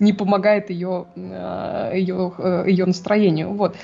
не 0.00 0.12
помогает 0.12 0.70
ее, 0.70 1.06
ее, 1.16 2.32
ее 2.66 2.86
настроению. 2.86 3.52
Вот. 3.52 3.76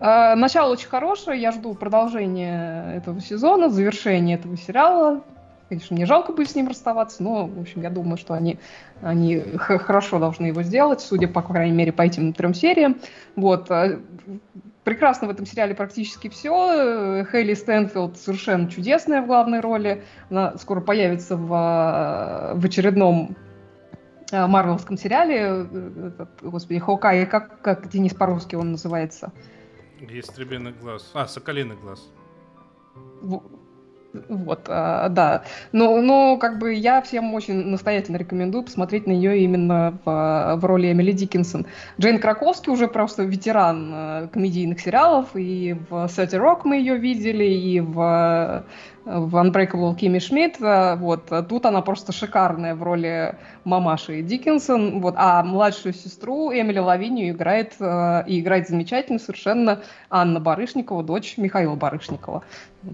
А, 0.00 0.36
начало 0.36 0.72
очень 0.72 0.88
хорошее, 0.88 1.40
я 1.40 1.50
жду 1.50 1.74
продолжения 1.74 2.94
этого 2.94 3.20
сезона, 3.20 3.68
завершения 3.68 4.34
этого 4.34 4.56
сериала. 4.56 5.22
Конечно, 5.68 5.96
мне 5.96 6.06
жалко 6.06 6.32
будет 6.32 6.50
с 6.50 6.54
ним 6.54 6.68
расставаться, 6.68 7.22
но, 7.22 7.46
в 7.46 7.60
общем, 7.60 7.82
я 7.82 7.90
думаю, 7.90 8.16
что 8.16 8.32
они, 8.34 8.58
они 9.02 9.40
хорошо 9.58 10.18
должны 10.18 10.46
его 10.46 10.62
сделать, 10.62 11.00
судя, 11.00 11.28
по 11.28 11.42
крайней 11.42 11.76
мере, 11.76 11.92
по 11.92 12.02
этим 12.02 12.32
трем 12.32 12.54
сериям. 12.54 12.96
Вот. 13.36 13.70
Прекрасно 14.88 15.28
в 15.28 15.30
этом 15.30 15.44
сериале 15.44 15.74
практически 15.74 16.30
все. 16.30 17.22
Хейли 17.30 17.52
Стэнфилд 17.52 18.16
совершенно 18.16 18.70
чудесная 18.70 19.20
в 19.20 19.26
главной 19.26 19.60
роли. 19.60 20.02
Она 20.30 20.56
скоро 20.56 20.80
появится 20.80 21.36
в, 21.36 21.46
в 22.54 22.64
очередном 22.64 23.36
а, 24.32 24.46
марвелском 24.46 24.96
сериале. 24.96 25.66
Этот, 26.06 26.30
господи, 26.40 26.80
Хоукай, 26.80 27.26
как, 27.26 27.60
как 27.60 27.90
Денис 27.90 28.14
по-русски 28.14 28.54
он 28.54 28.72
называется? 28.72 29.30
Ястребиный 30.00 30.72
глаз. 30.72 31.10
А, 31.12 31.26
соколиный 31.26 31.76
глаз. 31.76 32.10
Вот, 34.28 34.66
а, 34.68 35.08
да. 35.08 35.42
Но, 35.72 36.00
но 36.00 36.36
как 36.36 36.58
бы 36.58 36.74
я 36.74 37.00
всем 37.02 37.34
очень 37.34 37.66
настоятельно 37.66 38.16
рекомендую 38.16 38.64
посмотреть 38.64 39.06
на 39.06 39.12
нее 39.12 39.40
именно 39.40 39.98
в, 40.04 40.56
в 40.60 40.64
роли 40.64 40.92
Эмили 40.92 41.12
Диккенсон. 41.12 41.66
Джейн 42.00 42.18
Краковский 42.18 42.72
уже 42.72 42.88
просто 42.88 43.24
ветеран 43.24 43.90
э, 43.92 44.28
комедийных 44.32 44.80
сериалов, 44.80 45.28
и 45.34 45.76
в 45.88 45.94
Thirty 46.06 46.38
Rock 46.38 46.62
мы 46.64 46.76
ее 46.76 46.96
видели, 46.96 47.44
и 47.44 47.80
в 47.80 48.64
в 49.08 49.34
Unbreakable 49.36 49.96
Кимми 49.96 50.18
Шмидт, 50.18 50.60
э, 50.60 50.96
вот, 50.96 51.32
тут 51.48 51.66
она 51.66 51.80
просто 51.80 52.12
шикарная 52.12 52.74
в 52.74 52.82
роли 52.82 53.36
мамаши 53.64 54.22
Диккенсон, 54.22 55.00
вот, 55.00 55.14
а 55.16 55.42
младшую 55.42 55.94
сестру 55.94 56.52
Эмили 56.52 56.78
Лавинию 56.78 57.30
играет, 57.30 57.74
э, 57.80 58.24
и 58.26 58.40
играет 58.40 58.68
замечательно 58.68 59.18
совершенно 59.18 59.80
Анна 60.10 60.40
Барышникова, 60.40 61.02
дочь 61.02 61.38
Михаила 61.38 61.74
Барышникова. 61.74 62.44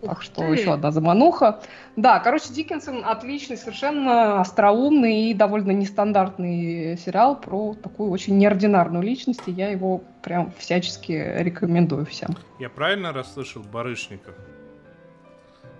Так 0.03 0.23
что 0.23 0.43
ты. 0.43 0.53
еще 0.53 0.73
одна 0.73 0.91
замануха. 0.93 1.61
Да, 1.97 2.19
короче, 2.21 2.53
Диккенсон 2.53 3.05
отличный, 3.05 3.57
совершенно 3.57 4.41
остроумный 4.41 5.31
и 5.31 5.35
довольно 5.35 5.73
нестандартный 5.73 6.97
сериал 6.97 7.37
про 7.37 7.75
такую 7.75 8.11
очень 8.11 8.39
неординарную 8.39 9.03
личность, 9.03 9.43
и 9.47 9.51
я 9.51 9.69
его 9.69 10.03
прям 10.23 10.53
всячески 10.59 11.12
рекомендую 11.12 12.07
всем. 12.07 12.31
Я 12.59 12.71
правильно 12.71 13.12
расслышал 13.12 13.62
Барышников? 13.62 14.35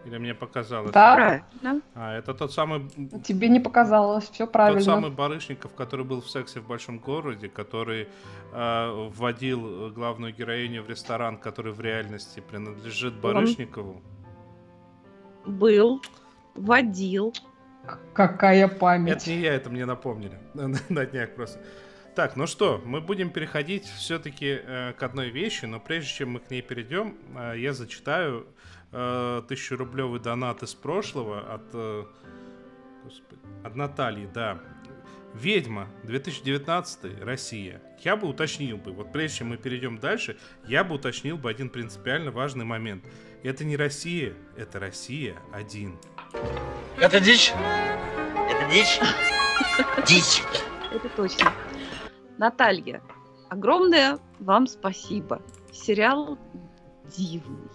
Или 0.05 0.19
мне 0.19 0.35
показалось? 0.35 0.93
Да, 0.93 1.15
правильно. 1.15 1.83
А, 1.95 2.17
это 2.17 2.35
тот 2.35 2.53
самый... 2.53 2.89
Тебе 3.25 3.49
не 3.49 3.61
показалось, 3.61 4.29
все 4.29 4.47
правильно. 4.47 4.81
Тот 4.81 4.87
самый 4.87 5.11
Барышников, 5.11 5.75
который 5.75 6.05
был 6.05 6.21
в 6.21 6.29
«Сексе 6.29 6.61
в 6.61 6.67
большом 6.67 6.99
городе», 6.99 7.49
который 7.49 8.09
э, 8.53 9.09
вводил 9.15 9.91
главную 9.91 10.35
героиню 10.35 10.83
в 10.83 10.91
ресторан, 10.91 11.39
который 11.39 11.73
в 11.73 11.81
реальности 11.81 12.41
принадлежит 12.41 13.15
Барышникову. 13.15 14.03
Он 15.47 15.57
был, 15.57 16.03
водил. 16.55 17.33
Какая 18.15 18.69
память. 18.69 19.23
Это 19.23 19.31
не 19.31 19.41
я, 19.41 19.55
это 19.55 19.71
мне 19.71 19.85
напомнили 19.85 20.39
на 20.55 21.07
днях 21.07 21.35
просто. 21.35 21.61
Так, 22.15 22.37
ну 22.37 22.47
что, 22.47 22.81
мы 22.85 23.01
будем 23.01 23.31
переходить 23.31 23.87
все-таки 23.87 24.61
э, 24.63 24.93
к 24.93 25.03
одной 25.03 25.31
вещи, 25.31 25.65
но 25.65 25.81
прежде 25.81 26.11
чем 26.11 26.31
мы 26.31 26.41
к 26.41 26.49
ней 26.49 26.63
перейдем, 26.63 27.17
э, 27.37 27.55
я 27.59 27.73
зачитаю 27.73 28.47
э, 28.95 29.43
тысячерублевый 29.49 30.21
донат 30.21 30.63
из 30.63 30.75
прошлого 30.75 31.41
от, 31.41 31.63
э, 31.73 32.05
господи, 33.03 33.41
от 33.65 33.75
Натальи, 33.75 34.29
да. 34.33 34.61
Ведьма, 35.35 35.89
2019, 36.05 37.21
Россия. 37.21 37.83
Я 38.05 38.15
бы 38.15 38.29
уточнил 38.29 38.77
бы, 38.77 38.93
вот 38.93 39.13
прежде 39.13 39.39
чем 39.39 39.49
мы 39.49 39.57
перейдем 39.57 39.99
дальше, 39.99 40.39
я 40.65 40.85
бы 40.85 40.95
уточнил 40.95 41.37
бы 41.37 41.51
один 41.51 41.71
принципиально 41.71 42.31
важный 42.31 42.65
момент. 42.65 43.05
Это 43.43 43.65
не 43.65 43.77
Россия, 43.77 44.35
это 44.57 44.79
Россия 44.79 45.37
один. 45.53 45.99
Это 46.99 47.19
дичь? 47.19 47.53
Это 47.53 48.71
дичь? 48.71 49.01
Дичь. 50.07 50.43
Это 50.93 51.09
точно. 51.09 51.53
Наталья, 52.39 53.03
огромное 53.49 54.21
вам 54.39 54.69
спасибо. 54.69 55.43
Сериал 55.73 56.39
дивный 57.17 57.69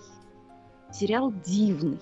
сериал 0.92 1.34
дивный, 1.46 2.00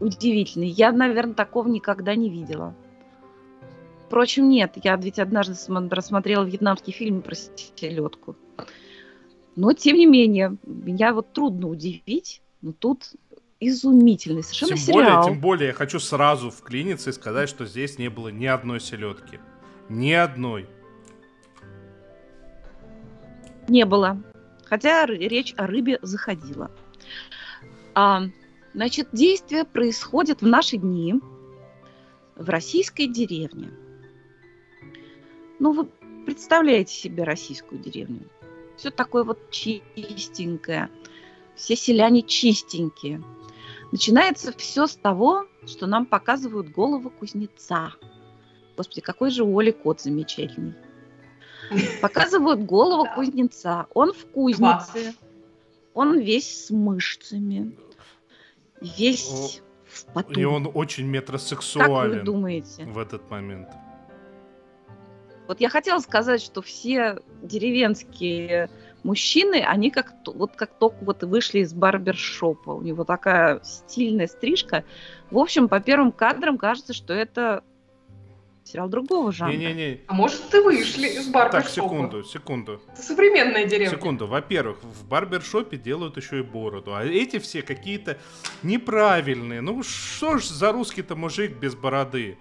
удивительный. 0.00 0.68
Я, 0.68 0.92
наверное, 0.92 1.34
такого 1.34 1.68
никогда 1.68 2.14
не 2.14 2.28
видела. 2.30 2.74
Впрочем, 4.06 4.48
нет, 4.48 4.72
я 4.82 4.96
ведь 4.96 5.18
однажды 5.18 5.54
рассмотрела 5.90 6.44
вьетнамский 6.44 6.92
фильм 6.92 7.22
про 7.22 7.34
селедку. 7.34 8.36
Но, 9.56 9.72
тем 9.72 9.96
не 9.96 10.06
менее, 10.06 10.56
меня 10.64 11.14
вот 11.14 11.32
трудно 11.32 11.68
удивить, 11.68 12.42
но 12.60 12.72
тут 12.72 13.12
изумительный 13.60 14.42
совершенно 14.42 14.76
тем 14.76 14.78
сериал. 14.78 15.22
Более, 15.22 15.32
тем 15.32 15.40
более, 15.40 15.66
я 15.68 15.72
хочу 15.72 16.00
сразу 16.00 16.50
вклиниться 16.50 17.10
и 17.10 17.12
сказать, 17.12 17.48
что 17.48 17.64
здесь 17.64 17.98
не 17.98 18.08
было 18.08 18.28
ни 18.28 18.46
одной 18.46 18.80
селедки. 18.80 19.40
Ни 19.88 20.12
одной. 20.12 20.68
Не 23.68 23.84
было. 23.84 24.20
Хотя 24.64 25.06
речь 25.06 25.54
о 25.56 25.66
рыбе 25.66 25.98
заходила. 26.02 26.70
А, 27.94 28.22
значит, 28.74 29.08
действие 29.12 29.64
происходит 29.64 30.40
в 30.40 30.46
наши 30.46 30.76
дни 30.76 31.20
в 32.36 32.48
российской 32.48 33.06
деревне. 33.06 33.70
Ну, 35.58 35.72
вы 35.72 35.84
представляете 36.24 36.94
себе 36.94 37.24
российскую 37.24 37.80
деревню. 37.80 38.28
Все 38.76 38.90
такое 38.90 39.24
вот 39.24 39.50
чистенькое. 39.50 40.90
Все 41.54 41.76
селяне 41.76 42.22
чистенькие. 42.22 43.22
Начинается 43.92 44.52
все 44.56 44.86
с 44.86 44.96
того, 44.96 45.46
что 45.66 45.86
нам 45.86 46.06
показывают 46.06 46.70
голову 46.70 47.10
кузнеца. 47.10 47.92
Господи, 48.76 49.02
какой 49.02 49.30
же 49.30 49.44
у 49.44 49.58
Оли 49.58 49.70
кот 49.70 50.00
замечательный. 50.00 50.74
Показывают 52.00 52.64
голову 52.64 53.06
кузнеца. 53.14 53.86
Он 53.92 54.12
в 54.12 54.26
кузнице. 54.26 55.14
Он 55.94 56.18
весь 56.18 56.66
с 56.66 56.70
мышцами, 56.70 57.76
весь 58.80 59.62
в 59.84 60.06
поту. 60.12 60.40
И 60.40 60.44
он 60.44 60.70
очень 60.72 61.06
метросексуален. 61.06 62.12
Как 62.12 62.20
вы 62.20 62.24
думаете? 62.24 62.84
В 62.84 62.98
этот 62.98 63.30
момент. 63.30 63.68
Вот 65.48 65.60
я 65.60 65.68
хотела 65.68 65.98
сказать, 65.98 66.40
что 66.40 66.62
все 66.62 67.18
деревенские 67.42 68.70
мужчины, 69.02 69.62
они 69.66 69.90
как 69.90 70.14
вот 70.26 70.52
как 70.56 70.78
только 70.78 71.04
вот 71.04 71.22
вышли 71.24 71.58
из 71.58 71.74
барбершопа, 71.74 72.70
у 72.70 72.82
него 72.82 73.04
такая 73.04 73.60
стильная 73.62 74.28
стрижка. 74.28 74.84
В 75.30 75.38
общем, 75.38 75.68
по 75.68 75.80
первым 75.80 76.12
кадрам 76.12 76.56
кажется, 76.56 76.94
что 76.94 77.12
это 77.12 77.64
сериал 78.64 78.88
другого 78.88 79.32
жанра. 79.32 79.52
Не-не-не. 79.52 80.00
А 80.06 80.14
может, 80.14 80.48
ты 80.50 80.62
вышли 80.62 81.08
из 81.08 81.28
барбершопа? 81.28 81.62
Так, 81.62 81.70
секунду, 81.70 82.24
секунду. 82.24 82.80
Это 82.92 83.02
современная 83.02 83.66
деревня. 83.66 83.96
Секунду. 83.96 84.26
Во-первых, 84.26 84.82
в 84.82 85.06
барбершопе 85.06 85.76
делают 85.76 86.16
еще 86.16 86.40
и 86.40 86.42
бороду, 86.42 86.94
а 86.94 87.04
эти 87.04 87.38
все 87.38 87.62
какие-то 87.62 88.18
неправильные. 88.62 89.60
Ну, 89.60 89.82
что 89.82 90.38
ж 90.38 90.44
за 90.44 90.72
русский-то 90.72 91.16
мужик 91.16 91.56
без 91.58 91.74
бороды? 91.74 92.38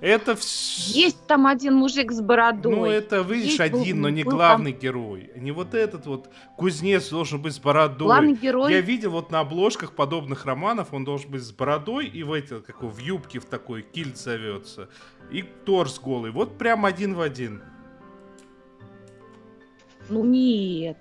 Это 0.00 0.36
все... 0.36 1.00
Есть 1.00 1.26
там 1.26 1.46
один 1.46 1.74
мужик 1.74 2.12
с 2.12 2.20
бородой. 2.20 2.74
Ну, 2.74 2.86
это, 2.86 3.20
видишь, 3.20 3.58
Есть 3.58 3.60
один, 3.60 3.96
был, 3.96 4.02
но 4.02 4.08
не 4.10 4.22
главный 4.22 4.72
там... 4.72 4.80
герой. 4.80 5.30
Не 5.36 5.52
вот 5.52 5.74
этот 5.74 6.06
вот 6.06 6.28
кузнец 6.56 7.08
должен 7.08 7.40
быть 7.40 7.54
с 7.54 7.58
бородой. 7.58 8.06
Главный 8.06 8.34
герой... 8.34 8.72
Я 8.72 8.80
видел 8.80 9.12
вот 9.12 9.30
на 9.30 9.40
обложках 9.40 9.92
подобных 9.92 10.44
романов, 10.44 10.92
он 10.92 11.04
должен 11.04 11.30
быть 11.30 11.42
с 11.42 11.52
бородой 11.52 12.06
и 12.06 12.22
в, 12.22 12.32
эти, 12.32 12.60
как, 12.60 12.82
в 12.82 12.98
юбке 12.98 13.38
в 13.38 13.46
такой 13.46 13.82
кильт 13.82 14.18
зовется. 14.18 14.88
И 15.30 15.42
торс 15.42 15.98
голый. 15.98 16.30
Вот 16.30 16.58
прям 16.58 16.84
один 16.84 17.14
в 17.14 17.20
один. 17.20 17.62
Ну 20.08 20.24
нет. 20.24 20.98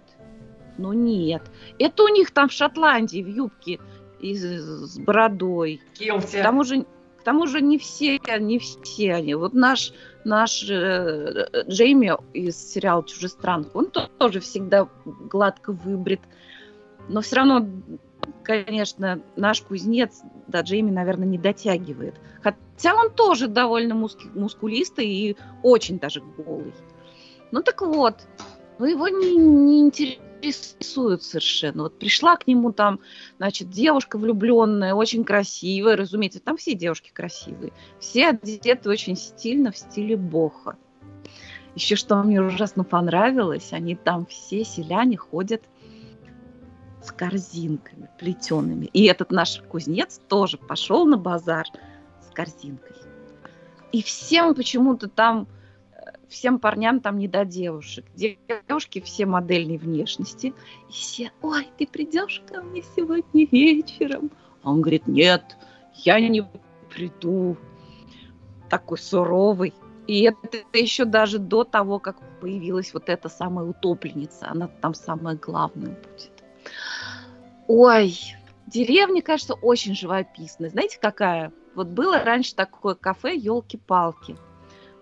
Ну 0.78 0.94
нет. 0.94 1.44
Это 1.78 2.04
у 2.04 2.08
них 2.08 2.32
там 2.32 2.50
в 2.50 2.52
Шотландии 2.52 3.22
в 3.22 3.28
юбке 3.28 3.80
и 4.20 4.36
с 4.36 4.98
бородой. 4.98 5.82
Килте. 5.94 6.40
К 6.40 6.44
тому 6.44 6.64
же 6.64 6.86
к 7.24 7.26
тому 7.26 7.48
же 7.48 7.62
не 7.62 7.78
все, 7.78 8.20
не 8.40 8.60
все 8.60 9.14
они. 9.14 9.34
Вот 9.36 9.54
наш, 9.54 9.94
наш 10.26 10.70
э, 10.70 11.48
Джейми 11.70 12.12
из 12.34 12.58
сериала 12.58 13.02
«Чужестранка», 13.06 13.78
он 13.78 13.92
тоже 14.18 14.42
всегда 14.42 14.90
гладко 15.06 15.72
выбрит. 15.72 16.20
Но 17.08 17.22
все 17.22 17.38
равно, 17.38 17.66
конечно, 18.44 19.22
наш 19.38 19.62
кузнец 19.62 20.22
до 20.50 20.60
Джейми, 20.60 20.92
наверное, 20.92 21.26
не 21.26 21.38
дотягивает. 21.38 22.16
Хотя 22.42 22.94
он 22.94 23.10
тоже 23.10 23.48
довольно 23.48 23.96
муску 23.96 24.24
мускулистый 24.36 25.08
и 25.08 25.38
очень 25.62 26.00
даже 26.00 26.20
голый. 26.20 26.74
Ну 27.52 27.64
так 27.64 27.84
вот, 27.84 28.18
но 28.80 28.86
его 28.86 29.08
не, 29.08 29.38
не 29.38 29.80
интересует 29.80 30.23
рисуют 30.44 31.24
совершенно. 31.24 31.84
Вот 31.84 31.98
пришла 31.98 32.36
к 32.36 32.46
нему 32.48 32.72
там, 32.72 33.00
значит, 33.38 33.70
девушка 33.70 34.18
влюбленная, 34.18 34.94
очень 34.94 35.24
красивая, 35.24 35.96
разумеется, 35.96 36.40
там 36.40 36.58
все 36.58 36.74
девушки 36.74 37.12
красивые. 37.14 37.74
Все 38.00 38.30
одеты 38.30 38.90
очень 38.90 39.16
стильно 39.16 39.72
в 39.72 39.78
стиле 39.78 40.16
боха. 40.16 40.78
Еще 41.76 41.96
что 41.96 42.22
мне 42.22 42.42
ужасно 42.42 42.84
понравилось, 42.84 43.74
они 43.74 43.96
там 43.96 44.28
все 44.28 44.64
селяне 44.64 45.18
ходят 45.18 45.64
с 47.02 47.12
корзинками 47.12 48.10
плетеными. 48.20 48.86
И 48.94 49.06
этот 49.06 49.32
наш 49.32 49.62
кузнец 49.68 50.22
тоже 50.28 50.58
пошел 50.58 51.06
на 51.06 51.18
базар 51.18 51.66
корзинкой. 52.34 52.98
И 53.92 54.02
всем 54.02 54.56
почему-то 54.56 55.08
там, 55.08 55.48
всем 56.34 56.60
парням 56.60 57.00
там 57.00 57.18
не 57.18 57.28
до 57.28 57.46
девушек. 57.46 58.06
Девушки 58.16 59.00
все 59.00 59.26
модельной 59.26 59.78
внешности. 59.78 60.54
И 60.90 60.92
все, 60.92 61.32
ой, 61.42 61.70
ты 61.78 61.88
придешь 61.88 62.44
ко 62.52 62.62
мне 62.62 62.84
сегодня 62.96 63.48
вечером? 63.52 64.32
А 64.64 64.72
он 64.72 64.82
говорит, 64.82 65.08
нет, 65.08 65.58
я 65.96 66.20
не 66.20 66.46
приду. 66.90 67.56
Такой 68.70 68.98
суровый. 68.98 69.74
И 70.08 70.24
это 70.24 70.58
еще 70.74 71.06
даже 71.06 71.40
до 71.40 71.64
того, 71.64 72.00
как 72.00 72.18
появилась 72.42 72.94
вот 72.94 73.08
эта 73.08 73.30
самая 73.30 73.66
утопленница. 73.66 74.48
Она 74.50 74.68
там 74.68 74.94
самая 74.94 75.38
главная 75.38 75.92
будет. 75.92 76.44
Ой, 77.68 78.18
деревня, 78.68 79.22
кажется, 79.22 79.54
очень 79.54 79.96
живописная. 79.96 80.70
Знаете, 80.70 80.98
какая? 81.00 81.54
Вот 81.76 81.88
было 81.88 82.20
раньше 82.20 82.56
такое 82.56 82.96
кафе 82.96 83.36
«Елки-палки». 83.36 84.36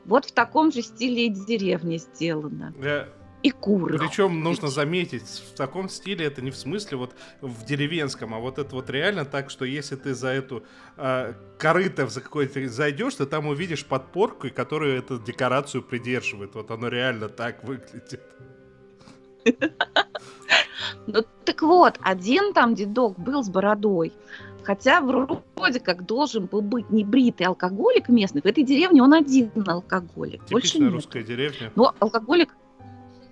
Вот 0.05 0.25
в 0.25 0.31
таком 0.31 0.71
же 0.71 0.81
стиле 0.81 1.27
и 1.27 1.29
деревня 1.29 1.97
сделана. 1.97 2.73
Я 2.81 3.07
и 3.43 3.49
куры. 3.49 3.97
Причем 3.97 4.43
нужно 4.43 4.67
заметить, 4.67 5.23
в 5.23 5.55
таком 5.55 5.89
стиле 5.89 6.25
это 6.25 6.41
не 6.41 6.51
в 6.51 6.57
смысле 6.57 6.97
вот 6.97 7.15
в 7.41 7.65
деревенском, 7.65 8.33
а 8.33 8.39
вот 8.39 8.59
это 8.59 8.75
вот 8.75 8.89
реально 8.89 9.25
так, 9.25 9.49
что 9.49 9.65
если 9.65 9.95
ты 9.95 10.13
за 10.13 10.29
эту 10.29 10.63
э, 10.97 11.33
корыто 11.57 12.07
за 12.07 12.21
какой-то 12.21 12.67
зайдешь, 12.67 13.15
ты 13.15 13.25
там 13.25 13.47
увидишь 13.47 13.85
подпорку, 13.85 14.47
которая 14.49 14.99
эту 14.99 15.19
декорацию 15.19 15.81
придерживает. 15.81 16.53
Вот 16.55 16.69
оно 16.71 16.87
реально 16.87 17.29
так 17.29 17.63
выглядит. 17.63 18.21
Ну 21.07 21.23
так 21.45 21.61
вот, 21.61 21.99
один 22.01 22.53
там 22.53 22.75
дедок 22.75 23.17
был 23.17 23.43
с 23.43 23.49
бородой. 23.49 24.13
Хотя 24.63 25.01
вроде 25.01 25.79
как 25.79 26.05
должен 26.05 26.45
был 26.45 26.61
быть 26.61 26.89
небритый 26.89 27.47
алкоголик 27.47 28.09
местный. 28.09 28.41
В 28.41 28.45
этой 28.45 28.63
деревне 28.63 29.01
он 29.01 29.13
один 29.13 29.51
алкоголик. 29.67 30.45
Типичная 30.45 30.89
русская 30.89 31.23
деревня. 31.23 31.71
Но 31.75 31.95
алкоголик 31.99 32.55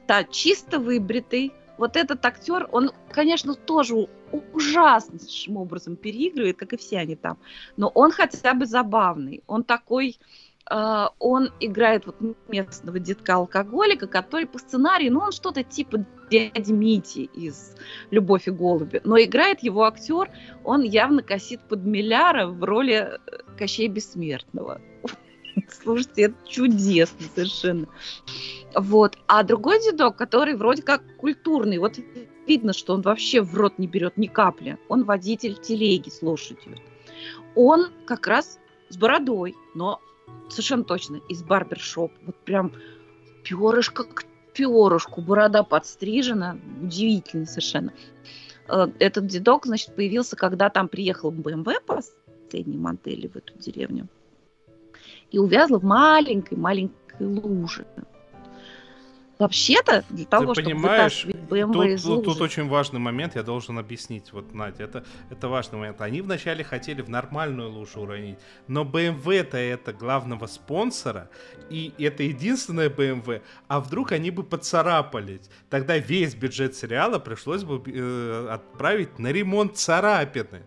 да, 0.09 0.23
чисто 0.23 0.79
выбритый. 0.79 1.53
Вот 1.77 1.95
этот 1.95 2.25
актер, 2.25 2.67
он, 2.71 2.91
конечно, 3.11 3.53
тоже 3.53 4.09
ужаснейшим 4.53 5.55
образом 5.55 5.95
переигрывает, 5.95 6.57
как 6.57 6.73
и 6.73 6.77
все 6.77 6.97
они 6.97 7.15
там. 7.15 7.37
Но 7.77 7.89
он 7.89 8.11
хотя 8.11 8.55
бы 8.55 8.65
забавный. 8.65 9.43
Он 9.45 9.63
такой, 9.63 10.17
он 10.69 11.49
играет 11.59 12.05
вот 12.05 12.15
местного 12.47 12.99
детка-алкоголика, 12.99 14.05
который 14.05 14.45
по 14.45 14.59
сценарию, 14.59 15.13
ну, 15.13 15.21
он 15.21 15.31
что-то 15.31 15.63
типа 15.63 16.05
дяди 16.29 16.71
Мити 16.71 17.29
из 17.33 17.75
«Любовь 18.11 18.47
и 18.47 18.51
голуби». 18.51 19.01
Но 19.03 19.19
играет 19.19 19.63
его 19.63 19.83
актер, 19.83 20.29
он 20.63 20.83
явно 20.83 21.23
косит 21.23 21.61
под 21.67 21.83
Милляра 21.83 22.45
в 22.45 22.63
роли 22.63 22.93
э, 22.93 23.17
Кощея 23.57 23.89
Бессмертного. 23.89 24.79
Слушайте, 25.69 26.21
это 26.23 26.35
чудесно 26.47 27.25
совершенно. 27.33 27.87
Вот. 28.75 29.17
А 29.27 29.43
другой 29.43 29.81
дедок, 29.81 30.15
который 30.17 30.55
вроде 30.55 30.83
как 30.83 31.01
культурный, 31.17 31.79
вот 31.79 31.99
видно, 32.47 32.73
что 32.73 32.93
он 32.93 33.01
вообще 33.01 33.41
в 33.41 33.55
рот 33.55 33.79
не 33.79 33.87
берет 33.87 34.17
ни 34.17 34.27
капли. 34.27 34.77
Он 34.87 35.03
водитель 35.03 35.55
телеги 35.55 36.09
с 36.09 36.21
лошадью. 36.21 36.77
Он 37.55 37.87
как 38.05 38.27
раз 38.27 38.59
с 38.89 38.97
бородой, 38.97 39.55
но 39.73 39.99
совершенно 40.49 40.83
точно 40.83 41.17
из 41.29 41.43
барбершоп. 41.43 42.11
Вот 42.25 42.35
прям 42.37 42.73
перышко 43.43 44.03
к 44.03 44.25
перышку, 44.53 45.21
борода 45.21 45.63
подстрижена, 45.63 46.57
удивительно 46.81 47.45
совершенно. 47.45 47.93
Э, 48.67 48.87
этот 48.99 49.27
дедок, 49.27 49.65
значит, 49.65 49.95
появился, 49.95 50.35
когда 50.35 50.69
там 50.69 50.87
приехал 50.87 51.31
БМВ 51.31 51.67
последней 51.85 52.77
модели 52.77 53.27
в 53.27 53.35
эту 53.35 53.57
деревню 53.57 54.07
и 55.31 55.37
увязла 55.37 55.79
в 55.79 55.83
маленькой-маленькой 55.83 57.27
луже. 57.27 57.85
Вообще-то, 59.39 60.03
для 60.09 60.25
того, 60.25 60.53
Ты 60.53 60.61
чтобы 60.61 60.75
понимаешь, 60.75 61.25
BMW 61.25 61.93
из 61.93 62.03
тут, 62.03 62.27
лужи... 62.27 62.29
тут 62.29 62.41
очень 62.41 62.67
важный 62.67 62.99
момент, 62.99 63.37
я 63.37 63.43
должен 63.43 63.79
объяснить. 63.79 64.33
Вот, 64.33 64.53
Надя, 64.53 64.83
это, 64.83 65.05
это 65.29 65.47
важный 65.47 65.79
момент. 65.79 66.01
Они 66.01 66.19
вначале 66.19 66.65
хотели 66.65 67.01
в 67.01 67.09
нормальную 67.09 67.69
лужу 67.69 68.01
уронить, 68.01 68.37
но 68.67 68.83
BMW-то 68.83 69.57
это 69.57 69.93
главного 69.93 70.45
спонсора, 70.45 71.29
и 71.69 71.93
это 71.97 72.23
единственное 72.23 72.89
BMW, 72.89 73.41
а 73.69 73.79
вдруг 73.79 74.11
они 74.11 74.29
бы 74.29 74.43
поцарапались. 74.43 75.49
Тогда 75.69 75.97
весь 75.97 76.35
бюджет 76.35 76.75
сериала 76.75 77.17
пришлось 77.17 77.63
бы 77.63 77.81
э, 77.89 78.47
отправить 78.51 79.19
на 79.19 79.31
ремонт 79.31 79.77
царапины. 79.77 80.63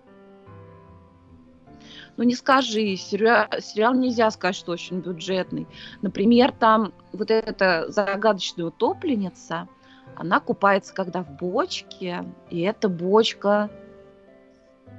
Ну 2.22 2.28
не 2.28 2.36
скажи, 2.36 2.94
сериал, 2.94 3.48
сериал 3.58 3.94
нельзя 3.94 4.30
сказать, 4.30 4.54
что 4.54 4.70
очень 4.70 5.00
бюджетный. 5.00 5.66
Например, 6.02 6.52
там 6.52 6.92
вот 7.12 7.32
эта 7.32 7.86
загадочная 7.88 8.66
утопленница, 8.66 9.66
она 10.14 10.38
купается 10.38 10.94
когда 10.94 11.24
в 11.24 11.36
бочке, 11.36 12.24
и 12.48 12.60
эта 12.60 12.88
бочка 12.88 13.70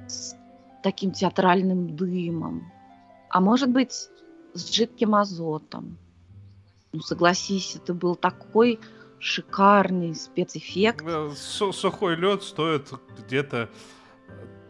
с 0.06 0.36
таким 0.82 1.12
театральным 1.12 1.96
дымом. 1.96 2.70
А 3.30 3.40
может 3.40 3.70
быть, 3.70 4.10
с 4.52 4.70
жидким 4.70 5.14
азотом. 5.14 5.96
Ну, 6.92 7.00
согласись, 7.00 7.74
это 7.76 7.94
был 7.94 8.16
такой 8.16 8.78
шикарный 9.18 10.14
спецэффект. 10.14 11.02
Э, 11.08 11.30
сухой 11.34 12.16
лед 12.16 12.42
стоит 12.42 12.92
где-то 13.18 13.70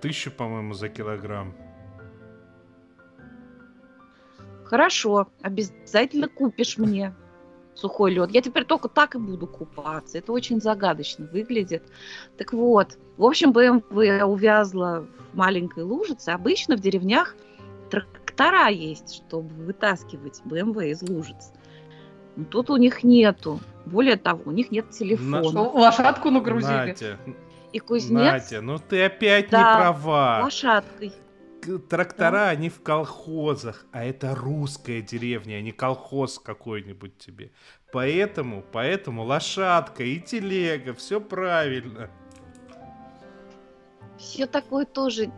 тысячу, 0.00 0.30
по-моему, 0.30 0.74
за 0.74 0.88
килограмм. 0.88 1.63
Хорошо, 4.64 5.28
обязательно 5.42 6.28
купишь 6.28 6.78
мне 6.78 7.14
сухой 7.74 8.12
лед. 8.12 8.30
Я 8.30 8.40
теперь 8.40 8.64
только 8.64 8.88
так 8.88 9.14
и 9.14 9.18
буду 9.18 9.46
купаться. 9.46 10.18
Это 10.18 10.32
очень 10.32 10.60
загадочно 10.60 11.26
выглядит. 11.26 11.82
Так 12.38 12.52
вот, 12.52 12.98
в 13.16 13.24
общем, 13.24 13.52
БМВ 13.52 13.84
увязла 13.90 15.06
в 15.32 15.36
маленькой 15.36 15.84
лужице. 15.84 16.30
Обычно 16.30 16.76
в 16.76 16.80
деревнях 16.80 17.36
трактора 17.90 18.68
есть, 18.68 19.16
чтобы 19.26 19.48
вытаскивать 19.64 20.40
БМВ 20.44 20.78
из 20.82 21.02
лужиц. 21.02 21.52
Но 22.36 22.44
тут 22.44 22.70
у 22.70 22.76
них 22.76 23.04
нету. 23.04 23.60
Более 23.86 24.16
того, 24.16 24.42
у 24.46 24.50
них 24.50 24.70
нет 24.70 24.90
телефона. 24.90 25.52
На... 25.52 25.62
Лошадку 25.62 26.30
нагрузили. 26.30 26.88
Натя, 26.88 27.18
и 27.72 27.78
кузнец... 27.78 28.32
Натя, 28.32 28.60
ну 28.60 28.78
ты 28.78 29.04
опять 29.04 29.50
да, 29.50 29.58
не 29.58 29.78
права. 29.78 30.40
лошадкой 30.42 31.12
трактора, 31.88 32.48
они 32.48 32.68
в 32.68 32.82
колхозах, 32.82 33.86
а 33.92 34.04
это 34.04 34.34
русская 34.34 35.02
деревня, 35.02 35.56
а 35.56 35.60
не 35.60 35.72
колхоз 35.72 36.38
какой-нибудь 36.38 37.18
тебе. 37.18 37.52
Поэтому, 37.92 38.64
поэтому 38.72 39.24
лошадка 39.24 40.02
и 40.02 40.20
телега, 40.20 40.94
все 40.94 41.20
правильно. 41.20 42.10
Все 44.18 44.46
такое 44.46 44.84
тоже 44.84 45.30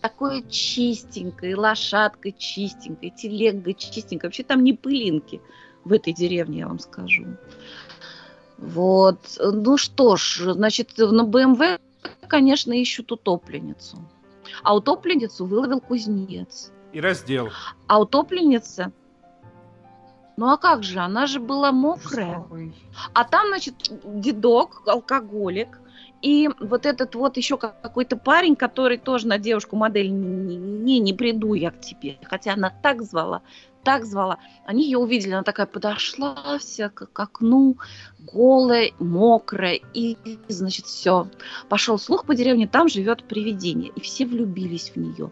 такое 0.00 0.42
чистенькое, 0.42 1.56
лошадка 1.56 2.32
чистенькая, 2.32 3.10
телега 3.10 3.74
чистенькая. 3.74 4.28
Вообще 4.28 4.42
там 4.42 4.64
не 4.64 4.72
пылинки 4.72 5.40
в 5.84 5.92
этой 5.92 6.12
деревне, 6.12 6.60
я 6.60 6.68
вам 6.68 6.78
скажу. 6.78 7.26
Вот. 8.58 9.20
Ну 9.38 9.76
что 9.76 10.16
ж, 10.16 10.52
значит, 10.52 10.96
на 10.96 11.24
БМВ, 11.24 11.78
конечно, 12.26 12.72
ищут 12.72 13.12
утопленницу. 13.12 13.98
А 14.62 14.74
утопленницу 14.74 15.46
выловил 15.46 15.80
кузнец. 15.80 16.72
И 16.92 17.00
раздел. 17.00 17.50
А 17.86 18.00
утопленница... 18.00 18.92
Ну 20.38 20.50
а 20.50 20.58
как 20.58 20.82
же, 20.82 20.98
она 20.98 21.26
же 21.26 21.40
была 21.40 21.72
мокрая. 21.72 22.44
А 23.14 23.24
там, 23.24 23.46
значит, 23.48 23.74
дедок, 24.04 24.82
алкоголик, 24.86 25.80
и 26.20 26.50
вот 26.60 26.86
этот 26.86 27.14
вот 27.14 27.36
еще 27.36 27.56
какой-то 27.56 28.16
парень, 28.16 28.56
который 28.56 28.98
тоже 28.98 29.26
на 29.26 29.38
девушку 29.38 29.76
модель 29.76 30.10
не, 30.10 30.56
не, 30.56 30.98
не 30.98 31.12
приду 31.12 31.54
я 31.54 31.70
к 31.70 31.80
тебе, 31.80 32.18
хотя 32.24 32.54
она 32.54 32.70
так 32.70 33.02
звала, 33.02 33.42
так 33.86 34.04
звала. 34.04 34.38
Они 34.66 34.84
ее 34.84 34.98
увидели, 34.98 35.32
она 35.32 35.44
такая 35.44 35.66
подошла 35.66 36.58
вся 36.58 36.88
к, 36.88 37.06
к 37.06 37.20
окну, 37.20 37.76
голая, 38.18 38.90
мокрая, 38.98 39.78
и, 39.94 40.16
значит, 40.48 40.86
все. 40.86 41.28
Пошел 41.68 41.96
слух 41.96 42.26
по 42.26 42.34
деревне, 42.34 42.66
там 42.66 42.88
живет 42.88 43.22
привидение, 43.22 43.92
и 43.94 44.00
все 44.00 44.26
влюбились 44.26 44.90
в 44.90 44.96
нее. 44.96 45.30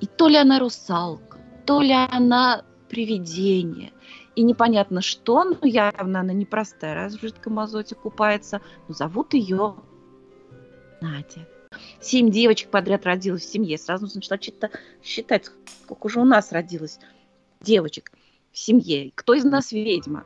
И 0.00 0.06
то 0.06 0.28
ли 0.28 0.36
она 0.36 0.60
русалка, 0.60 1.38
то 1.66 1.80
ли 1.80 1.92
она 1.92 2.62
привидение, 2.88 3.92
и 4.36 4.42
непонятно 4.42 5.02
что, 5.02 5.42
но 5.42 5.66
явно 5.66 6.20
она 6.20 6.32
непростая, 6.32 6.94
раз 6.94 7.14
в 7.14 7.20
жидком 7.20 7.58
азоте 7.58 7.96
купается, 7.96 8.60
но 8.86 8.94
зовут 8.94 9.34
ее 9.34 9.74
Надя. 11.00 11.48
Семь 12.00 12.30
девочек 12.30 12.70
подряд 12.70 13.04
родилось 13.04 13.42
в 13.42 13.50
семье. 13.50 13.78
Сразу 13.78 14.08
начала 14.14 14.38
считать, 15.02 15.50
сколько 15.82 16.06
уже 16.06 16.20
у 16.20 16.24
нас 16.24 16.52
родилось 16.52 17.00
девочек 17.64 18.12
в 18.52 18.58
семье. 18.58 19.12
Кто 19.14 19.34
из 19.34 19.44
нас 19.44 19.72
ведьма? 19.72 20.24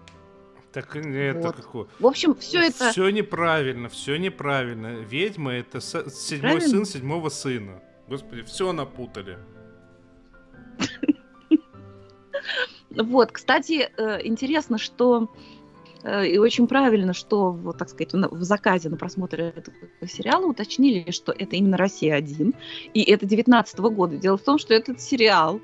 Так 0.73 0.95
это 0.97 1.41
вот. 1.41 1.57
какое? 1.57 1.87
В 1.99 2.07
общем, 2.07 2.35
все 2.37 2.61
это... 2.61 2.91
Все 2.91 3.09
неправильно, 3.09 3.89
все 3.89 4.17
неправильно. 4.17 4.99
Ведьма 4.99 5.53
это 5.53 5.81
седьмой 5.81 6.53
Правильно? 6.53 6.69
сын 6.69 6.85
седьмого 6.85 7.29
сына. 7.31 7.83
Господи, 8.07 8.43
все 8.43 8.73
напутали. 8.73 9.39
Вот, 12.91 13.33
кстати, 13.33 13.91
э, 13.97 14.27
интересно, 14.27 14.79
что 14.79 15.31
э, 16.03 16.27
и 16.27 16.39
очень 16.39 16.67
правильно, 16.67 17.13
что, 17.13 17.53
вот, 17.53 17.79
так 17.79 17.91
сказать, 17.91 18.13
в 18.13 18.43
заказе 18.43 18.89
на 18.89 18.97
просмотр 18.97 19.41
этого 19.41 19.77
сериала 20.07 20.47
уточнили, 20.47 21.11
что 21.11 21.33
это 21.33 21.57
именно 21.57 21.77
«Россия-1», 21.77 22.55
и 22.95 23.03
это 23.03 23.27
19 23.27 23.79
года. 23.81 24.17
Дело 24.17 24.39
в 24.39 24.43
том, 24.43 24.59
что 24.59 24.75
этот 24.75 25.01
сериал, 25.01 25.61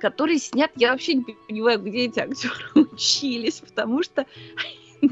который 0.00 0.38
снят, 0.38 0.70
я 0.76 0.92
вообще 0.92 1.14
не 1.14 1.36
понимаю, 1.48 1.80
где 1.80 2.06
эти 2.06 2.18
актеры 2.20 2.54
учились, 2.74 3.60
потому 3.60 4.02
что 4.02 4.26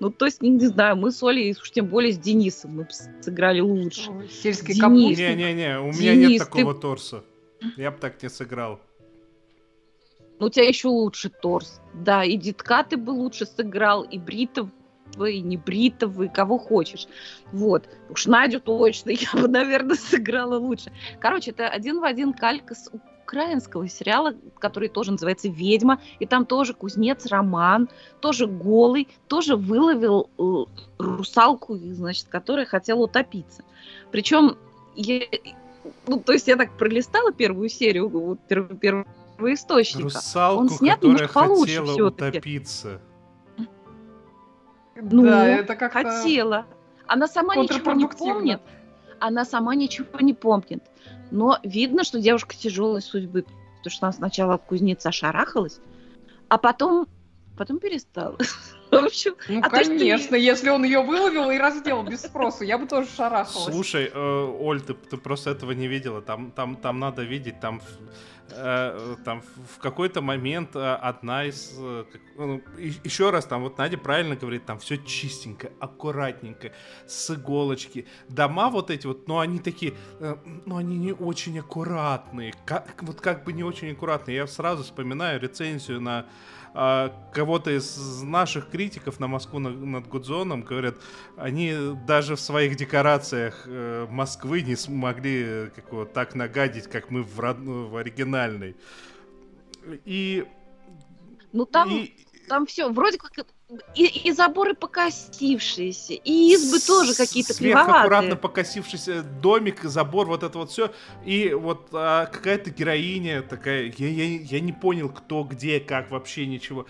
ну, 0.00 0.10
то 0.10 0.26
есть, 0.26 0.42
не 0.42 0.66
знаю, 0.66 0.96
мы 0.96 1.10
с 1.10 1.22
Олей, 1.22 1.52
уж 1.52 1.70
тем 1.70 1.86
более 1.86 2.12
с 2.12 2.18
Денисом, 2.18 2.76
мы 2.76 2.88
сыграли 3.22 3.60
лучше. 3.60 4.10
Сельский 4.30 4.74
Денис, 4.74 5.18
Не-не-не, 5.18 5.80
у 5.80 5.86
меня 5.86 6.14
Денис, 6.14 6.28
нет 6.28 6.38
ты- 6.38 6.44
такого 6.44 6.74
торса. 6.74 7.24
Я 7.76 7.90
бы 7.90 7.98
так 7.98 8.22
не 8.22 8.28
сыграл. 8.28 8.80
Ну, 10.38 10.46
у 10.46 10.50
тебя 10.50 10.66
еще 10.66 10.88
лучше 10.88 11.30
торс. 11.30 11.80
Да, 11.94 12.24
и 12.24 12.36
Дитка 12.36 12.84
ты 12.84 12.96
бы 12.96 13.10
лучше 13.10 13.46
сыграл, 13.46 14.02
и 14.02 14.18
Бритова, 14.18 14.70
и 15.26 15.40
не 15.40 15.56
Бритова, 15.56 16.24
и 16.24 16.28
кого 16.28 16.58
хочешь. 16.58 17.06
Вот. 17.52 17.88
Уж 18.10 18.26
Надю 18.26 18.60
точно 18.60 19.10
я 19.34 19.40
бы, 19.40 19.48
наверное, 19.48 19.96
сыграла 19.96 20.58
лучше. 20.58 20.92
Короче, 21.20 21.52
это 21.52 21.68
один 21.68 22.00
в 22.00 22.04
один 22.04 22.32
калька 22.32 22.74
с 22.74 22.90
украинского 23.24 23.88
сериала, 23.88 24.34
который 24.58 24.88
тоже 24.88 25.12
называется 25.12 25.48
«Ведьма», 25.48 26.00
и 26.18 26.26
там 26.26 26.46
тоже 26.46 26.74
кузнец 26.74 27.26
Роман, 27.26 27.88
тоже 28.20 28.46
голый, 28.46 29.08
тоже 29.28 29.56
выловил 29.56 30.28
э, 30.38 30.64
русалку, 30.98 31.76
значит, 31.76 32.28
которая 32.28 32.66
хотела 32.66 33.00
утопиться. 33.00 33.64
Причем, 34.12 34.56
я, 34.94 35.20
ну, 36.06 36.20
то 36.20 36.32
есть 36.32 36.46
я 36.48 36.56
так 36.56 36.76
пролистала 36.76 37.32
первую 37.32 37.68
серию, 37.68 38.08
вот, 38.08 38.38
пер- 38.48 38.76
первоисточника. 38.76 40.04
Русалку, 40.04 40.60
Он 40.60 40.68
снят 40.68 40.96
которая 40.96 41.18
немножко 41.18 41.40
получше 41.40 41.80
хотела 41.80 42.08
утопиться. 42.08 43.00
Ну, 44.96 45.24
да, 45.24 45.46
это 45.48 45.74
как 45.74 45.92
Хотела. 45.92 46.66
Она 47.06 47.26
сама 47.26 47.56
ничего 47.56 47.92
не 47.92 48.06
помнит. 48.06 48.60
Она 49.18 49.44
сама 49.44 49.74
ничего 49.74 50.20
не 50.20 50.34
помнит. 50.34 50.82
Но 51.34 51.58
видно, 51.64 52.04
что 52.04 52.20
девушка 52.20 52.54
тяжелой 52.54 53.02
судьбы, 53.02 53.44
потому 53.78 53.90
что 53.90 54.06
она 54.06 54.12
сначала 54.12 54.54
от 54.54 54.62
кузнеца 54.62 55.10
шарахалась, 55.10 55.80
а 56.48 56.58
потом, 56.58 57.08
потом 57.58 57.80
перестала. 57.80 58.38
В 58.92 58.94
общем, 58.94 59.34
Ну, 59.48 59.58
А 59.60 59.68
то, 59.68 59.82
что 59.82 59.98
конечно, 59.98 60.36
если 60.36 60.70
он 60.70 60.84
ее 60.84 61.02
выловил 61.02 61.50
и 61.50 61.58
раздел 61.58 62.04
без 62.04 62.20
спроса, 62.20 62.64
я 62.64 62.78
бы 62.78 62.86
тоже 62.86 63.08
шарахалась. 63.16 63.74
Слушай, 63.74 64.12
э, 64.14 64.56
Оль, 64.60 64.80
ты, 64.80 64.94
ты 64.94 65.16
просто 65.16 65.50
этого 65.50 65.72
не 65.72 65.88
видела. 65.88 66.22
Там, 66.22 66.52
там, 66.52 66.76
там 66.76 67.00
надо 67.00 67.24
видеть, 67.24 67.58
там, 67.58 67.82
э, 68.50 69.16
там 69.24 69.42
в 69.74 69.78
какой-то 69.78 70.20
момент 70.22 70.76
э, 70.76 70.94
одна 70.94 71.44
из... 71.44 71.74
э, 71.78 72.04
ну, 72.36 72.62
еще 72.78 73.30
раз, 73.30 73.46
там 73.46 73.62
вот 73.62 73.78
Надя 73.78 73.98
правильно 73.98 74.36
говорит, 74.36 74.66
там 74.66 74.78
все 74.78 74.96
чистенько, 74.98 75.70
аккуратненько, 75.80 76.72
с 77.06 77.30
иголочки. 77.30 78.06
Дома 78.28 78.70
вот 78.70 78.90
эти 78.90 79.06
вот, 79.06 79.28
ну 79.28 79.38
они 79.38 79.58
такие, 79.58 79.94
ну 80.66 80.76
они 80.76 80.98
не 80.98 81.12
очень 81.12 81.58
аккуратные. 81.58 82.54
Как, 82.64 83.02
вот 83.02 83.20
как 83.20 83.44
бы 83.44 83.52
не 83.52 83.62
очень 83.64 83.92
аккуратные. 83.92 84.36
Я 84.36 84.46
сразу 84.46 84.82
вспоминаю 84.82 85.40
рецензию 85.40 86.00
на 86.00 86.26
а, 86.76 87.12
кого-то 87.32 87.70
из 87.70 88.20
наших 88.22 88.68
критиков 88.68 89.20
на 89.20 89.28
Москву 89.28 89.60
на- 89.60 89.70
над 89.70 90.08
Гудзоном 90.08 90.62
говорят, 90.62 90.96
они 91.36 91.72
даже 92.04 92.34
в 92.34 92.40
своих 92.40 92.74
декорациях 92.74 93.64
Москвы 94.10 94.62
не 94.62 94.74
смогли 94.74 95.70
так 96.12 96.34
нагадить, 96.34 96.88
как 96.88 97.10
мы 97.10 97.22
в, 97.22 97.38
род- 97.38 97.58
в 97.58 97.96
оригинальной. 98.34 98.76
И, 100.04 100.44
ну 101.52 101.66
там, 101.66 101.88
и- 101.90 102.10
там 102.48 102.66
все, 102.66 102.90
вроде 102.90 103.18
как 103.18 103.32
и, 103.94 104.06
и 104.06 104.32
заборы 104.32 104.74
покосившиеся, 104.74 106.14
и 106.14 106.52
избы 106.52 106.78
тоже 106.80 107.14
какие-то 107.14 107.54
кривоватые. 107.54 108.36
покосившийся 108.36 109.22
домик, 109.22 109.82
забор, 109.82 110.26
вот 110.26 110.42
это 110.42 110.58
вот 110.58 110.70
все. 110.70 110.92
И 111.24 111.52
вот 111.52 111.88
а, 111.92 112.26
какая-то 112.26 112.70
героиня 112.70 113.42
такая, 113.42 113.92
я, 113.96 114.08
я, 114.08 114.24
я 114.40 114.60
не 114.60 114.72
понял, 114.72 115.08
кто, 115.08 115.44
где, 115.44 115.80
как, 115.80 116.10
вообще 116.10 116.46
ничего. 116.46 116.86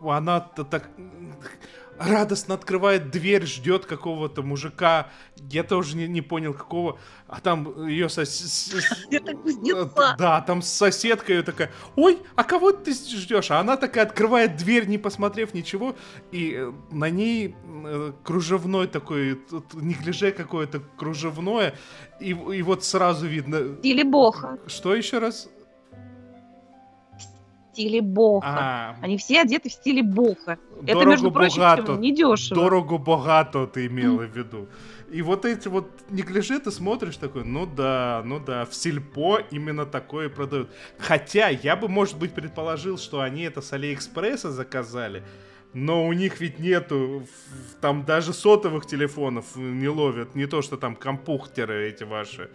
Она-то 0.00 0.64
так 0.64 0.90
м, 0.96 1.34
радостно 1.98 2.54
открывает 2.54 3.10
дверь, 3.10 3.46
ждет 3.46 3.86
какого-то 3.86 4.42
мужика. 4.42 5.08
Я 5.50 5.62
тоже 5.62 5.96
не, 5.96 6.08
не 6.08 6.22
понял, 6.22 6.54
какого. 6.54 6.98
А 7.26 7.40
там 7.40 7.86
ее 7.86 8.08
сос... 8.08 8.72
Это 9.10 9.32
Э. 9.96 10.14
Да, 10.18 10.40
там 10.40 10.62
соседка 10.62 11.32
ее 11.32 11.42
такая, 11.42 11.70
ой, 11.96 12.18
а 12.36 12.44
кого 12.44 12.72
ты 12.72 12.92
ждешь? 12.92 13.50
А 13.50 13.60
она 13.60 13.76
такая 13.76 14.04
открывает 14.04 14.56
дверь, 14.56 14.86
не 14.86 14.98
посмотрев 14.98 15.54
ничего, 15.54 15.96
и 16.30 16.54
э, 16.56 16.72
на 16.90 17.10
ней 17.10 17.54
э, 17.84 18.12
кружевной 18.24 18.86
такой, 18.86 19.40
неглиже 19.74 20.32
какое-то 20.32 20.80
кружевное, 20.96 21.74
и, 22.20 22.30
и 22.30 22.62
вот 22.62 22.84
сразу 22.84 23.26
видно... 23.26 23.76
Стиле 23.78 24.04
боха. 24.04 24.58
Что 24.66 24.94
еще 24.94 25.18
раз? 25.18 25.48
Стиле 27.78 28.02
боха. 28.02 28.46
А, 28.48 28.96
Они 29.00 29.16
все 29.16 29.40
одеты 29.42 29.68
в 29.68 29.72
стиле 29.72 30.02
боха. 30.02 30.58
Это, 30.82 30.92
дорого 30.94 31.10
между 31.10 31.30
прочим, 31.30 31.60
богато. 31.60 31.96
недешево. 31.96 32.60
Дорого 32.60 32.98
богато 32.98 33.66
ты 33.66 33.86
имела 33.86 34.22
в 34.22 34.36
виду. 34.36 34.68
И 35.10 35.22
вот 35.22 35.44
эти 35.44 35.68
вот 35.68 35.88
неглиже 36.10 36.58
ты 36.58 36.70
смотришь 36.70 37.16
такой, 37.16 37.44
ну 37.44 37.66
да, 37.66 38.22
ну 38.24 38.40
да, 38.40 38.64
в 38.66 38.74
сельпо 38.74 39.38
именно 39.50 39.86
такое 39.86 40.28
продают. 40.28 40.68
Хотя 40.98 41.48
я 41.48 41.76
бы, 41.76 41.88
может 41.88 42.18
быть, 42.18 42.32
предположил, 42.32 42.98
что 42.98 43.20
они 43.20 43.42
это 43.42 43.62
с 43.62 43.72
Алиэкспресса 43.72 44.50
заказали, 44.50 45.22
но 45.72 46.06
у 46.06 46.12
них 46.12 46.40
ведь 46.40 46.58
нету, 46.58 47.26
там 47.80 48.04
даже 48.04 48.32
сотовых 48.32 48.86
телефонов 48.86 49.56
не 49.56 49.88
ловят, 49.88 50.34
не 50.34 50.46
то 50.46 50.62
что 50.62 50.76
там 50.76 50.94
компухтеры 50.94 51.88
эти 51.88 52.04
ваши. 52.04 52.50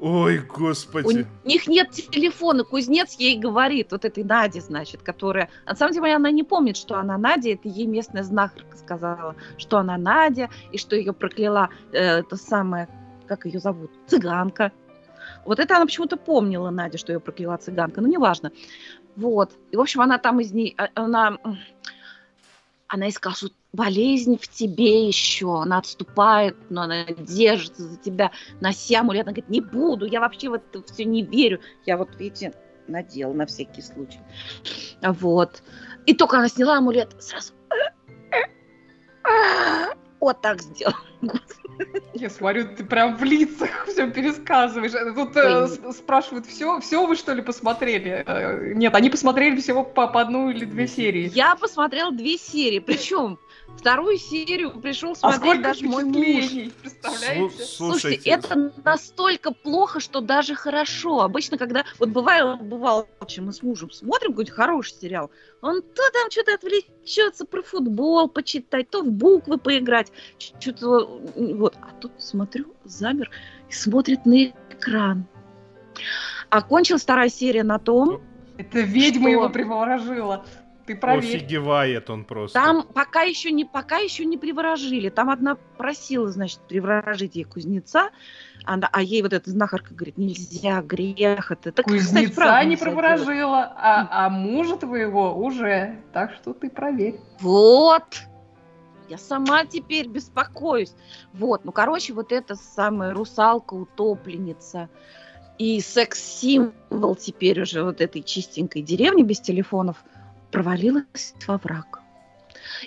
Ой, 0.00 0.38
господи. 0.38 1.26
У 1.44 1.48
них 1.48 1.66
нет 1.66 1.90
телефона, 1.92 2.64
кузнец 2.64 3.14
ей 3.14 3.38
говорит, 3.38 3.92
вот 3.92 4.04
этой 4.04 4.24
Наде, 4.24 4.60
значит, 4.60 5.02
которая... 5.02 5.48
На 5.66 5.74
самом 5.74 5.94
деле 5.94 6.14
она 6.14 6.30
не 6.30 6.42
помнит, 6.42 6.76
что 6.76 6.96
она 6.96 7.16
Надя, 7.16 7.50
это 7.50 7.68
ей 7.68 7.86
местная 7.86 8.22
знахарка 8.22 8.76
сказала, 8.76 9.36
что 9.56 9.78
она 9.78 9.96
Надя, 9.96 10.50
и 10.72 10.78
что 10.78 10.96
ее 10.96 11.12
прокляла 11.12 11.70
э, 11.92 12.18
это 12.18 12.36
самое, 12.36 12.88
как 13.26 13.46
ее 13.46 13.60
зовут, 13.60 13.90
цыганка. 14.06 14.72
Вот 15.44 15.58
это 15.58 15.76
она 15.76 15.86
почему-то 15.86 16.16
помнила, 16.16 16.70
Надя, 16.70 16.98
что 16.98 17.12
ее 17.12 17.20
прокляла 17.20 17.56
цыганка, 17.56 18.00
но 18.00 18.08
неважно. 18.08 18.52
Вот. 19.16 19.52
И, 19.70 19.76
в 19.76 19.80
общем, 19.80 20.00
она 20.00 20.18
там 20.18 20.40
из 20.40 20.52
ней... 20.52 20.74
а- 20.76 20.90
Она, 20.94 21.38
она 22.94 23.06
ей 23.06 23.12
сказала, 23.12 23.36
что 23.36 23.50
болезнь 23.72 24.38
в 24.40 24.46
тебе 24.48 25.06
еще, 25.06 25.60
она 25.60 25.78
отступает, 25.78 26.56
но 26.70 26.82
она 26.82 27.04
держится 27.06 27.82
за 27.82 27.96
тебя, 27.96 28.30
нося 28.60 29.00
амулет. 29.00 29.22
Она 29.22 29.32
говорит, 29.32 29.50
не 29.50 29.60
буду, 29.60 30.06
я 30.06 30.20
вообще 30.20 30.48
в 30.48 30.54
это 30.54 30.82
все 30.82 31.04
не 31.04 31.22
верю. 31.22 31.60
Я 31.84 31.96
вот, 31.96 32.10
видите, 32.16 32.54
надела 32.86 33.32
на 33.32 33.46
всякий 33.46 33.82
случай. 33.82 34.20
Вот. 35.02 35.62
И 36.06 36.14
только 36.14 36.38
она 36.38 36.48
сняла 36.48 36.78
амулет, 36.78 37.16
сразу 37.20 37.52
вот 40.20 40.40
так 40.40 40.62
сделала. 40.62 40.96
Я 42.14 42.30
смотрю, 42.30 42.64
ты 42.76 42.84
прям 42.84 43.16
в 43.16 43.24
лицах 43.24 43.86
все 43.86 44.10
пересказываешь. 44.10 44.92
Тут 45.14 45.36
э, 45.36 45.92
спрашивают, 45.92 46.46
все, 46.46 46.80
все 46.80 47.06
вы 47.06 47.16
что 47.16 47.32
ли 47.32 47.42
посмотрели? 47.42 48.24
Э, 48.26 48.72
Нет, 48.74 48.94
они 48.94 49.10
посмотрели 49.10 49.60
всего 49.60 49.84
по, 49.84 50.06
по 50.06 50.20
одну 50.20 50.50
или 50.50 50.64
две 50.64 50.86
серии. 50.86 51.30
Я 51.34 51.56
посмотрела 51.56 52.12
две 52.12 52.38
серии, 52.38 52.78
причем 52.78 53.38
вторую 53.76 54.16
серию 54.18 54.70
пришел 54.80 55.12
А 55.12 55.14
смотреть 55.14 55.40
сколько 55.40 55.62
даже 55.62 55.84
мой 55.86 56.04
муж. 56.04 56.44
представляете? 56.82 57.42
Слу- 57.42 57.50
Слушайте, 57.50 57.64
Слушайте, 57.66 58.30
это 58.30 58.72
настолько 58.84 59.52
плохо, 59.52 60.00
что 60.00 60.20
даже 60.20 60.54
хорошо. 60.54 61.20
Обычно, 61.20 61.58
когда 61.58 61.84
вот 61.98 62.08
бывало, 62.10 62.56
бывало, 62.56 63.06
чем 63.26 63.46
мы 63.46 63.52
с 63.52 63.62
мужем 63.62 63.90
смотрим 63.90 64.30
какой-то 64.32 64.52
хороший 64.52 64.94
сериал, 64.94 65.30
он 65.60 65.82
то 65.82 66.02
там 66.12 66.30
что-то 66.30 66.54
отвлечется 66.54 67.44
про 67.44 67.62
футбол 67.62 68.28
почитать, 68.28 68.90
то 68.90 69.02
в 69.02 69.10
буквы 69.10 69.58
поиграть, 69.58 70.10
что-то 70.38 71.20
вот. 71.36 71.74
А 71.80 71.90
тут 72.00 72.12
смотрю, 72.18 72.74
замер 72.84 73.30
и 73.68 73.72
смотрит 73.72 74.24
на 74.26 74.46
экран. 74.70 75.26
Окончилась 76.50 77.02
вторая 77.02 77.28
серия 77.28 77.62
на 77.64 77.78
том, 77.78 78.20
Это 78.58 78.80
ведьма 78.80 79.22
Что? 79.24 79.30
его 79.30 79.48
приворожила. 79.48 80.44
Ты 80.86 80.96
проверь. 80.96 81.36
Офигевает 81.36 82.10
он 82.10 82.24
просто. 82.24 82.60
Там 82.60 82.82
пока 82.82 83.22
еще 83.22 83.50
не 83.50 83.64
пока 83.64 83.98
еще 83.98 84.24
не 84.24 84.36
приворожили. 84.36 85.08
Там 85.08 85.30
одна 85.30 85.56
просила, 85.78 86.30
значит, 86.30 86.60
приворожить 86.68 87.36
ей 87.36 87.44
кузнеца, 87.44 88.10
она, 88.66 88.88
а 88.92 89.02
ей 89.02 89.22
вот 89.22 89.32
эта 89.32 89.50
знахарка 89.50 89.94
говорит, 89.94 90.18
нельзя, 90.18 90.82
грех 90.82 91.50
это. 91.50 91.72
Так, 91.72 91.86
кстати, 91.86 92.02
Кузнеца 92.02 92.34
правда 92.34 92.64
не 92.68 92.76
приворожила, 92.76 93.72
а, 93.76 94.26
а 94.26 94.28
мужа 94.28 94.76
твоего 94.76 95.34
уже. 95.34 96.02
Так 96.12 96.34
что 96.34 96.52
ты 96.52 96.68
проверь. 96.68 97.18
Вот. 97.40 98.04
Я 99.08 99.18
сама 99.18 99.66
теперь 99.66 100.08
беспокоюсь. 100.08 100.94
Вот, 101.34 101.64
ну, 101.64 101.72
короче, 101.72 102.14
вот 102.14 102.32
эта 102.32 102.54
самая 102.54 103.12
русалка, 103.12 103.74
утопленница. 103.74 104.88
и 105.58 105.80
секс-символ 105.80 107.14
теперь 107.14 107.62
уже 107.62 107.82
вот 107.84 108.00
этой 108.00 108.22
чистенькой 108.22 108.82
деревни 108.82 109.22
без 109.22 109.40
телефонов 109.40 110.04
провалилась 110.54 111.34
во 111.48 111.58
враг. 111.58 112.00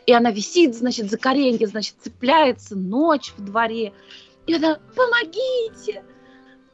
И 0.06 0.14
она 0.14 0.32
висит, 0.32 0.74
значит, 0.74 1.10
за 1.12 1.18
кореньки, 1.18 1.66
значит, 1.66 1.96
цепляется 2.00 2.78
ночь 2.78 3.34
в 3.36 3.44
дворе. 3.44 3.92
И 4.46 4.54
она, 4.54 4.80
помогите, 4.96 6.02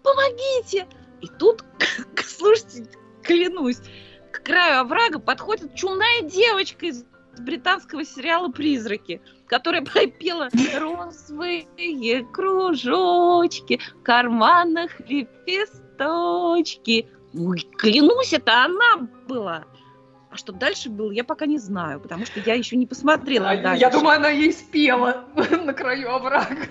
помогите. 0.04 0.86
И 1.22 1.28
тут, 1.39 1.66
слушайте, 2.24 2.86
клянусь, 3.24 3.80
к 4.32 4.44
краю 4.44 4.82
оврага 4.82 5.18
подходит 5.18 5.74
чумная 5.74 6.22
девочка 6.22 6.86
из 6.86 7.04
британского 7.39 8.06
сериала 8.06 8.50
«Призраки», 8.50 9.20
которая 9.48 9.82
пропела 9.82 10.50
розовые 10.78 11.66
кружочки, 12.32 13.80
в 13.96 14.04
карманах 14.04 14.91
лепесточки. 15.10 17.08
Ой, 17.34 17.68
клянусь, 17.78 18.34
это 18.34 18.66
она 18.66 19.10
была. 19.28 19.66
А 20.34 20.36
что 20.36 20.51
дальше 20.51 20.89
было, 20.89 21.11
я 21.11 21.23
пока 21.23 21.45
не 21.45 21.59
знаю, 21.59 21.99
потому 21.99 22.25
что 22.25 22.39
я 22.39 22.55
еще 22.55 22.75
не 22.75 22.88
посмотрела 22.88 23.51
А, 23.51 23.61
дальше. 23.61 23.81
Я 23.81 23.91
думаю, 23.91 24.17
она 24.17 24.29
ей 24.29 24.51
спела 24.51 25.25
на 25.36 25.73
краю 25.73 26.09
оврага. 26.09 26.65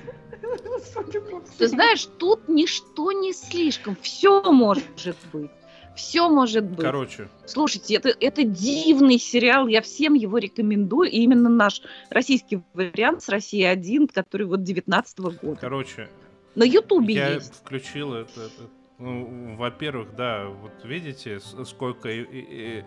Ты 1.58 1.68
знаешь, 1.68 2.08
тут 2.18 2.48
ничто 2.48 3.12
не 3.12 3.32
слишком. 3.32 3.96
Все 4.02 4.42
может 4.50 5.16
быть. 5.32 5.52
Все 5.94 6.28
может 6.28 6.64
быть. 6.64 6.80
Короче, 6.84 7.28
Слушайте, 7.46 7.94
это, 7.94 8.08
это 8.18 8.42
дивный 8.42 9.18
сериал, 9.20 9.68
я 9.68 9.80
всем 9.80 10.14
его 10.14 10.38
рекомендую. 10.38 11.08
И 11.08 11.18
именно 11.20 11.48
наш 11.48 11.82
российский 12.10 12.62
вариант 12.74 13.22
с 13.22 13.28
России 13.28 13.62
1, 13.62 14.08
который 14.08 14.46
вот 14.48 14.64
19 14.64 15.20
года. 15.20 15.56
короче, 15.60 16.08
На 16.56 16.64
Ютубе 16.64 17.14
я 17.14 17.28
есть. 17.34 17.54
включил 17.54 18.14
это. 18.14 18.40
это. 18.40 18.68
Ну, 18.98 19.54
во-первых, 19.56 20.16
да, 20.16 20.46
вот 20.48 20.72
видите, 20.84 21.40
сколько 21.64 22.08
и- 22.08 22.22
и- 22.22 22.78
и- 22.80 22.84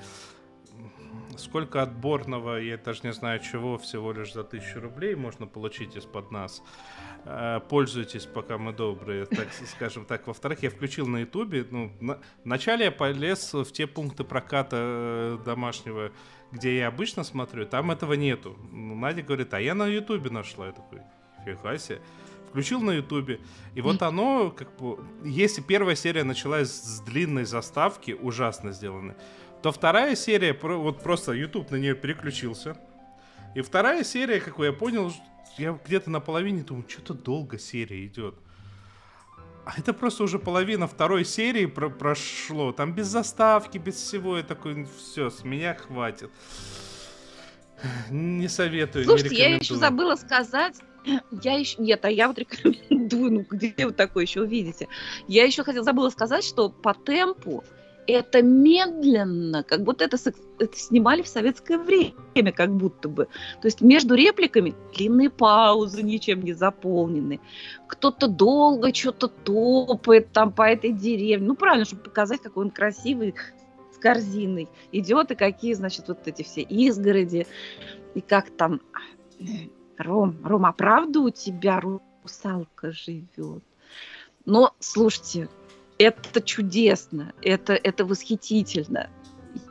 сколько 1.38 1.82
отборного, 1.82 2.58
я 2.58 2.78
даже 2.78 3.02
не 3.04 3.14
знаю 3.14 3.40
чего, 3.40 3.78
всего 3.78 4.12
лишь 4.12 4.34
за 4.34 4.44
тысячу 4.44 4.80
рублей 4.80 5.16
можно 5.16 5.48
получить 5.48 5.96
из-под 5.96 6.32
нас. 6.32 6.62
Э, 7.26 7.60
Пользуйтесь, 7.70 8.26
пока 8.26 8.58
мы 8.58 8.74
добрые, 8.74 9.26
так 9.26 9.48
скажем 9.76 10.06
так. 10.06 10.28
Во-вторых, 10.28 10.64
я 10.64 10.70
включил 10.70 11.08
на 11.08 11.18
Ютубе. 11.18 11.66
Ну, 11.70 11.92
на- 12.00 12.20
вначале 12.44 12.86
я 12.86 12.92
полез 12.92 13.54
в 13.54 13.72
те 13.72 13.88
пункты 13.88 14.24
проката 14.24 14.78
э, 14.80 15.38
домашнего, 15.46 16.12
где 16.52 16.78
я 16.78 16.88
обычно 16.88 17.24
смотрю. 17.24 17.66
Там 17.66 17.92
этого 17.92 18.14
нету. 18.14 18.58
Ну, 18.72 18.96
Надя 18.96 19.22
говорит, 19.22 19.54
а 19.54 19.60
я 19.60 19.74
на 19.74 19.88
Ютубе 19.88 20.30
нашла. 20.30 20.68
Я 20.68 20.72
такой, 20.72 21.02
фига 21.44 21.78
себе. 21.78 22.02
Включил 22.50 22.80
на 22.80 22.92
Ютубе. 22.92 23.42
И 23.74 23.82
вот 23.82 24.02
оно, 24.02 24.50
как 24.50 24.78
бы, 24.78 24.98
если 25.26 25.62
первая 25.62 25.96
серия 25.96 26.24
началась 26.24 26.70
с 26.72 27.02
длинной 27.02 27.44
заставки, 27.44 28.12
ужасно 28.12 28.72
сделанной, 28.72 29.16
то 29.66 29.72
вторая 29.72 30.16
серия, 30.16 30.54
вот 30.54 31.02
просто 31.02 31.32
YouTube 31.32 31.72
на 31.72 31.78
нее 31.78 31.96
переключился. 31.96 32.78
И 33.56 33.62
вторая 33.62 34.04
серия, 34.04 34.40
как 34.40 34.60
я 34.60 34.72
понял, 34.72 35.12
я 35.58 35.76
где-то 35.84 36.12
на 36.12 36.20
половине 36.20 36.62
думаю, 36.62 36.86
что-то 36.88 37.16
долго 37.16 37.58
серия 37.58 38.06
идет. 38.06 38.36
А 39.66 39.74
это 39.76 39.92
просто 39.92 40.22
уже 40.22 40.38
половина 40.38 40.88
второй 40.88 41.26
серии 41.26 41.66
про- 41.66 41.90
прошло. 41.90 42.74
Там 42.74 42.94
без 42.94 43.08
заставки, 43.08 43.80
без 43.80 43.96
всего. 43.96 44.38
Я 44.38 44.44
такой, 44.44 44.88
все, 45.00 45.32
с 45.32 45.44
меня 45.44 45.74
хватит. 45.74 46.30
Не 48.12 48.48
советую, 48.48 49.06
Слушайте, 49.06 49.34
не 49.34 49.42
я 49.42 49.56
еще 49.56 49.78
забыла 49.78 50.16
сказать. 50.16 50.76
Я 51.44 51.58
еще... 51.58 51.82
Нет, 51.82 52.06
а 52.06 52.10
я 52.12 52.28
вот 52.28 52.38
рекомендую, 52.38 53.32
ну 53.32 53.46
где 53.50 53.88
вы 53.88 53.94
такое 53.94 54.26
еще 54.26 54.42
увидите? 54.42 54.88
Я 55.28 55.44
еще 55.44 55.64
хотела, 55.64 55.84
забыла 55.84 56.12
сказать, 56.12 56.44
что 56.44 56.70
по 56.70 56.94
темпу 56.94 57.64
это 58.08 58.42
медленно, 58.42 59.64
как 59.64 59.84
будто 59.84 60.04
это, 60.06 60.18
это 60.60 60.78
снимали 60.78 61.22
в 61.22 61.28
советское 61.28 61.78
время, 61.78 62.52
как 62.52 62.72
будто 62.72 63.10
бы. 63.10 63.26
То 63.62 63.68
есть 63.68 63.82
между 63.82 64.16
репликами 64.16 64.74
длинные 64.96 65.30
паузы, 65.30 66.04
ничем 66.04 66.42
не 66.44 66.54
заполнены. 66.54 67.40
Кто-то 67.88 68.28
долго 68.28 68.94
что-то 68.94 69.28
топает 69.28 70.32
там 70.32 70.52
по 70.52 70.64
этой 70.64 70.92
деревне. 70.92 71.48
Ну, 71.48 71.56
правильно, 71.56 71.86
чтобы 71.86 72.04
показать, 72.04 72.42
какой 72.42 72.66
он 72.66 72.72
красивый 72.72 73.36
с 73.94 73.98
корзиной 73.98 74.68
идет, 74.92 75.32
и 75.32 75.36
какие, 75.36 75.74
значит, 75.74 76.08
вот 76.08 76.28
эти 76.28 76.44
все 76.44 76.62
изгороди, 76.62 77.48
и 78.14 78.22
как 78.22 78.50
там... 78.52 78.82
Ром, 79.98 80.38
Ром, 80.44 80.66
а 80.66 80.74
правда 80.74 81.22
у 81.22 81.30
тебя 81.30 81.80
русалка 81.80 82.92
живет? 82.92 83.64
Но, 84.46 84.74
слушайте, 84.80 85.48
это 85.98 86.42
чудесно, 86.42 87.34
это, 87.42 87.74
это 87.74 88.06
восхитительно. 88.06 89.10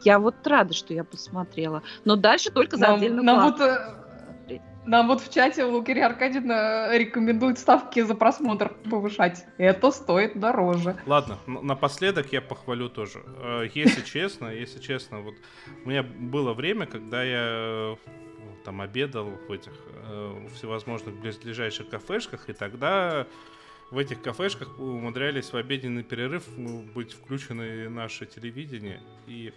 Я 0.04 0.18
вот 0.18 0.46
рада, 0.46 0.72
что 0.72 0.94
я 0.94 1.04
посмотрела. 1.04 1.82
Но 2.04 2.16
дальше 2.16 2.50
только 2.50 2.76
за 2.76 2.86
Нам, 2.86 2.94
отдельную 2.96 3.24
нам 3.24 3.54
плату. 3.54 3.58
вот, 3.58 4.50
э, 4.50 4.60
нам 4.86 5.08
вот 5.08 5.20
в 5.20 5.32
чате 5.32 5.64
Лукерия 5.64 6.06
Аркадьевна 6.06 6.96
рекомендует 6.96 7.58
ставки 7.58 8.00
за 8.00 8.14
просмотр 8.14 8.74
повышать. 8.90 9.46
Это 9.58 9.90
стоит 9.90 10.38
дороже. 10.38 10.96
Ладно, 11.06 11.38
напоследок 11.46 12.32
я 12.32 12.40
похвалю 12.42 12.88
тоже. 12.88 13.22
Э, 13.42 13.66
Если 13.74 14.00
честно, 14.04 14.48
если 14.48 14.78
честно, 14.80 15.20
вот 15.20 15.34
у 15.84 15.88
меня 15.88 16.02
было 16.02 16.54
время, 16.54 16.86
когда 16.86 17.22
я 17.22 17.44
э, 17.46 17.96
там 18.64 18.80
обедал 18.80 19.30
в 19.48 19.52
этих 19.52 19.72
э, 20.08 20.46
всевозможных 20.54 21.14
близлежащих 21.20 21.88
кафешках, 21.88 22.48
и 22.48 22.52
тогда 22.52 23.26
в 23.94 23.98
этих 23.98 24.20
кафешках 24.20 24.78
умудрялись 24.78 25.52
в 25.52 25.56
обеденный 25.56 26.02
перерыв 26.02 26.42
ну, 26.56 26.82
быть 26.94 27.12
включены 27.12 27.88
наше 27.88 28.26
телевидение. 28.26 29.00
И 29.28 29.52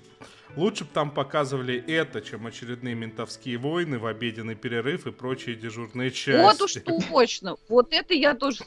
лучше 0.56 0.84
бы 0.84 0.92
там 0.94 1.10
показывали 1.10 1.76
это, 1.76 2.22
чем 2.22 2.46
очередные 2.46 2.94
ментовские 2.94 3.58
войны 3.58 3.98
в 3.98 4.06
обеденный 4.06 4.56
перерыв 4.56 5.08
и 5.08 5.12
прочие 5.12 5.56
дежурные 5.56 6.12
части. 6.12 6.42
Вот 6.42 6.62
уж 6.62 6.76
точно. 7.10 7.58
Вот 7.68 7.88
это 7.92 8.14
я 8.14 8.36
тоже... 8.36 8.60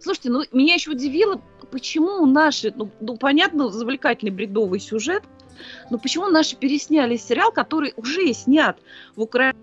Слушайте, 0.00 0.30
ну 0.30 0.44
меня 0.52 0.74
еще 0.74 0.92
удивило, 0.92 1.42
почему 1.72 2.24
наши, 2.24 2.72
ну, 2.76 2.90
ну, 3.00 3.16
понятно, 3.16 3.68
завлекательный 3.70 4.32
бредовый 4.32 4.78
сюжет, 4.78 5.24
но 5.90 5.98
почему 5.98 6.28
наши 6.28 6.54
пересняли 6.54 7.16
сериал, 7.16 7.50
который 7.50 7.94
уже 7.96 8.32
снят 8.32 8.78
в 9.16 9.22
Украине, 9.22 9.58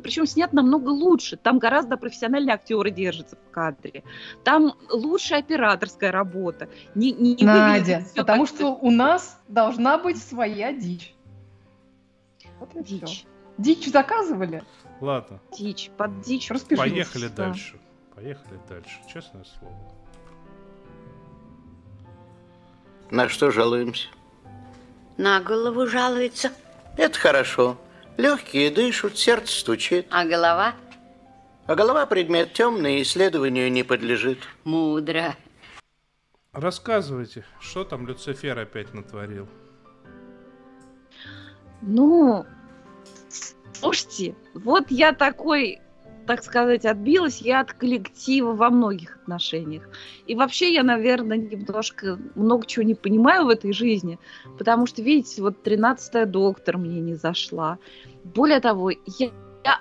причем 0.00 0.26
снят 0.26 0.52
намного 0.52 0.90
лучше. 0.90 1.36
Там 1.36 1.58
гораздо 1.58 1.96
профессиональнее 1.96 2.54
актеры 2.54 2.90
держатся 2.90 3.36
в 3.36 3.50
кадре. 3.50 4.04
Там 4.44 4.74
лучшая 4.90 5.40
операторская 5.40 6.12
работа. 6.12 6.68
Не, 6.94 7.12
не, 7.12 7.36
Надя, 7.44 8.04
потому 8.14 8.46
так, 8.46 8.54
что 8.54 8.74
у 8.74 8.90
нас 8.90 9.40
должна 9.48 9.98
быть 9.98 10.22
своя 10.22 10.72
дичь. 10.72 11.14
Вот 12.60 12.74
и. 12.74 12.82
Дичь. 12.82 13.24
Дичь 13.58 13.90
заказывали? 13.90 14.62
Ладно, 15.00 15.40
Дичь, 15.56 15.90
под 15.96 16.20
дичь. 16.20 16.50
Распишись. 16.50 16.78
поехали 16.78 17.28
Да. 17.28 17.46
дальше. 17.46 17.78
Поехали 18.14 18.58
дальше, 18.68 19.00
честное 19.12 19.44
слово. 19.44 19.74
На 23.10 23.28
что 23.28 23.50
жалуемся? 23.50 24.08
На 25.16 25.40
голову 25.40 25.86
жалуется. 25.86 26.50
Это 26.96 27.18
хорошо. 27.18 27.76
Легкие 28.16 28.70
дышат, 28.70 29.18
сердце 29.18 29.60
стучит. 29.60 30.06
А 30.10 30.24
голова? 30.24 30.74
А 31.66 31.74
голова 31.74 32.06
предмет 32.06 32.52
темный, 32.52 33.02
исследованию 33.02 33.70
не 33.70 33.82
подлежит. 33.82 34.38
Мудро. 34.64 35.36
Рассказывайте, 36.52 37.44
что 37.60 37.84
там 37.84 38.06
Люцифер 38.06 38.58
опять 38.58 38.94
натворил? 38.94 39.48
Ну, 41.82 42.46
слушайте, 43.74 44.34
вот 44.54 44.90
я 44.90 45.12
такой, 45.12 45.80
так 46.26 46.42
сказать, 46.42 46.84
отбилась 46.84 47.40
я 47.40 47.60
от 47.60 47.72
коллектива 47.72 48.52
во 48.52 48.70
многих 48.70 49.16
отношениях. 49.16 49.88
И 50.26 50.34
вообще 50.34 50.74
я, 50.74 50.82
наверное, 50.82 51.38
немножко 51.38 52.18
много 52.34 52.66
чего 52.66 52.84
не 52.84 52.94
понимаю 52.94 53.46
в 53.46 53.48
этой 53.48 53.72
жизни, 53.72 54.18
потому 54.58 54.86
что, 54.86 55.02
видите, 55.02 55.42
вот 55.42 55.66
13-я 55.66 56.26
доктор 56.26 56.78
мне 56.78 57.00
не 57.00 57.14
зашла. 57.14 57.78
Более 58.24 58.60
того, 58.60 58.90
я, 58.90 59.30
я 59.64 59.80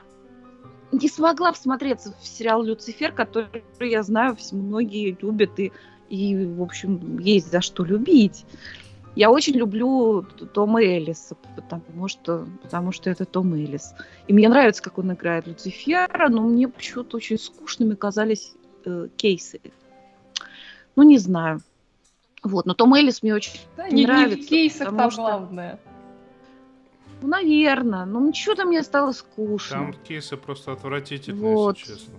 не 0.92 1.10
смогла 1.10 1.52
всмотреться 1.52 2.16
в 2.22 2.26
сериал 2.26 2.64
«Люцифер», 2.64 3.12
который, 3.12 3.64
я 3.80 4.04
знаю, 4.04 4.38
многие 4.52 5.18
любят 5.20 5.60
и, 5.60 5.72
и, 6.10 6.46
в 6.46 6.62
общем, 6.62 7.18
есть 7.20 7.52
за 7.52 7.62
что 7.62 7.84
любить. 7.84 8.46
Я 9.16 9.32
очень 9.32 9.54
люблю 9.54 10.24
Тома 10.54 10.84
Эллиса, 10.84 11.36
потому 11.56 12.08
что, 12.10 12.46
потому 12.62 12.92
что 12.92 13.10
это 13.10 13.24
Том 13.26 13.54
Эллис. 13.54 13.94
И 14.28 14.34
мне 14.34 14.50
нравится, 14.50 14.84
как 14.84 14.98
он 14.98 15.14
играет 15.14 15.48
Люцифера, 15.48 16.28
но 16.30 16.42
мне 16.42 16.68
почему-то 16.68 17.16
очень 17.18 17.38
скучными 17.40 17.96
казались 17.96 18.54
э, 18.86 19.08
кейсы. 19.16 19.62
Ну, 20.98 21.04
не 21.04 21.18
знаю. 21.18 21.62
Вот, 22.44 22.66
но 22.66 22.74
Том 22.74 22.94
Эллис 22.94 23.24
мне 23.24 23.34
очень 23.34 23.60
Да, 23.78 23.88
не, 23.88 24.02
не 24.02 24.06
нравится. 24.06 24.38
в 24.46 24.50
кейсах 24.50 24.96
там 24.96 25.10
что- 25.12 25.22
главное. 25.22 25.80
Ну, 27.22 27.30
наверное. 27.30 28.04
Ну, 28.06 28.34
что-то 28.34 28.66
мне 28.66 28.84
стало 28.84 29.14
скучно. 29.14 29.78
Там 29.78 29.94
кейсы 30.04 30.36
просто 30.36 30.74
отвратительные, 30.74 31.56
Вот. 31.56 31.78
если 31.78 31.94
честно. 31.94 32.16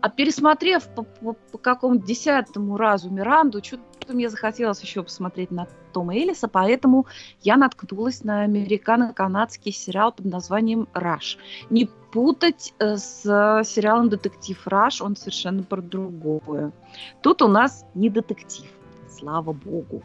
А 0.00 0.08
пересмотрев 0.08 0.86
по, 0.94 1.02
по, 1.02 1.34
по 1.34 1.58
какому-то 1.58 2.04
десятому 2.06 2.76
разу 2.76 3.10
Миранду, 3.10 3.62
что-то 3.62 3.82
мне 4.14 4.28
захотелось 4.28 4.80
еще 4.82 5.02
посмотреть 5.02 5.50
на 5.50 5.66
Тома 5.92 6.16
Элиса, 6.16 6.48
поэтому 6.48 7.06
я 7.42 7.56
наткнулась 7.56 8.24
на 8.24 8.42
американо-канадский 8.42 9.72
сериал 9.72 10.12
под 10.12 10.26
названием 10.26 10.88
«Раш». 10.92 11.38
Не 11.70 11.88
путать 12.12 12.74
э, 12.78 12.96
с 12.96 13.22
сериалом 13.64 14.08
«Детектив 14.08 14.60
Раш», 14.66 15.00
он 15.00 15.16
совершенно 15.16 15.62
про 15.62 15.80
другое. 15.80 16.72
Тут 17.22 17.42
у 17.42 17.48
нас 17.48 17.84
не 17.94 18.10
детектив, 18.10 18.70
слава 19.08 19.52
богу. 19.52 20.02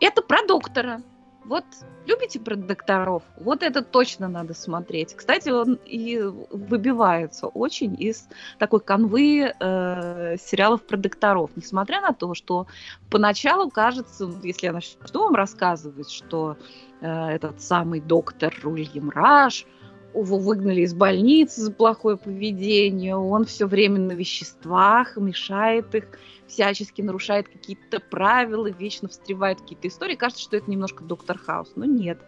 Это 0.00 0.22
про 0.22 0.46
доктора, 0.46 1.02
вот 1.50 1.64
любите 2.06 2.38
про 2.38 2.54
докторов? 2.54 3.24
Вот 3.36 3.64
это 3.64 3.82
точно 3.82 4.28
надо 4.28 4.54
смотреть. 4.54 5.14
Кстати, 5.16 5.48
он 5.48 5.80
и 5.84 6.16
выбивается 6.22 7.48
очень 7.48 8.00
из 8.00 8.28
такой 8.60 8.78
канвы 8.78 9.52
э, 9.58 10.36
сериалов 10.38 10.86
про 10.86 10.96
докторов. 10.96 11.50
Несмотря 11.56 12.02
на 12.02 12.12
то, 12.12 12.34
что 12.34 12.68
поначалу 13.10 13.68
кажется, 13.68 14.30
если 14.44 14.66
я 14.66 14.72
начну 14.72 15.24
вам 15.24 15.34
рассказывать, 15.34 16.08
что 16.08 16.56
э, 17.00 17.30
этот 17.30 17.60
самый 17.60 18.00
доктор 18.00 18.54
Ульям 18.62 19.10
Раш– 19.10 19.66
его 20.14 20.38
выгнали 20.38 20.82
из 20.82 20.94
больницы 20.94 21.60
за 21.60 21.72
плохое 21.72 22.16
поведение, 22.16 23.16
он 23.16 23.44
все 23.44 23.66
время 23.66 24.00
на 24.00 24.12
веществах, 24.12 25.16
мешает 25.16 25.94
их, 25.94 26.04
всячески 26.46 27.00
нарушает 27.00 27.48
какие-то 27.48 28.00
правила, 28.00 28.68
вечно 28.68 29.08
встревает 29.08 29.60
какие-то 29.60 29.88
истории. 29.88 30.16
Кажется, 30.16 30.42
что 30.42 30.56
это 30.56 30.70
немножко 30.70 31.04
Доктор 31.04 31.38
Хаус, 31.38 31.72
но 31.76 31.84
нет. 31.84 32.18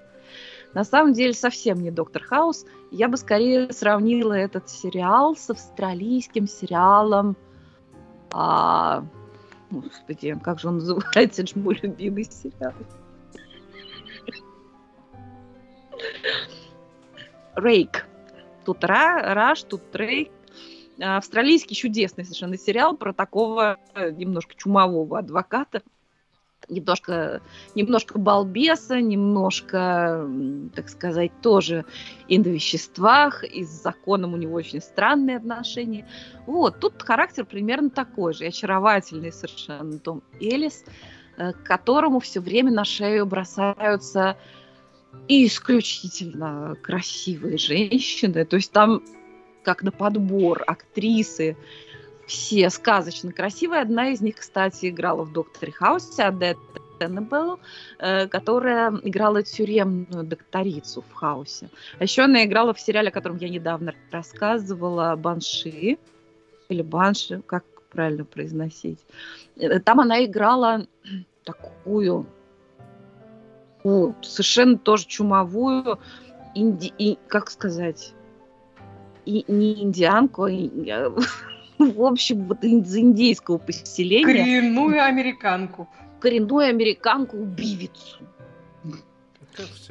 На 0.75 0.85
самом 0.85 1.13
деле 1.13 1.35
совсем 1.35 1.83
не 1.83 1.91
Доктор 1.91 2.23
Хаус. 2.23 2.65
Я 2.91 3.09
бы 3.09 3.17
скорее 3.17 3.73
сравнила 3.73 4.33
этот 4.33 4.71
сериал 4.71 5.37
с 5.37 5.51
австралийским 5.51 6.47
сериалом. 6.47 7.37
А, 8.33 9.05
господи, 9.71 10.39
как 10.43 10.61
же 10.61 10.69
он 10.69 10.77
называется? 10.77 11.43
Это 11.43 11.47
же 11.47 11.59
мой 11.59 11.79
любимый 11.83 12.25
сериал. 12.25 12.73
Рейк. 17.57 18.07
Тут 18.65 18.85
Ра, 18.85 19.35
Раш, 19.35 19.63
тут 19.65 19.83
Рейк. 19.95 20.31
Австралийский 21.01 21.75
чудесный 21.75 22.25
совершенно 22.25 22.57
сериал 22.57 22.97
про 22.97 23.13
такого 23.13 23.79
э, 23.95 24.11
немножко 24.13 24.55
чумового 24.55 25.19
адвоката, 25.19 25.83
немножко, 26.69 27.41
немножко 27.75 28.19
балбеса, 28.19 29.01
немножко, 29.01 30.29
так 30.75 30.89
сказать, 30.89 31.33
тоже 31.41 31.85
и 32.29 32.39
на 32.39 32.45
веществах, 32.45 33.43
и 33.43 33.65
с 33.65 33.83
законом 33.83 34.35
у 34.35 34.37
него 34.37 34.55
очень 34.55 34.81
странные 34.81 35.39
отношения. 35.39 36.07
Вот, 36.47 36.79
тут 36.79 37.03
характер 37.03 37.47
примерно 37.47 37.91
такой 37.91 38.35
же, 38.35 38.47
очаровательный 38.47 39.33
совершенно 39.33 39.99
Том 39.99 40.23
Элис, 40.41 40.85
э, 41.37 41.53
к 41.53 41.63
которому 41.63 42.21
все 42.21 42.41
время 42.41 42.71
на 42.71 42.85
шею 42.85 43.27
бросаются 43.27 44.37
и 45.29 45.47
исключительно 45.47 46.77
красивые 46.83 47.59
женщины. 47.59 48.45
То 48.45 48.57
есть 48.57 48.73
там 48.73 49.03
как 49.63 49.83
на 49.83 49.93
подбор 49.93 50.63
актрисы 50.67 51.57
все 52.27 52.71
сказочно 52.71 53.33
красивые. 53.33 53.83
Одна 53.83 54.11
из 54.11 54.21
них, 54.21 54.37
кстати, 54.37 54.89
играла 54.89 55.25
в 55.25 55.33
«Докторе 55.33 55.73
Хаусе», 55.73 56.25
Адетта 56.25 56.81
Теннебелл, 56.99 57.59
э, 57.99 58.29
которая 58.29 58.91
играла 59.03 59.43
тюремную 59.43 60.25
докторицу 60.25 61.03
в 61.03 61.13
«Хаусе». 61.13 61.69
А 61.99 62.05
еще 62.05 62.23
она 62.23 62.45
играла 62.45 62.75
в 62.75 62.81
сериале, 62.81 63.09
о 63.09 63.13
котором 63.13 63.37
я 63.39 63.49
недавно 63.49 63.95
рассказывала, 64.11 65.15
«Банши», 65.17 65.99
или 66.69 66.83
«Банши», 66.83 67.43
как 67.47 67.65
правильно 67.91 68.25
произносить. 68.25 69.01
Э, 69.57 69.79
там 69.81 70.01
она 70.01 70.25
играла 70.25 70.87
такую 71.45 72.27
такую 73.83 74.15
совершенно 74.23 74.79
тоже 74.79 75.07
чумовую, 75.07 75.99
инди, 76.55 76.93
и, 76.99 77.19
как 77.29 77.51
сказать, 77.51 78.15
и, 79.25 79.45
не 79.49 79.83
индианку, 79.83 80.45
а 80.45 80.49
в 81.79 82.03
общем, 82.03 82.45
вот 82.45 82.63
из 82.65 82.97
индейского 82.97 83.59
поселения. 83.59 84.25
Коренную 84.25 85.03
американку. 85.05 85.89
Коренную 86.21 86.69
американку-убивицу. 86.69 88.19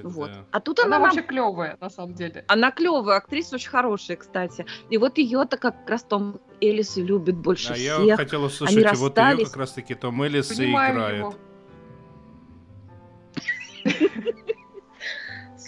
Вот. 0.02 0.32
А 0.50 0.60
тут 0.60 0.80
она, 0.80 0.96
она 0.96 1.06
вообще 1.06 1.22
клевая, 1.22 1.78
на 1.80 1.90
самом 1.92 2.16
деле. 2.16 2.44
Она 2.48 2.72
клевая, 2.72 3.18
актриса 3.18 3.56
очень 3.56 3.70
хорошая, 3.70 4.18
кстати. 4.18 4.66
И 4.90 4.98
вот 4.98 5.20
ее-то 5.20 5.58
как 5.58 5.88
раз 5.88 6.02
Том 6.02 6.40
Эллис 6.62 6.98
и 6.98 7.04
любит 7.04 7.36
больше 7.36 7.74
а 7.74 7.76
всех. 7.76 8.00
Я 8.00 8.18
хотела 8.18 8.46
услышать, 8.46 8.78
Они 8.78 8.98
вот 8.98 9.18
ее 9.18 9.46
как 9.46 9.58
раз-таки 9.58 9.94
Том 9.94 10.20
Эллис 10.24 10.48
Понимаю 10.48 10.94
и 10.94 10.98
играет. 10.98 11.18
Его. 11.20 11.36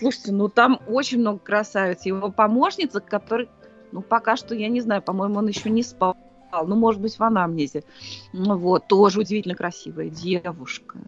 Слушайте, 0.04 0.34
ну 0.34 0.50
там 0.50 0.82
очень 0.86 1.20
много 1.20 1.40
красавиц. 1.40 2.02
Его 2.06 2.30
помощница, 2.30 3.00
который, 3.00 3.48
ну 3.94 4.02
пока 4.02 4.36
что, 4.36 4.54
я 4.54 4.68
не 4.68 4.82
знаю, 4.82 5.02
по-моему, 5.02 5.36
он 5.38 5.48
еще 5.48 5.70
не 5.70 5.82
спал. 5.82 6.18
Ну, 6.52 6.76
может 6.76 7.00
быть, 7.00 7.18
в 7.18 7.24
анамнезе. 7.24 7.86
Ну, 8.34 8.58
вот, 8.58 8.88
тоже 8.90 9.22
удивительно 9.22 9.56
красивая 9.56 10.10
девушка. 10.10 11.00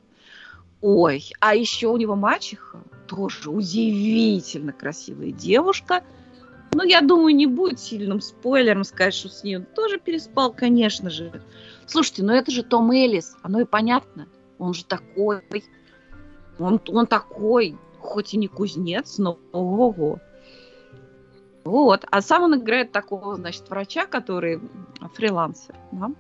Ой, 0.80 1.26
а 1.42 1.56
еще 1.56 1.88
у 1.88 1.98
него 1.98 2.16
мачеха, 2.16 2.80
тоже 3.06 3.50
удивительно 3.50 4.72
красивая 4.72 5.32
девушка. 5.32 6.02
Ну, 6.72 6.84
я 6.84 7.02
думаю, 7.02 7.36
не 7.36 7.48
будет 7.48 7.82
сильным 7.82 8.22
спойлером 8.22 8.86
сказать, 8.86 9.14
что 9.14 9.28
с 9.28 9.44
ней 9.44 9.58
он 9.58 9.66
тоже 9.66 10.00
переспал, 10.00 10.54
конечно 10.54 11.10
же. 11.10 11.44
Слушайте, 11.86 12.24
ну 12.24 12.32
это 12.32 12.50
же 12.50 12.64
Том 12.64 12.90
Эллис, 12.92 13.36
оно 13.44 13.60
и 13.60 13.66
понятно. 13.66 14.28
Он 14.58 14.74
же 14.74 14.86
такой 14.86 15.42
он, 16.60 16.80
он 16.88 17.08
такой, 17.08 17.78
хоть 18.06 18.34
и 18.34 18.38
не 18.38 18.48
кузнец, 18.48 19.18
но 19.18 19.38
ого-го. 19.52 20.20
Вот. 21.64 22.06
А 22.10 22.22
сам 22.22 22.44
он 22.44 22.56
играет 22.56 22.92
такого, 22.92 23.36
значит, 23.36 23.70
врача, 23.70 24.06
который 24.06 24.62
фрилансер. 25.16 25.76
Да? 25.92 26.12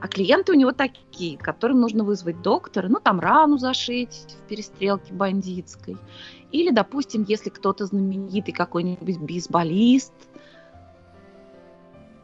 А 0.00 0.08
клиенты 0.08 0.52
у 0.52 0.56
него 0.56 0.72
такие, 0.72 1.38
которым 1.38 1.80
нужно 1.80 2.04
вызвать 2.04 2.42
доктора, 2.42 2.88
ну, 2.88 3.00
там 3.00 3.18
рану 3.18 3.56
зашить 3.56 4.36
в 4.38 4.48
перестрелке 4.48 5.14
бандитской. 5.14 5.96
Или, 6.52 6.70
допустим, 6.70 7.24
если 7.26 7.48
кто-то 7.48 7.86
знаменитый 7.86 8.52
какой-нибудь 8.52 9.18
бейсболист, 9.18 10.12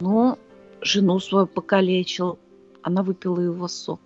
ну, 0.01 0.39
жену 0.81 1.19
свою 1.21 1.47
покалечил, 1.47 2.39
она 2.83 3.03
выпила 3.03 3.41
его 3.41 3.69
сок. 3.69 4.01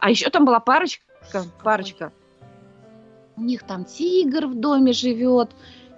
А 0.00 0.10
еще 0.10 0.30
там 0.30 0.44
была 0.44 0.60
парочка, 0.60 1.04
парочка. 1.62 2.12
У 3.36 3.42
них 3.42 3.62
там 3.62 3.84
тигр 3.84 4.46
в 4.46 4.54
доме 4.54 4.92
живет, 4.92 5.50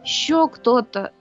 еще 0.05 0.49
кто-то. 0.49 1.13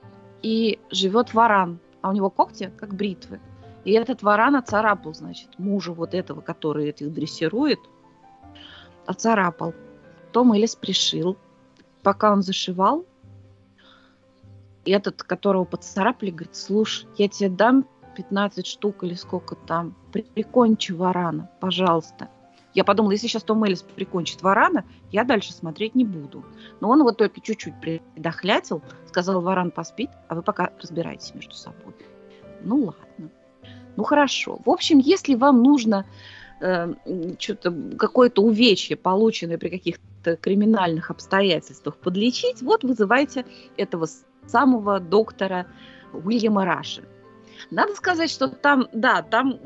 И 0.41 0.79
живет 0.91 1.33
варан. 1.33 1.79
А 2.01 2.09
у 2.09 2.11
него 2.11 2.29
когти, 2.29 2.71
как 2.77 2.93
бритвы. 2.93 3.39
И 3.85 3.91
этот 3.91 4.23
варан 4.23 4.55
оцарапал, 4.55 5.13
значит, 5.13 5.57
мужа 5.57 5.93
вот 5.93 6.13
этого, 6.13 6.41
который 6.41 6.89
этих 6.89 7.13
дрессирует, 7.13 7.79
оцарапал. 9.05 9.73
Том 10.31 10.53
Элис 10.53 10.75
пришил. 10.75 11.37
Пока 12.01 12.33
он 12.33 12.41
зашивал, 12.41 13.05
и 14.85 14.91
этот, 14.91 15.23
которого 15.23 15.63
поцарапали, 15.63 16.31
говорит, 16.31 16.55
слушай, 16.55 17.07
я 17.17 17.29
тебе 17.29 17.49
дам 17.49 17.85
15 18.15 18.65
штук 18.65 19.03
или 19.03 19.13
сколько 19.13 19.55
там, 19.55 19.95
прикончи 20.11 20.91
варана, 20.91 21.49
пожалуйста. 21.61 22.29
Я 22.73 22.83
подумала, 22.83 23.11
если 23.11 23.27
сейчас 23.27 23.43
Том 23.43 23.63
Эллис 23.63 23.83
прикончит 23.83 24.41
Варана, 24.41 24.83
я 25.11 25.23
дальше 25.23 25.53
смотреть 25.53 25.95
не 25.95 26.05
буду. 26.05 26.43
Но 26.79 26.89
он 26.89 27.03
вот 27.03 27.17
только 27.17 27.39
чуть-чуть 27.39 27.75
предохлятил, 27.79 28.81
сказал, 29.07 29.41
Варан 29.41 29.71
поспит, 29.71 30.09
а 30.27 30.35
вы 30.35 30.41
пока 30.41 30.71
разбирайтесь 30.81 31.33
между 31.35 31.53
собой. 31.53 31.93
Ну 32.63 32.85
ладно. 32.85 33.29
Ну 33.95 34.03
хорошо. 34.03 34.59
В 34.65 34.69
общем, 34.69 34.97
если 34.97 35.35
вам 35.35 35.61
нужно 35.61 36.05
э, 36.61 36.93
что-то, 37.37 37.71
какое-то 37.97 38.41
увечье, 38.41 38.95
полученное 38.95 39.57
при 39.57 39.69
каких-то 39.69 40.35
криминальных 40.37 41.11
обстоятельствах, 41.11 41.97
подлечить, 41.97 42.61
вот 42.63 42.83
вызывайте 42.83 43.45
этого 43.77 44.07
самого 44.47 44.99
доктора 44.99 45.67
Уильяма 46.11 46.65
Раша. 46.65 47.03
Надо 47.69 47.95
сказать, 47.95 48.29
что 48.29 48.47
там, 48.47 48.87
да, 48.93 49.21
там 49.21 49.59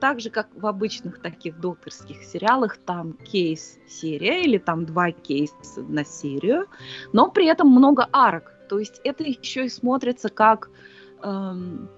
так 0.00 0.20
же, 0.20 0.30
как 0.30 0.48
в 0.54 0.66
обычных 0.66 1.20
таких 1.20 1.60
докторских 1.60 2.24
сериалах, 2.24 2.78
там 2.78 3.12
кейс-серия 3.12 4.42
или 4.42 4.58
там 4.58 4.86
два 4.86 5.12
кейса 5.12 5.82
на 5.88 6.04
серию, 6.04 6.66
но 7.12 7.30
при 7.30 7.46
этом 7.46 7.68
много 7.68 8.08
арок. 8.12 8.52
То 8.68 8.78
есть 8.78 9.00
это 9.04 9.24
еще 9.24 9.66
и 9.66 9.68
смотрится 9.68 10.28
как, 10.28 10.70
эм, 11.22 11.88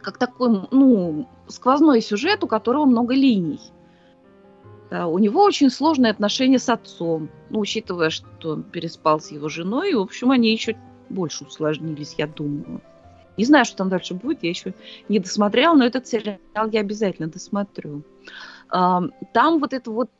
как 0.00 0.18
такой, 0.18 0.66
ну, 0.70 1.28
сквозной 1.48 2.00
сюжет, 2.00 2.42
у 2.42 2.48
которого 2.48 2.84
много 2.86 3.14
линий. 3.14 3.60
Да, 4.90 5.06
у 5.06 5.18
него 5.18 5.42
очень 5.42 5.70
сложные 5.70 6.12
отношения 6.12 6.58
с 6.58 6.68
отцом, 6.68 7.28
ну, 7.50 7.60
учитывая, 7.60 8.10
что 8.10 8.50
он 8.50 8.62
переспал 8.62 9.20
с 9.20 9.30
его 9.30 9.48
женой, 9.48 9.90
и, 9.90 9.94
в 9.94 10.00
общем, 10.00 10.30
они 10.30 10.52
еще 10.52 10.76
больше 11.08 11.44
усложнились, 11.44 12.14
я 12.18 12.26
думаю. 12.26 12.80
Не 13.36 13.44
знаю, 13.44 13.64
что 13.64 13.76
там 13.78 13.88
дальше 13.88 14.14
будет, 14.14 14.42
я 14.42 14.50
еще 14.50 14.74
не 15.08 15.18
досмотрела, 15.18 15.74
но 15.74 15.84
этот 15.84 16.06
сериал 16.06 16.68
я 16.70 16.80
обязательно 16.80 17.28
досмотрю. 17.28 18.02
Там 18.70 19.12
вот 19.32 19.72
эта 19.72 19.90
вот 19.90 20.10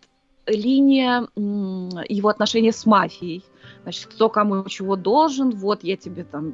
линия 0.46 1.26
его 1.36 2.28
отношения 2.28 2.72
с 2.72 2.84
мафией. 2.84 3.44
Значит, 3.82 4.06
кто 4.06 4.28
кому 4.28 4.64
чего 4.64 4.96
должен, 4.96 5.50
вот 5.50 5.84
я 5.84 5.96
тебе 5.96 6.24
там 6.24 6.52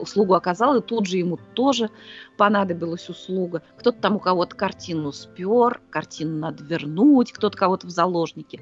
услугу 0.00 0.34
оказал, 0.34 0.76
и 0.76 0.80
тут 0.80 1.06
же 1.06 1.18
ему 1.18 1.38
тоже 1.54 1.90
понадобилась 2.36 3.08
услуга. 3.08 3.62
Кто-то 3.78 4.00
там 4.00 4.16
у 4.16 4.18
кого-то 4.18 4.56
картину 4.56 5.12
спер, 5.12 5.80
картину 5.90 6.38
надо 6.38 6.64
вернуть, 6.64 7.32
кто-то 7.32 7.56
кого-то 7.56 7.86
в 7.86 7.90
заложники 7.90 8.60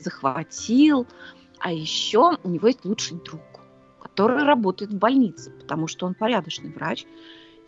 захватил. 0.00 1.06
А 1.60 1.72
еще 1.72 2.38
у 2.42 2.48
него 2.48 2.66
есть 2.68 2.84
лучший 2.84 3.18
друг, 3.24 3.42
который 4.18 4.42
работает 4.42 4.90
в 4.90 4.98
больнице, 4.98 5.52
потому 5.60 5.86
что 5.86 6.04
он 6.04 6.14
порядочный 6.14 6.72
врач, 6.72 7.06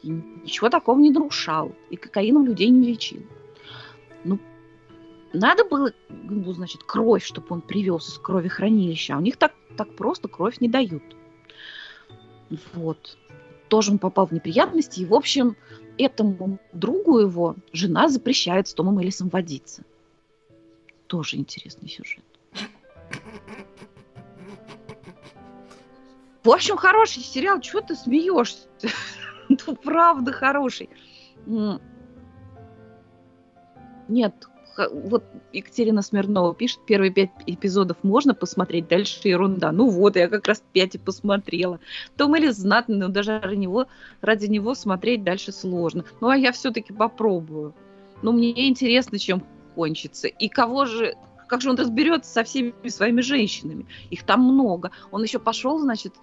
и 0.02 0.08
ничего 0.10 0.68
такого 0.68 0.98
не 0.98 1.10
нарушал, 1.10 1.76
и 1.90 1.96
кокаином 1.96 2.44
людей 2.44 2.70
не 2.70 2.88
лечил. 2.88 3.22
Ну, 4.24 4.40
надо 5.32 5.64
было, 5.64 5.92
ну, 6.08 6.52
значит, 6.52 6.82
кровь, 6.82 7.24
чтобы 7.24 7.46
он 7.50 7.60
привез 7.60 8.08
из 8.08 8.18
крови 8.18 8.48
хранилища. 8.48 9.14
А 9.14 9.18
у 9.18 9.20
них 9.20 9.36
так, 9.36 9.54
так 9.76 9.94
просто 9.94 10.26
кровь 10.26 10.58
не 10.58 10.68
дают. 10.68 11.04
Вот. 12.74 13.16
Тоже 13.68 13.92
он 13.92 13.98
попал 13.98 14.26
в 14.26 14.32
неприятности. 14.32 15.02
И, 15.02 15.06
в 15.06 15.14
общем, 15.14 15.54
этому 15.98 16.58
другу 16.72 17.20
его 17.20 17.54
жена 17.72 18.08
запрещает 18.08 18.66
с 18.66 18.74
Томом 18.74 19.00
Элисом 19.00 19.28
водиться. 19.28 19.84
Тоже 21.06 21.36
интересный 21.36 21.88
сюжет. 21.88 22.24
В 26.50 26.52
общем, 26.52 26.76
хороший 26.76 27.22
сериал. 27.22 27.60
Чего 27.60 27.80
ты 27.80 27.94
смеешься? 27.94 28.66
Ну, 29.48 29.76
правда 29.76 30.32
хороший. 30.32 30.88
Нет, 34.08 34.34
вот 34.92 35.24
Екатерина 35.52 36.02
Смирнова 36.02 36.52
пишет, 36.54 36.80
первые 36.86 37.12
пять 37.12 37.30
эпизодов 37.46 37.98
можно 38.02 38.34
посмотреть, 38.34 38.88
дальше 38.88 39.28
ерунда. 39.28 39.70
Ну 39.70 39.88
вот, 39.88 40.16
я 40.16 40.28
как 40.28 40.48
раз 40.48 40.62
пять 40.72 40.96
и 40.96 40.98
посмотрела. 40.98 41.78
Том 42.16 42.34
Эллис 42.34 42.56
знатный, 42.56 42.96
но 42.96 43.08
даже 43.08 43.38
ради 43.38 43.56
него, 43.56 43.86
ради 44.20 44.46
него 44.46 44.74
смотреть 44.74 45.22
дальше 45.22 45.52
сложно. 45.52 46.04
Ну 46.20 46.30
а 46.30 46.36
я 46.36 46.50
все-таки 46.50 46.92
попробую. 46.92 47.74
Но 48.22 48.32
мне 48.32 48.68
интересно, 48.68 49.20
чем 49.20 49.44
кончится. 49.76 50.26
И 50.26 50.48
кого 50.48 50.84
же, 50.84 51.14
как 51.46 51.60
же 51.60 51.70
он 51.70 51.76
разберется 51.76 52.32
со 52.32 52.42
всеми 52.42 52.88
своими 52.88 53.20
женщинами? 53.20 53.86
Их 54.10 54.24
там 54.24 54.42
много. 54.42 54.90
Он 55.12 55.22
еще 55.22 55.38
пошел, 55.38 55.78
значит, 55.78 56.14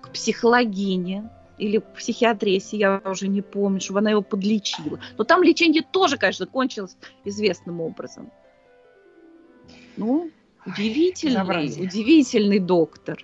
к 0.00 0.12
психологине, 0.12 1.30
или 1.58 1.78
психиатрии, 1.78 2.62
я 2.76 3.02
уже 3.04 3.28
не 3.28 3.42
помню, 3.42 3.80
чтобы 3.80 3.98
она 3.98 4.10
его 4.10 4.22
подлечила. 4.22 4.98
Но 5.16 5.24
там 5.24 5.42
лечение 5.42 5.82
тоже, 5.82 6.16
конечно, 6.16 6.46
кончилось 6.46 6.96
известным 7.24 7.80
образом. 7.80 8.30
Ну, 9.96 10.30
удивительный, 10.64 11.66
удивительный 11.84 12.60
доктор. 12.60 13.18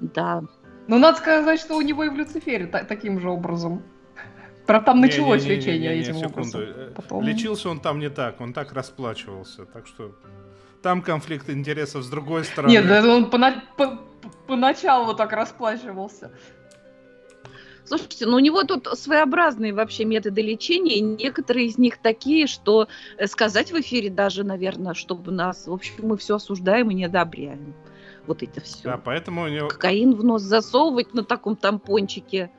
Да. 0.00 0.42
Ну, 0.88 0.98
надо 0.98 1.18
сказать, 1.18 1.60
что 1.60 1.76
у 1.76 1.80
него 1.80 2.04
и 2.04 2.08
в 2.08 2.16
Люцифере 2.16 2.66
та- 2.66 2.84
таким 2.84 3.20
же 3.20 3.30
образом. 3.30 3.82
Про 4.66 4.80
там 4.80 5.00
началось 5.00 5.44
не, 5.44 5.50
не, 5.50 5.54
не, 5.54 5.60
лечение 5.60 5.80
не, 5.80 5.88
не, 5.88 5.94
не, 5.94 6.00
этим 6.02 6.14
секунду. 6.16 6.58
образом. 6.58 6.94
Потом... 6.94 7.22
Лечился 7.22 7.70
он 7.70 7.80
там 7.80 7.98
не 8.00 8.10
так, 8.10 8.40
он 8.40 8.52
так 8.52 8.72
расплачивался. 8.72 9.64
Так 9.64 9.86
что 9.86 10.14
там 10.82 11.02
конфликт 11.02 11.48
интересов 11.48 12.04
с 12.04 12.10
другой 12.10 12.44
стороны. 12.44 12.72
Нет, 12.72 13.04
он 13.04 13.30
по, 13.30 13.38
по, 13.76 13.98
поначалу 14.48 15.14
так 15.14 15.32
расплачивался. 15.32 16.32
Слушайте, 17.84 18.26
ну 18.26 18.36
у 18.36 18.40
него 18.40 18.64
тут 18.64 18.86
своеобразные 18.98 19.72
вообще 19.72 20.04
методы 20.04 20.42
лечения, 20.42 20.96
и 20.96 21.00
некоторые 21.00 21.66
из 21.66 21.78
них 21.78 21.98
такие, 22.02 22.46
что 22.46 22.88
э, 23.16 23.26
сказать 23.26 23.72
в 23.72 23.80
эфире 23.80 24.10
даже, 24.10 24.44
наверное, 24.44 24.92
чтобы 24.92 25.32
нас, 25.32 25.66
в 25.66 25.72
общем, 25.72 25.94
мы 26.02 26.18
все 26.18 26.36
осуждаем 26.36 26.90
и 26.90 26.94
не 26.94 27.04
одобряем. 27.04 27.74
Вот 28.26 28.42
это 28.42 28.60
все. 28.60 28.82
Да, 28.82 28.98
поэтому 28.98 29.44
у 29.44 29.48
него... 29.48 29.68
Кокаин 29.68 30.14
в 30.14 30.22
нос 30.22 30.42
засовывать 30.42 31.14
на 31.14 31.24
таком 31.24 31.56
тампончике. 31.56 32.50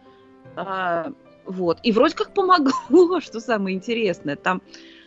А, 0.55 1.11
вот. 1.45 1.77
И 1.83 1.91
вроде 1.91 2.15
как 2.15 2.33
помогло, 2.33 3.19
что 3.19 3.39
самое 3.39 3.75
интересное. 3.75 4.35
Там, 4.35 4.63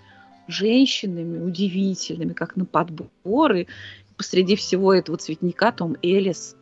женщинами, 0.49 1.39
удивительными, 1.39 2.33
как 2.33 2.57
на 2.57 2.64
подборы. 2.64 3.68
Посреди 4.16 4.57
всего 4.57 4.95
этого 4.95 5.18
цветника 5.18 5.70
Том 5.72 5.97
Элис. 6.03 6.57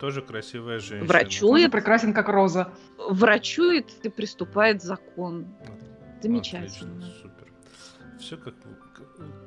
Тоже 0.00 0.22
красивая 0.22 0.80
женщина. 0.80 1.06
Врачует. 1.06 1.70
прекрасен, 1.70 2.12
как 2.12 2.28
роза. 2.28 2.72
Врачует 2.98 3.86
и 4.02 4.08
приступает 4.08 4.82
закон. 4.82 5.46
Замечательно. 6.22 6.96
Отлично, 6.96 7.22
супер. 7.22 7.52
Все 8.20 8.36
как 8.36 8.54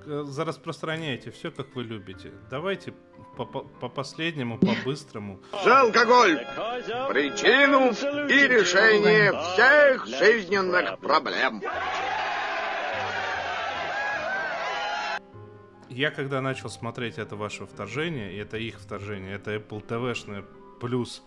за 0.06 0.46
распространяйте, 0.46 1.32
все 1.32 1.52
как 1.52 1.76
вы 1.76 1.84
любите. 1.84 2.34
Давайте 2.50 2.94
по, 3.38 3.46
по, 3.46 3.62
по 3.62 3.90
последнему, 3.90 4.58
по 4.58 4.74
быстрому. 4.84 5.40
За 5.64 5.82
алкоголь. 5.82 6.46
Причину 7.10 7.92
и 8.28 8.48
решение 8.48 9.32
всех 9.32 10.06
жизненных 10.08 11.00
проблем. 11.00 11.62
Я 15.90 16.12
когда 16.12 16.42
начал 16.42 16.70
смотреть 16.70 17.18
это 17.18 17.38
ваше 17.38 17.66
вторжение, 17.66 18.34
и 18.34 18.38
это 18.38 18.58
их 18.58 18.80
вторжение, 18.80 19.36
это 19.36 19.56
Apple 19.56 19.86
TV-шное 19.86 20.44
плюс 20.82 21.24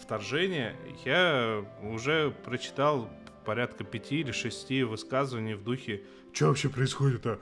вторжение, 0.00 0.76
я 1.04 1.64
уже 1.82 2.30
прочитал 2.44 3.10
порядка 3.46 3.84
пяти 3.84 4.20
или 4.20 4.32
шести 4.32 4.82
высказываний 4.82 5.54
в 5.54 5.62
духе 5.62 6.02
«Что 6.32 6.48
вообще 6.48 6.68
происходит-то?» 6.68 7.38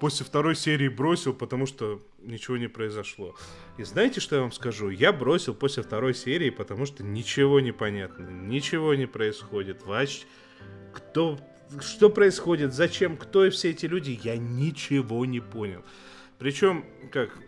После 0.00 0.24
второй 0.24 0.56
серии 0.56 0.88
бросил, 0.88 1.32
потому 1.32 1.66
что 1.66 2.00
ничего 2.22 2.56
не 2.56 2.68
произошло. 2.68 3.36
И 3.78 3.84
знаете, 3.84 4.20
что 4.20 4.36
я 4.36 4.42
вам 4.42 4.50
скажу? 4.50 4.88
Я 4.88 5.12
бросил 5.12 5.54
после 5.54 5.82
второй 5.82 6.14
серии, 6.14 6.50
потому 6.50 6.86
что 6.86 7.04
ничего 7.04 7.60
не 7.60 7.72
понятно, 7.72 8.28
ничего 8.28 8.94
не 8.94 9.06
происходит. 9.06 9.84
Вач, 9.84 10.22
кто, 10.92 11.38
что 11.80 12.10
происходит, 12.10 12.74
зачем, 12.74 13.16
кто 13.16 13.44
и 13.44 13.50
все 13.50 13.70
эти 13.70 13.86
люди, 13.86 14.18
я 14.24 14.36
ничего 14.36 15.24
не 15.24 15.40
понял. 15.40 15.84
Причем, 16.38 16.84
как, 17.12 17.38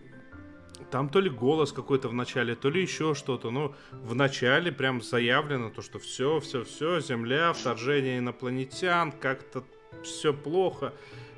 там 0.90 1.08
то 1.08 1.20
ли 1.20 1.30
голос 1.30 1.72
какой-то 1.72 2.08
в 2.08 2.14
начале, 2.14 2.54
то 2.54 2.70
ли 2.70 2.82
еще 2.82 3.14
что-то. 3.14 3.50
Но 3.50 3.74
в 3.92 4.14
начале 4.14 4.72
прям 4.72 5.02
заявлено 5.02 5.70
то, 5.70 5.82
что 5.82 5.98
все, 5.98 6.40
все, 6.40 6.64
все, 6.64 7.00
Земля, 7.00 7.52
вторжение 7.52 8.18
инопланетян, 8.18 9.12
как-то 9.12 9.64
все 10.02 10.32
плохо. 10.32 10.92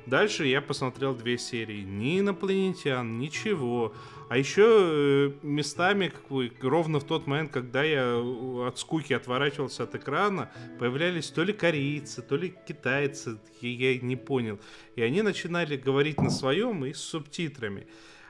Дальше 0.05 0.45
я 0.45 0.61
посмотрел 0.61 1.13
две 1.13 1.37
серии. 1.37 1.81
Ни 1.81 2.19
инопланетян, 2.21 3.19
ничего. 3.19 3.93
А 4.29 4.37
еще 4.37 4.63
э, 4.65 5.31
местами, 5.41 6.07
как 6.07 6.29
бы, 6.29 6.49
ровно 6.61 7.01
в 7.01 7.03
тот 7.03 7.27
момент, 7.27 7.51
когда 7.51 7.83
я 7.83 8.17
от 8.17 8.79
скуки 8.79 9.11
отворачивался 9.11 9.83
от 9.83 9.95
экрана, 9.95 10.49
появлялись 10.79 11.29
то 11.29 11.43
ли 11.43 11.51
корейцы, 11.51 12.21
то 12.21 12.37
ли 12.37 12.55
китайцы, 12.67 13.37
я 13.61 13.97
не 13.97 14.15
понял. 14.15 14.59
И 14.95 15.01
они 15.01 15.21
начинали 15.23 15.75
говорить 15.75 16.21
на 16.21 16.29
своем 16.29 16.85
и 16.85 16.93
с 16.93 16.99
субтитрами. 16.99 17.85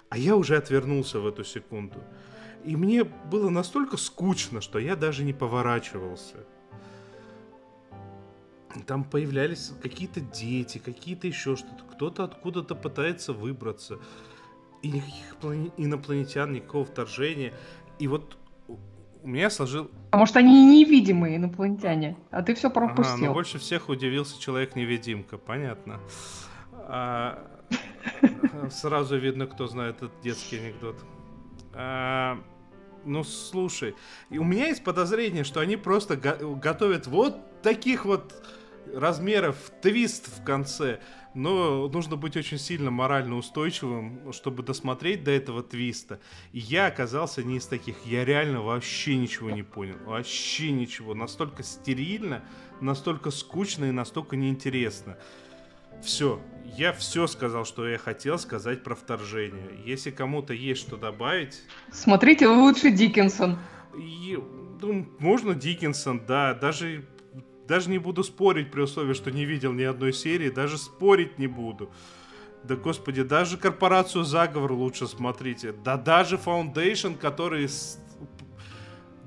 А 0.10 0.18
я 0.18 0.36
уже 0.36 0.58
отвернулся 0.58 1.20
в 1.20 1.28
эту 1.28 1.44
секунду. 1.44 2.02
И 2.64 2.76
мне 2.76 3.04
было 3.04 3.50
настолько 3.50 3.98
скучно, 3.98 4.62
что 4.62 4.80
я 4.80 4.96
даже 4.96 5.24
не 5.24 5.34
поворачивался. 5.34 6.38
Там 8.86 9.04
появлялись 9.04 9.72
какие-то 9.82 10.20
дети, 10.22 10.78
какие-то 10.78 11.28
еще 11.28 11.56
что-то. 11.56 11.84
Кто-то 11.92 12.24
откуда-то 12.24 12.76
пытается 12.76 13.34
выбраться. 13.34 14.00
И 14.82 14.92
никаких 14.92 15.72
инопланетян, 15.78 16.54
никакого 16.54 16.86
вторжения. 16.86 17.54
И 18.00 18.08
вот 18.08 18.38
у 19.24 19.28
меня 19.28 19.50
сложил... 19.50 19.90
Потому 20.06 20.26
что 20.26 20.40
они 20.40 20.66
невидимые 20.66 21.38
инопланетяне, 21.38 22.18
а 22.32 22.44
ты 22.44 22.56
все 22.56 22.70
пропустил. 22.70 23.16
Ага, 23.16 23.26
но 23.26 23.34
больше 23.34 23.58
всех 23.60 23.90
удивился 23.90 24.40
человек-невидимка, 24.40 25.38
понятно. 25.38 26.00
А, 26.74 27.46
сразу 28.72 29.18
видно, 29.18 29.48
кто 29.48 29.68
знает 29.68 29.98
этот 29.98 30.22
детский 30.22 30.58
анекдот. 30.58 30.96
А, 31.74 32.40
ну, 33.06 33.24
слушай, 33.24 33.96
у 34.30 34.44
меня 34.44 34.68
есть 34.68 34.84
подозрение, 34.84 35.44
что 35.44 35.60
они 35.60 35.78
просто 35.78 36.18
го- 36.18 36.56
готовят 36.56 37.08
вот 37.08 37.62
таких 37.62 38.06
вот 38.06 38.34
размеров 38.94 39.72
твист 39.82 40.28
в 40.28 40.44
конце. 40.44 41.00
Но 41.34 41.88
нужно 41.88 42.16
быть 42.16 42.36
очень 42.36 42.58
сильно 42.58 42.90
морально 42.90 43.36
устойчивым, 43.36 44.34
чтобы 44.34 44.64
досмотреть 44.64 45.24
до 45.24 45.30
этого 45.30 45.62
твиста. 45.62 46.20
И 46.52 46.58
я 46.58 46.88
оказался 46.88 47.44
не 47.44 47.58
из 47.58 47.68
таких. 47.68 47.96
Я 48.06 48.26
реально 48.26 48.62
вообще 48.62 49.16
ничего 49.18 49.52
не 49.52 49.62
понял. 49.62 49.98
Вообще 50.06 50.72
ничего. 50.72 51.14
Настолько 51.14 51.62
стерильно, 51.62 52.44
настолько 52.82 53.30
скучно 53.30 53.86
и 53.86 53.92
настолько 53.92 54.36
неинтересно. 54.36 55.18
Все, 56.02 56.40
я 56.78 56.94
все 56.94 57.28
сказал, 57.28 57.66
что 57.66 57.88
я 57.88 57.98
хотел 57.98 58.38
сказать 58.38 58.84
про 58.84 58.96
вторжение. 58.96 59.70
Если 59.86 60.12
кому-то 60.12 60.54
есть 60.54 60.82
что 60.82 60.98
добавить... 60.98 61.62
Смотрите 61.92 62.48
лучше 62.48 62.92
Диккенсон. 62.92 63.58
И, 63.98 64.38
ну, 64.82 65.08
можно 65.20 65.56
Диккенсон, 65.56 66.26
да. 66.28 66.54
Даже, 66.54 67.06
даже 67.68 67.90
не 67.90 67.98
буду 67.98 68.24
спорить 68.24 68.72
при 68.72 68.82
условии, 68.82 69.14
что 69.14 69.32
не 69.32 69.46
видел 69.46 69.74
ни 69.74 69.84
одной 69.84 70.14
серии. 70.14 70.50
Даже 70.50 70.78
спорить 70.78 71.40
не 71.40 71.48
буду. 71.48 71.92
Да 72.64 72.76
господи, 72.76 73.24
даже 73.24 73.58
корпорацию 73.58 74.24
заговор 74.24 74.74
лучше 74.74 75.08
смотрите. 75.08 75.72
Да 75.72 75.98
даже 75.98 76.36
Foundation, 76.36 77.18
который 77.18 77.68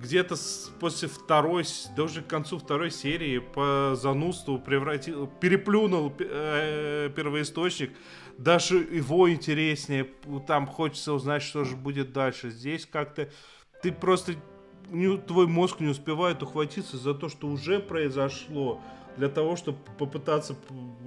где-то 0.01 0.35
после 0.81 1.09
второй, 1.09 1.65
даже 1.97 2.23
к 2.23 2.27
концу 2.27 2.59
второй 2.59 2.91
серии 2.91 3.39
по 3.39 3.93
занудству 3.95 4.59
превратил, 4.59 5.27
переплюнул 5.27 6.13
э, 6.19 7.11
первоисточник. 7.15 7.93
Даже 8.39 8.79
его 8.79 9.31
интереснее. 9.31 10.09
Там 10.47 10.67
хочется 10.67 11.13
узнать, 11.13 11.43
что 11.43 11.65
же 11.65 11.77
будет 11.77 12.13
дальше. 12.13 12.51
Здесь 12.51 12.87
как-то 12.87 13.29
ты 13.83 13.93
просто 13.93 14.35
не, 14.89 15.19
твой 15.19 15.47
мозг 15.47 15.81
не 15.81 15.89
успевает 15.89 16.43
ухватиться 16.43 16.97
за 16.97 17.15
то, 17.15 17.29
что 17.29 17.49
уже 17.49 17.79
произошло 17.79 18.81
для 19.17 19.29
того, 19.29 19.57
чтобы 19.57 19.79
попытаться 19.99 20.57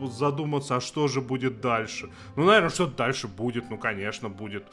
задуматься, 0.04 0.76
а 0.76 0.82
что 0.82 1.08
же 1.08 1.22
будет 1.22 1.62
дальше. 1.62 2.12
Ну, 2.36 2.46
наверное, 2.46 2.70
что 2.70 2.86
дальше 2.86 3.28
будет, 3.28 3.70
ну, 3.72 3.78
конечно, 3.80 4.30
будет 4.30 4.66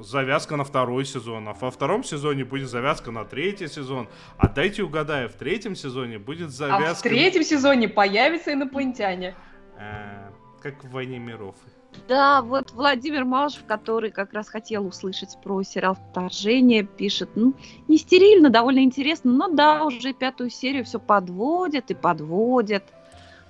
завязка 0.00 0.56
на 0.56 0.64
второй 0.64 1.04
сезон, 1.04 1.48
а 1.48 1.54
во 1.54 1.70
втором 1.70 2.04
сезоне 2.04 2.44
будет 2.44 2.68
завязка 2.68 3.10
на 3.10 3.24
третий 3.24 3.68
сезон, 3.68 4.08
а 4.36 4.48
дайте 4.48 4.82
угадаю, 4.82 5.28
в 5.28 5.34
третьем 5.34 5.74
сезоне 5.74 6.18
будет 6.18 6.50
завязка... 6.50 6.90
А 6.90 6.94
в 6.94 7.02
третьем 7.02 7.42
сезоне 7.42 7.88
появятся 7.88 8.52
инопланетяне. 8.52 9.34
А, 9.78 10.32
как 10.60 10.82
в 10.84 10.90
«Войне 10.90 11.18
миров». 11.18 11.56
Да, 12.08 12.42
вот 12.42 12.72
Владимир 12.72 13.24
Малышев, 13.24 13.64
который 13.64 14.10
как 14.10 14.32
раз 14.32 14.48
хотел 14.48 14.86
услышать 14.86 15.38
про 15.42 15.62
сериал 15.62 15.96
«Вторжение», 16.10 16.84
пишет, 16.84 17.30
ну, 17.34 17.54
не 17.88 17.96
стерильно, 17.96 18.50
довольно 18.50 18.80
интересно, 18.80 19.32
но 19.32 19.48
да, 19.48 19.84
уже 19.84 20.12
пятую 20.12 20.50
серию 20.50 20.84
все 20.84 21.00
подводят 21.00 21.90
и 21.90 21.94
подводят. 21.94 22.84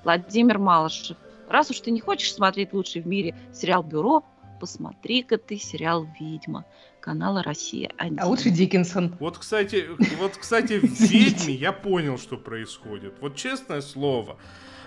Владимир 0.05 0.59
Малышев, 0.59 1.17
раз 1.49 1.71
уж 1.71 1.81
ты 1.81 1.91
не 1.91 2.01
хочешь 2.01 2.33
смотреть 2.33 2.73
лучший 2.73 3.03
в 3.03 3.07
мире 3.07 3.35
сериал 3.53 3.83
«Бюро», 3.83 4.25
посмотри-ка 4.59 5.39
ты 5.39 5.59
сериал 5.59 6.07
«Ведьма» 6.19 6.65
канала 7.01 7.43
«Россия-1». 7.43 8.17
А 8.19 8.27
лучше 8.27 8.51
Диккенсон. 8.51 9.17
Вот, 9.21 9.39
кстати, 9.39 9.87
вот, 10.19 10.37
кстати, 10.37 10.79
в 10.79 11.01
«Ведьме» 11.01 11.55
я 11.55 11.73
понял, 11.73 12.19
что 12.19 12.37
происходит. 12.37 13.15
Вот 13.21 13.37
честное 13.37 13.81
слово. 13.81 14.39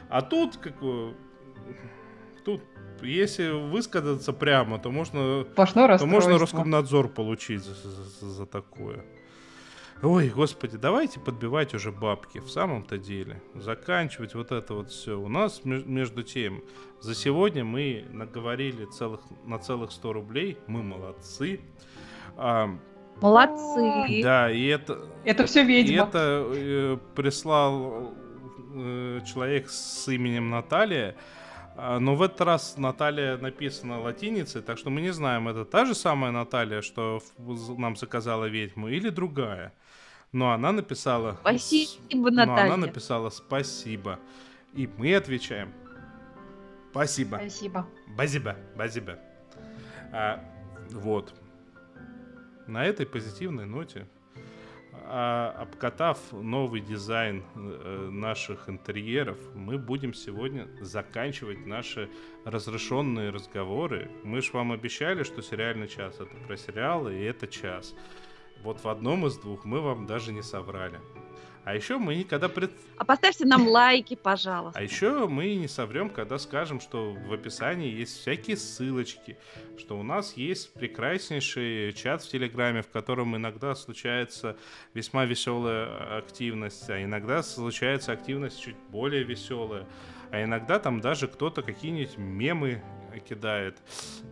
А 0.10 0.22
тут, 0.22 0.58
как 0.58 0.76
тут, 2.44 2.62
если 3.02 3.50
высказаться 3.50 4.34
прямо, 4.34 4.80
то 4.80 4.92
можно, 4.92 5.46
то 5.46 6.06
можно 6.06 6.38
Роскомнадзор 6.38 7.10
получить 7.10 7.64
за, 7.64 7.74
за, 7.74 8.30
за 8.30 8.46
такое. 8.46 9.06
Ой, 10.02 10.30
господи, 10.30 10.78
давайте 10.78 11.20
подбивать 11.20 11.74
уже 11.74 11.92
бабки. 11.92 12.40
В 12.40 12.50
самом-то 12.50 12.98
деле. 12.98 13.42
Заканчивать 13.56 14.34
вот 14.34 14.54
это 14.54 14.74
вот 14.74 14.92
все. 14.92 15.20
У 15.20 15.28
нас, 15.28 15.66
между 15.66 16.24
тем, 16.24 16.64
за 17.02 17.14
сегодня 17.14 17.66
мы 17.66 18.06
наговорили 18.10 18.86
целых, 18.86 19.20
на 19.46 19.60
целых 19.60 19.92
100 19.92 20.14
рублей. 20.14 20.58
Мы 20.68 20.84
молодцы. 20.84 21.60
А, 22.38 22.70
молодцы. 23.20 24.22
Да, 24.24 24.50
и 24.50 24.68
это... 24.68 25.06
Это 25.26 25.46
все 25.46 25.66
ведьма. 25.66 25.92
И 25.92 25.98
это 25.98 26.48
э, 26.48 26.98
прислал 27.16 28.14
э, 28.74 29.20
человек 29.26 29.70
с 29.70 30.08
именем 30.08 30.50
Наталья. 30.50 31.18
А, 31.76 32.00
но 32.00 32.16
в 32.16 32.22
этот 32.22 32.40
раз 32.42 32.78
Наталья 32.78 33.38
написана 33.38 34.00
латиницей, 34.02 34.62
так 34.62 34.78
что 34.78 34.90
мы 34.90 35.02
не 35.02 35.12
знаем, 35.12 35.50
это 35.50 35.66
та 35.66 35.84
же 35.86 35.94
самая 35.94 36.32
Наталья, 36.32 36.82
что 36.82 37.22
нам 37.78 37.98
заказала 37.98 38.46
ведьму, 38.46 38.88
или 38.88 39.10
другая. 39.10 39.74
Но 40.32 40.52
она 40.52 40.72
написала... 40.72 41.38
Спасибо, 41.42 42.30
Наталья. 42.32 42.46
Но 42.46 42.74
она 42.74 42.78
написала 42.78 43.30
спасибо. 43.30 44.20
И 44.74 44.88
мы 44.98 45.16
отвечаем 45.16 45.74
спасибо. 46.92 47.38
Спасибо. 47.38 47.88
Базиба, 48.08 48.56
базиба. 48.76 49.20
А, 50.12 50.44
вот. 50.92 51.34
На 52.68 52.86
этой 52.86 53.06
позитивной 53.06 53.66
ноте, 53.66 54.08
а, 55.12 55.56
обкатав 55.58 56.20
новый 56.32 56.82
дизайн 56.82 57.44
э, 57.56 58.10
наших 58.12 58.70
интерьеров, 58.70 59.38
мы 59.56 59.80
будем 59.80 60.14
сегодня 60.14 60.68
заканчивать 60.82 61.66
наши 61.66 62.10
разрешенные 62.46 63.32
разговоры. 63.32 64.12
Мы 64.24 64.42
же 64.42 64.52
вам 64.54 64.72
обещали, 64.72 65.24
что 65.24 65.42
сериальный 65.42 65.88
час 65.88 66.16
это 66.20 66.36
про 66.46 66.58
сериалы, 66.58 67.16
и 67.16 67.24
это 67.24 67.48
час. 67.48 67.96
Вот 68.64 68.84
в 68.84 68.88
одном 68.88 69.26
из 69.26 69.38
двух 69.38 69.66
мы 69.66 69.82
вам 69.82 70.06
даже 70.06 70.32
не 70.34 70.44
соврали. 70.44 71.00
А 71.66 71.76
еще 71.76 71.98
мы 71.98 72.16
никогда 72.16 72.50
пред... 72.50 72.72
А 72.98 73.06
поставьте 73.06 73.46
нам 73.46 73.68
лайки, 73.68 74.16
пожалуйста. 74.16 74.80
А 74.80 74.82
еще 74.82 75.28
мы 75.28 75.54
не 75.56 75.68
соврем, 75.68 76.10
когда 76.10 76.40
скажем, 76.40 76.80
что 76.80 77.14
в 77.14 77.32
описании 77.32 77.94
есть 77.94 78.20
всякие 78.20 78.58
ссылочки, 78.58 79.38
что 79.78 80.00
у 80.00 80.02
нас 80.04 80.36
есть 80.36 80.74
прекраснейший 80.74 81.94
чат 81.94 82.24
в 82.24 82.30
Телеграме, 82.30 82.82
в 82.82 82.90
котором 82.90 83.36
иногда 83.36 83.76
случается 83.76 84.58
весьма 84.94 85.26
веселая 85.26 86.18
активность, 86.18 86.90
а 86.90 87.04
иногда 87.04 87.44
случается 87.44 88.14
активность 88.14 88.60
чуть 88.60 88.78
более 88.90 89.24
веселая, 89.24 89.86
а 90.32 90.44
иногда 90.44 90.80
там 90.80 91.02
даже 91.02 91.28
кто-то 91.28 91.62
какие-нибудь 91.62 92.18
мемы 92.18 92.82
кидает. 93.28 93.78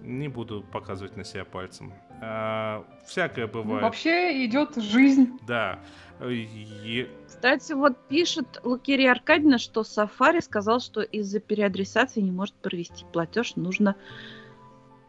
Не 0.02 0.28
буду 0.28 0.64
показывать 0.64 1.18
на 1.18 1.24
себя 1.24 1.46
пальцем. 1.46 1.94
А, 2.22 2.84
всякое 3.06 3.48
бывает. 3.48 3.82
Ну, 3.82 3.88
вообще 3.88 4.46
идет 4.46 4.76
жизнь. 4.76 5.40
Да. 5.48 5.80
И... 6.26 7.08
Кстати, 7.28 7.74
вот 7.74 7.96
пишет 8.08 8.60
Лукерия 8.64 9.12
Аркадьевна, 9.12 9.60
что 9.60 9.84
Сафари 9.84 10.40
сказал, 10.40 10.80
что 10.80 11.02
из-за 11.02 11.40
переадресации 11.40 12.22
не 12.22 12.32
может 12.32 12.56
провести 12.56 13.06
платеж, 13.14 13.56
нужно 13.56 13.96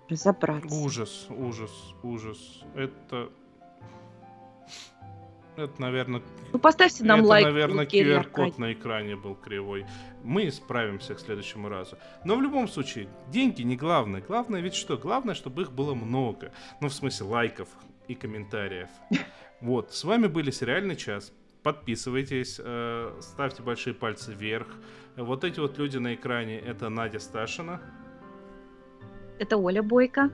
разобраться. 0.08 0.74
Ужас, 0.74 1.26
ужас, 1.30 1.72
ужас. 2.02 2.62
Это 2.74 3.30
это, 5.58 5.80
наверное... 5.80 6.22
Ну, 6.52 6.58
поставьте 6.58 7.04
нам 7.04 7.20
это, 7.20 7.28
лайк. 7.28 7.46
наверное, 7.46 7.86
QR-код 7.86 8.58
на 8.58 8.72
экране 8.72 9.16
был 9.16 9.34
кривой. 9.34 9.84
Мы 10.22 10.50
справимся 10.50 11.14
к 11.14 11.20
следующему 11.20 11.68
разу. 11.68 11.98
Но 12.24 12.36
в 12.36 12.42
любом 12.42 12.68
случае, 12.68 13.08
деньги 13.28 13.62
не 13.62 13.76
главное. 13.76 14.20
Главное 14.20 14.60
ведь 14.60 14.74
что? 14.74 14.96
Главное, 14.96 15.34
чтобы 15.34 15.62
их 15.62 15.72
было 15.72 15.94
много. 15.94 16.52
Ну, 16.80 16.88
в 16.88 16.94
смысле, 16.94 17.26
лайков 17.26 17.68
и 18.06 18.14
комментариев. 18.14 18.88
Вот, 19.60 19.92
с 19.92 20.04
вами 20.04 20.28
были 20.28 20.52
«Сериальный 20.52 20.94
час». 20.94 21.32
Подписывайтесь, 21.64 22.60
э, 22.62 23.18
ставьте 23.20 23.60
большие 23.60 23.92
пальцы 23.92 24.32
вверх. 24.32 24.68
Вот 25.16 25.42
эти 25.42 25.58
вот 25.58 25.78
люди 25.78 25.98
на 25.98 26.14
экране— 26.14 26.60
это 26.66 26.88
Надя 26.88 27.18
Сташина. 27.18 27.80
Это 29.40 29.56
Оля 29.56 29.82
Бойко. 29.82 30.30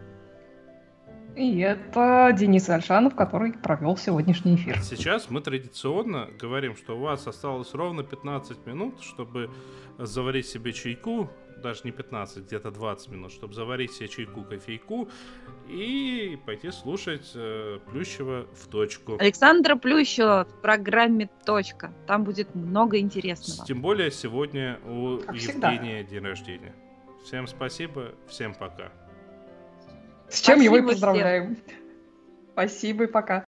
И 1.37 1.59
это 1.59 2.31
Денис 2.37 2.69
Альшанов, 2.69 3.15
который 3.15 3.53
провел 3.53 3.97
сегодняшний 3.97 4.55
эфир. 4.55 4.81
Сейчас 4.83 5.31
мы 5.31 5.41
традиционно 5.41 6.29
говорим, 6.41 6.77
что 6.77 6.97
у 6.97 7.01
вас 7.01 7.27
осталось 7.27 7.75
ровно 7.75 8.05
15 8.05 8.67
минут, 8.67 9.03
чтобы 9.03 9.51
заварить 9.99 10.47
себе 10.47 10.73
чайку, 10.73 11.29
даже 11.63 11.81
не 11.85 11.91
15, 11.91 12.45
где-то 12.45 12.71
20 12.71 13.09
минут, 13.11 13.33
чтобы 13.33 13.55
заварить 13.55 13.93
себе 13.93 14.09
чайку, 14.09 14.43
кофейку 14.43 15.09
и 15.69 16.39
пойти 16.47 16.71
слушать 16.71 17.33
э, 17.35 17.79
Плющева 17.91 18.47
в 18.55 18.69
точку. 18.69 19.17
Александра 19.19 19.77
Плющева 19.77 20.47
в 20.49 20.61
программе 20.61 21.29
«Точка». 21.45 21.93
Там 22.07 22.25
будет 22.25 22.55
много 22.55 22.99
интересного. 22.99 23.67
Тем 23.67 23.81
более 23.81 24.11
сегодня 24.11 24.79
у 24.85 25.19
как 25.19 25.35
Евгения 25.35 26.03
всегда. 26.03 26.03
день 26.03 26.25
рождения. 26.25 26.75
Всем 27.25 27.47
спасибо, 27.47 28.13
всем 28.29 28.55
пока. 28.55 28.93
С 30.29 30.41
чем 30.41 30.61
его 30.61 30.77
и 30.77 30.81
Спасибо 30.81 30.87
всем. 30.87 30.95
поздравляем. 30.95 31.57
Спасибо 32.53 33.05
и 33.05 33.07
пока. 33.07 33.43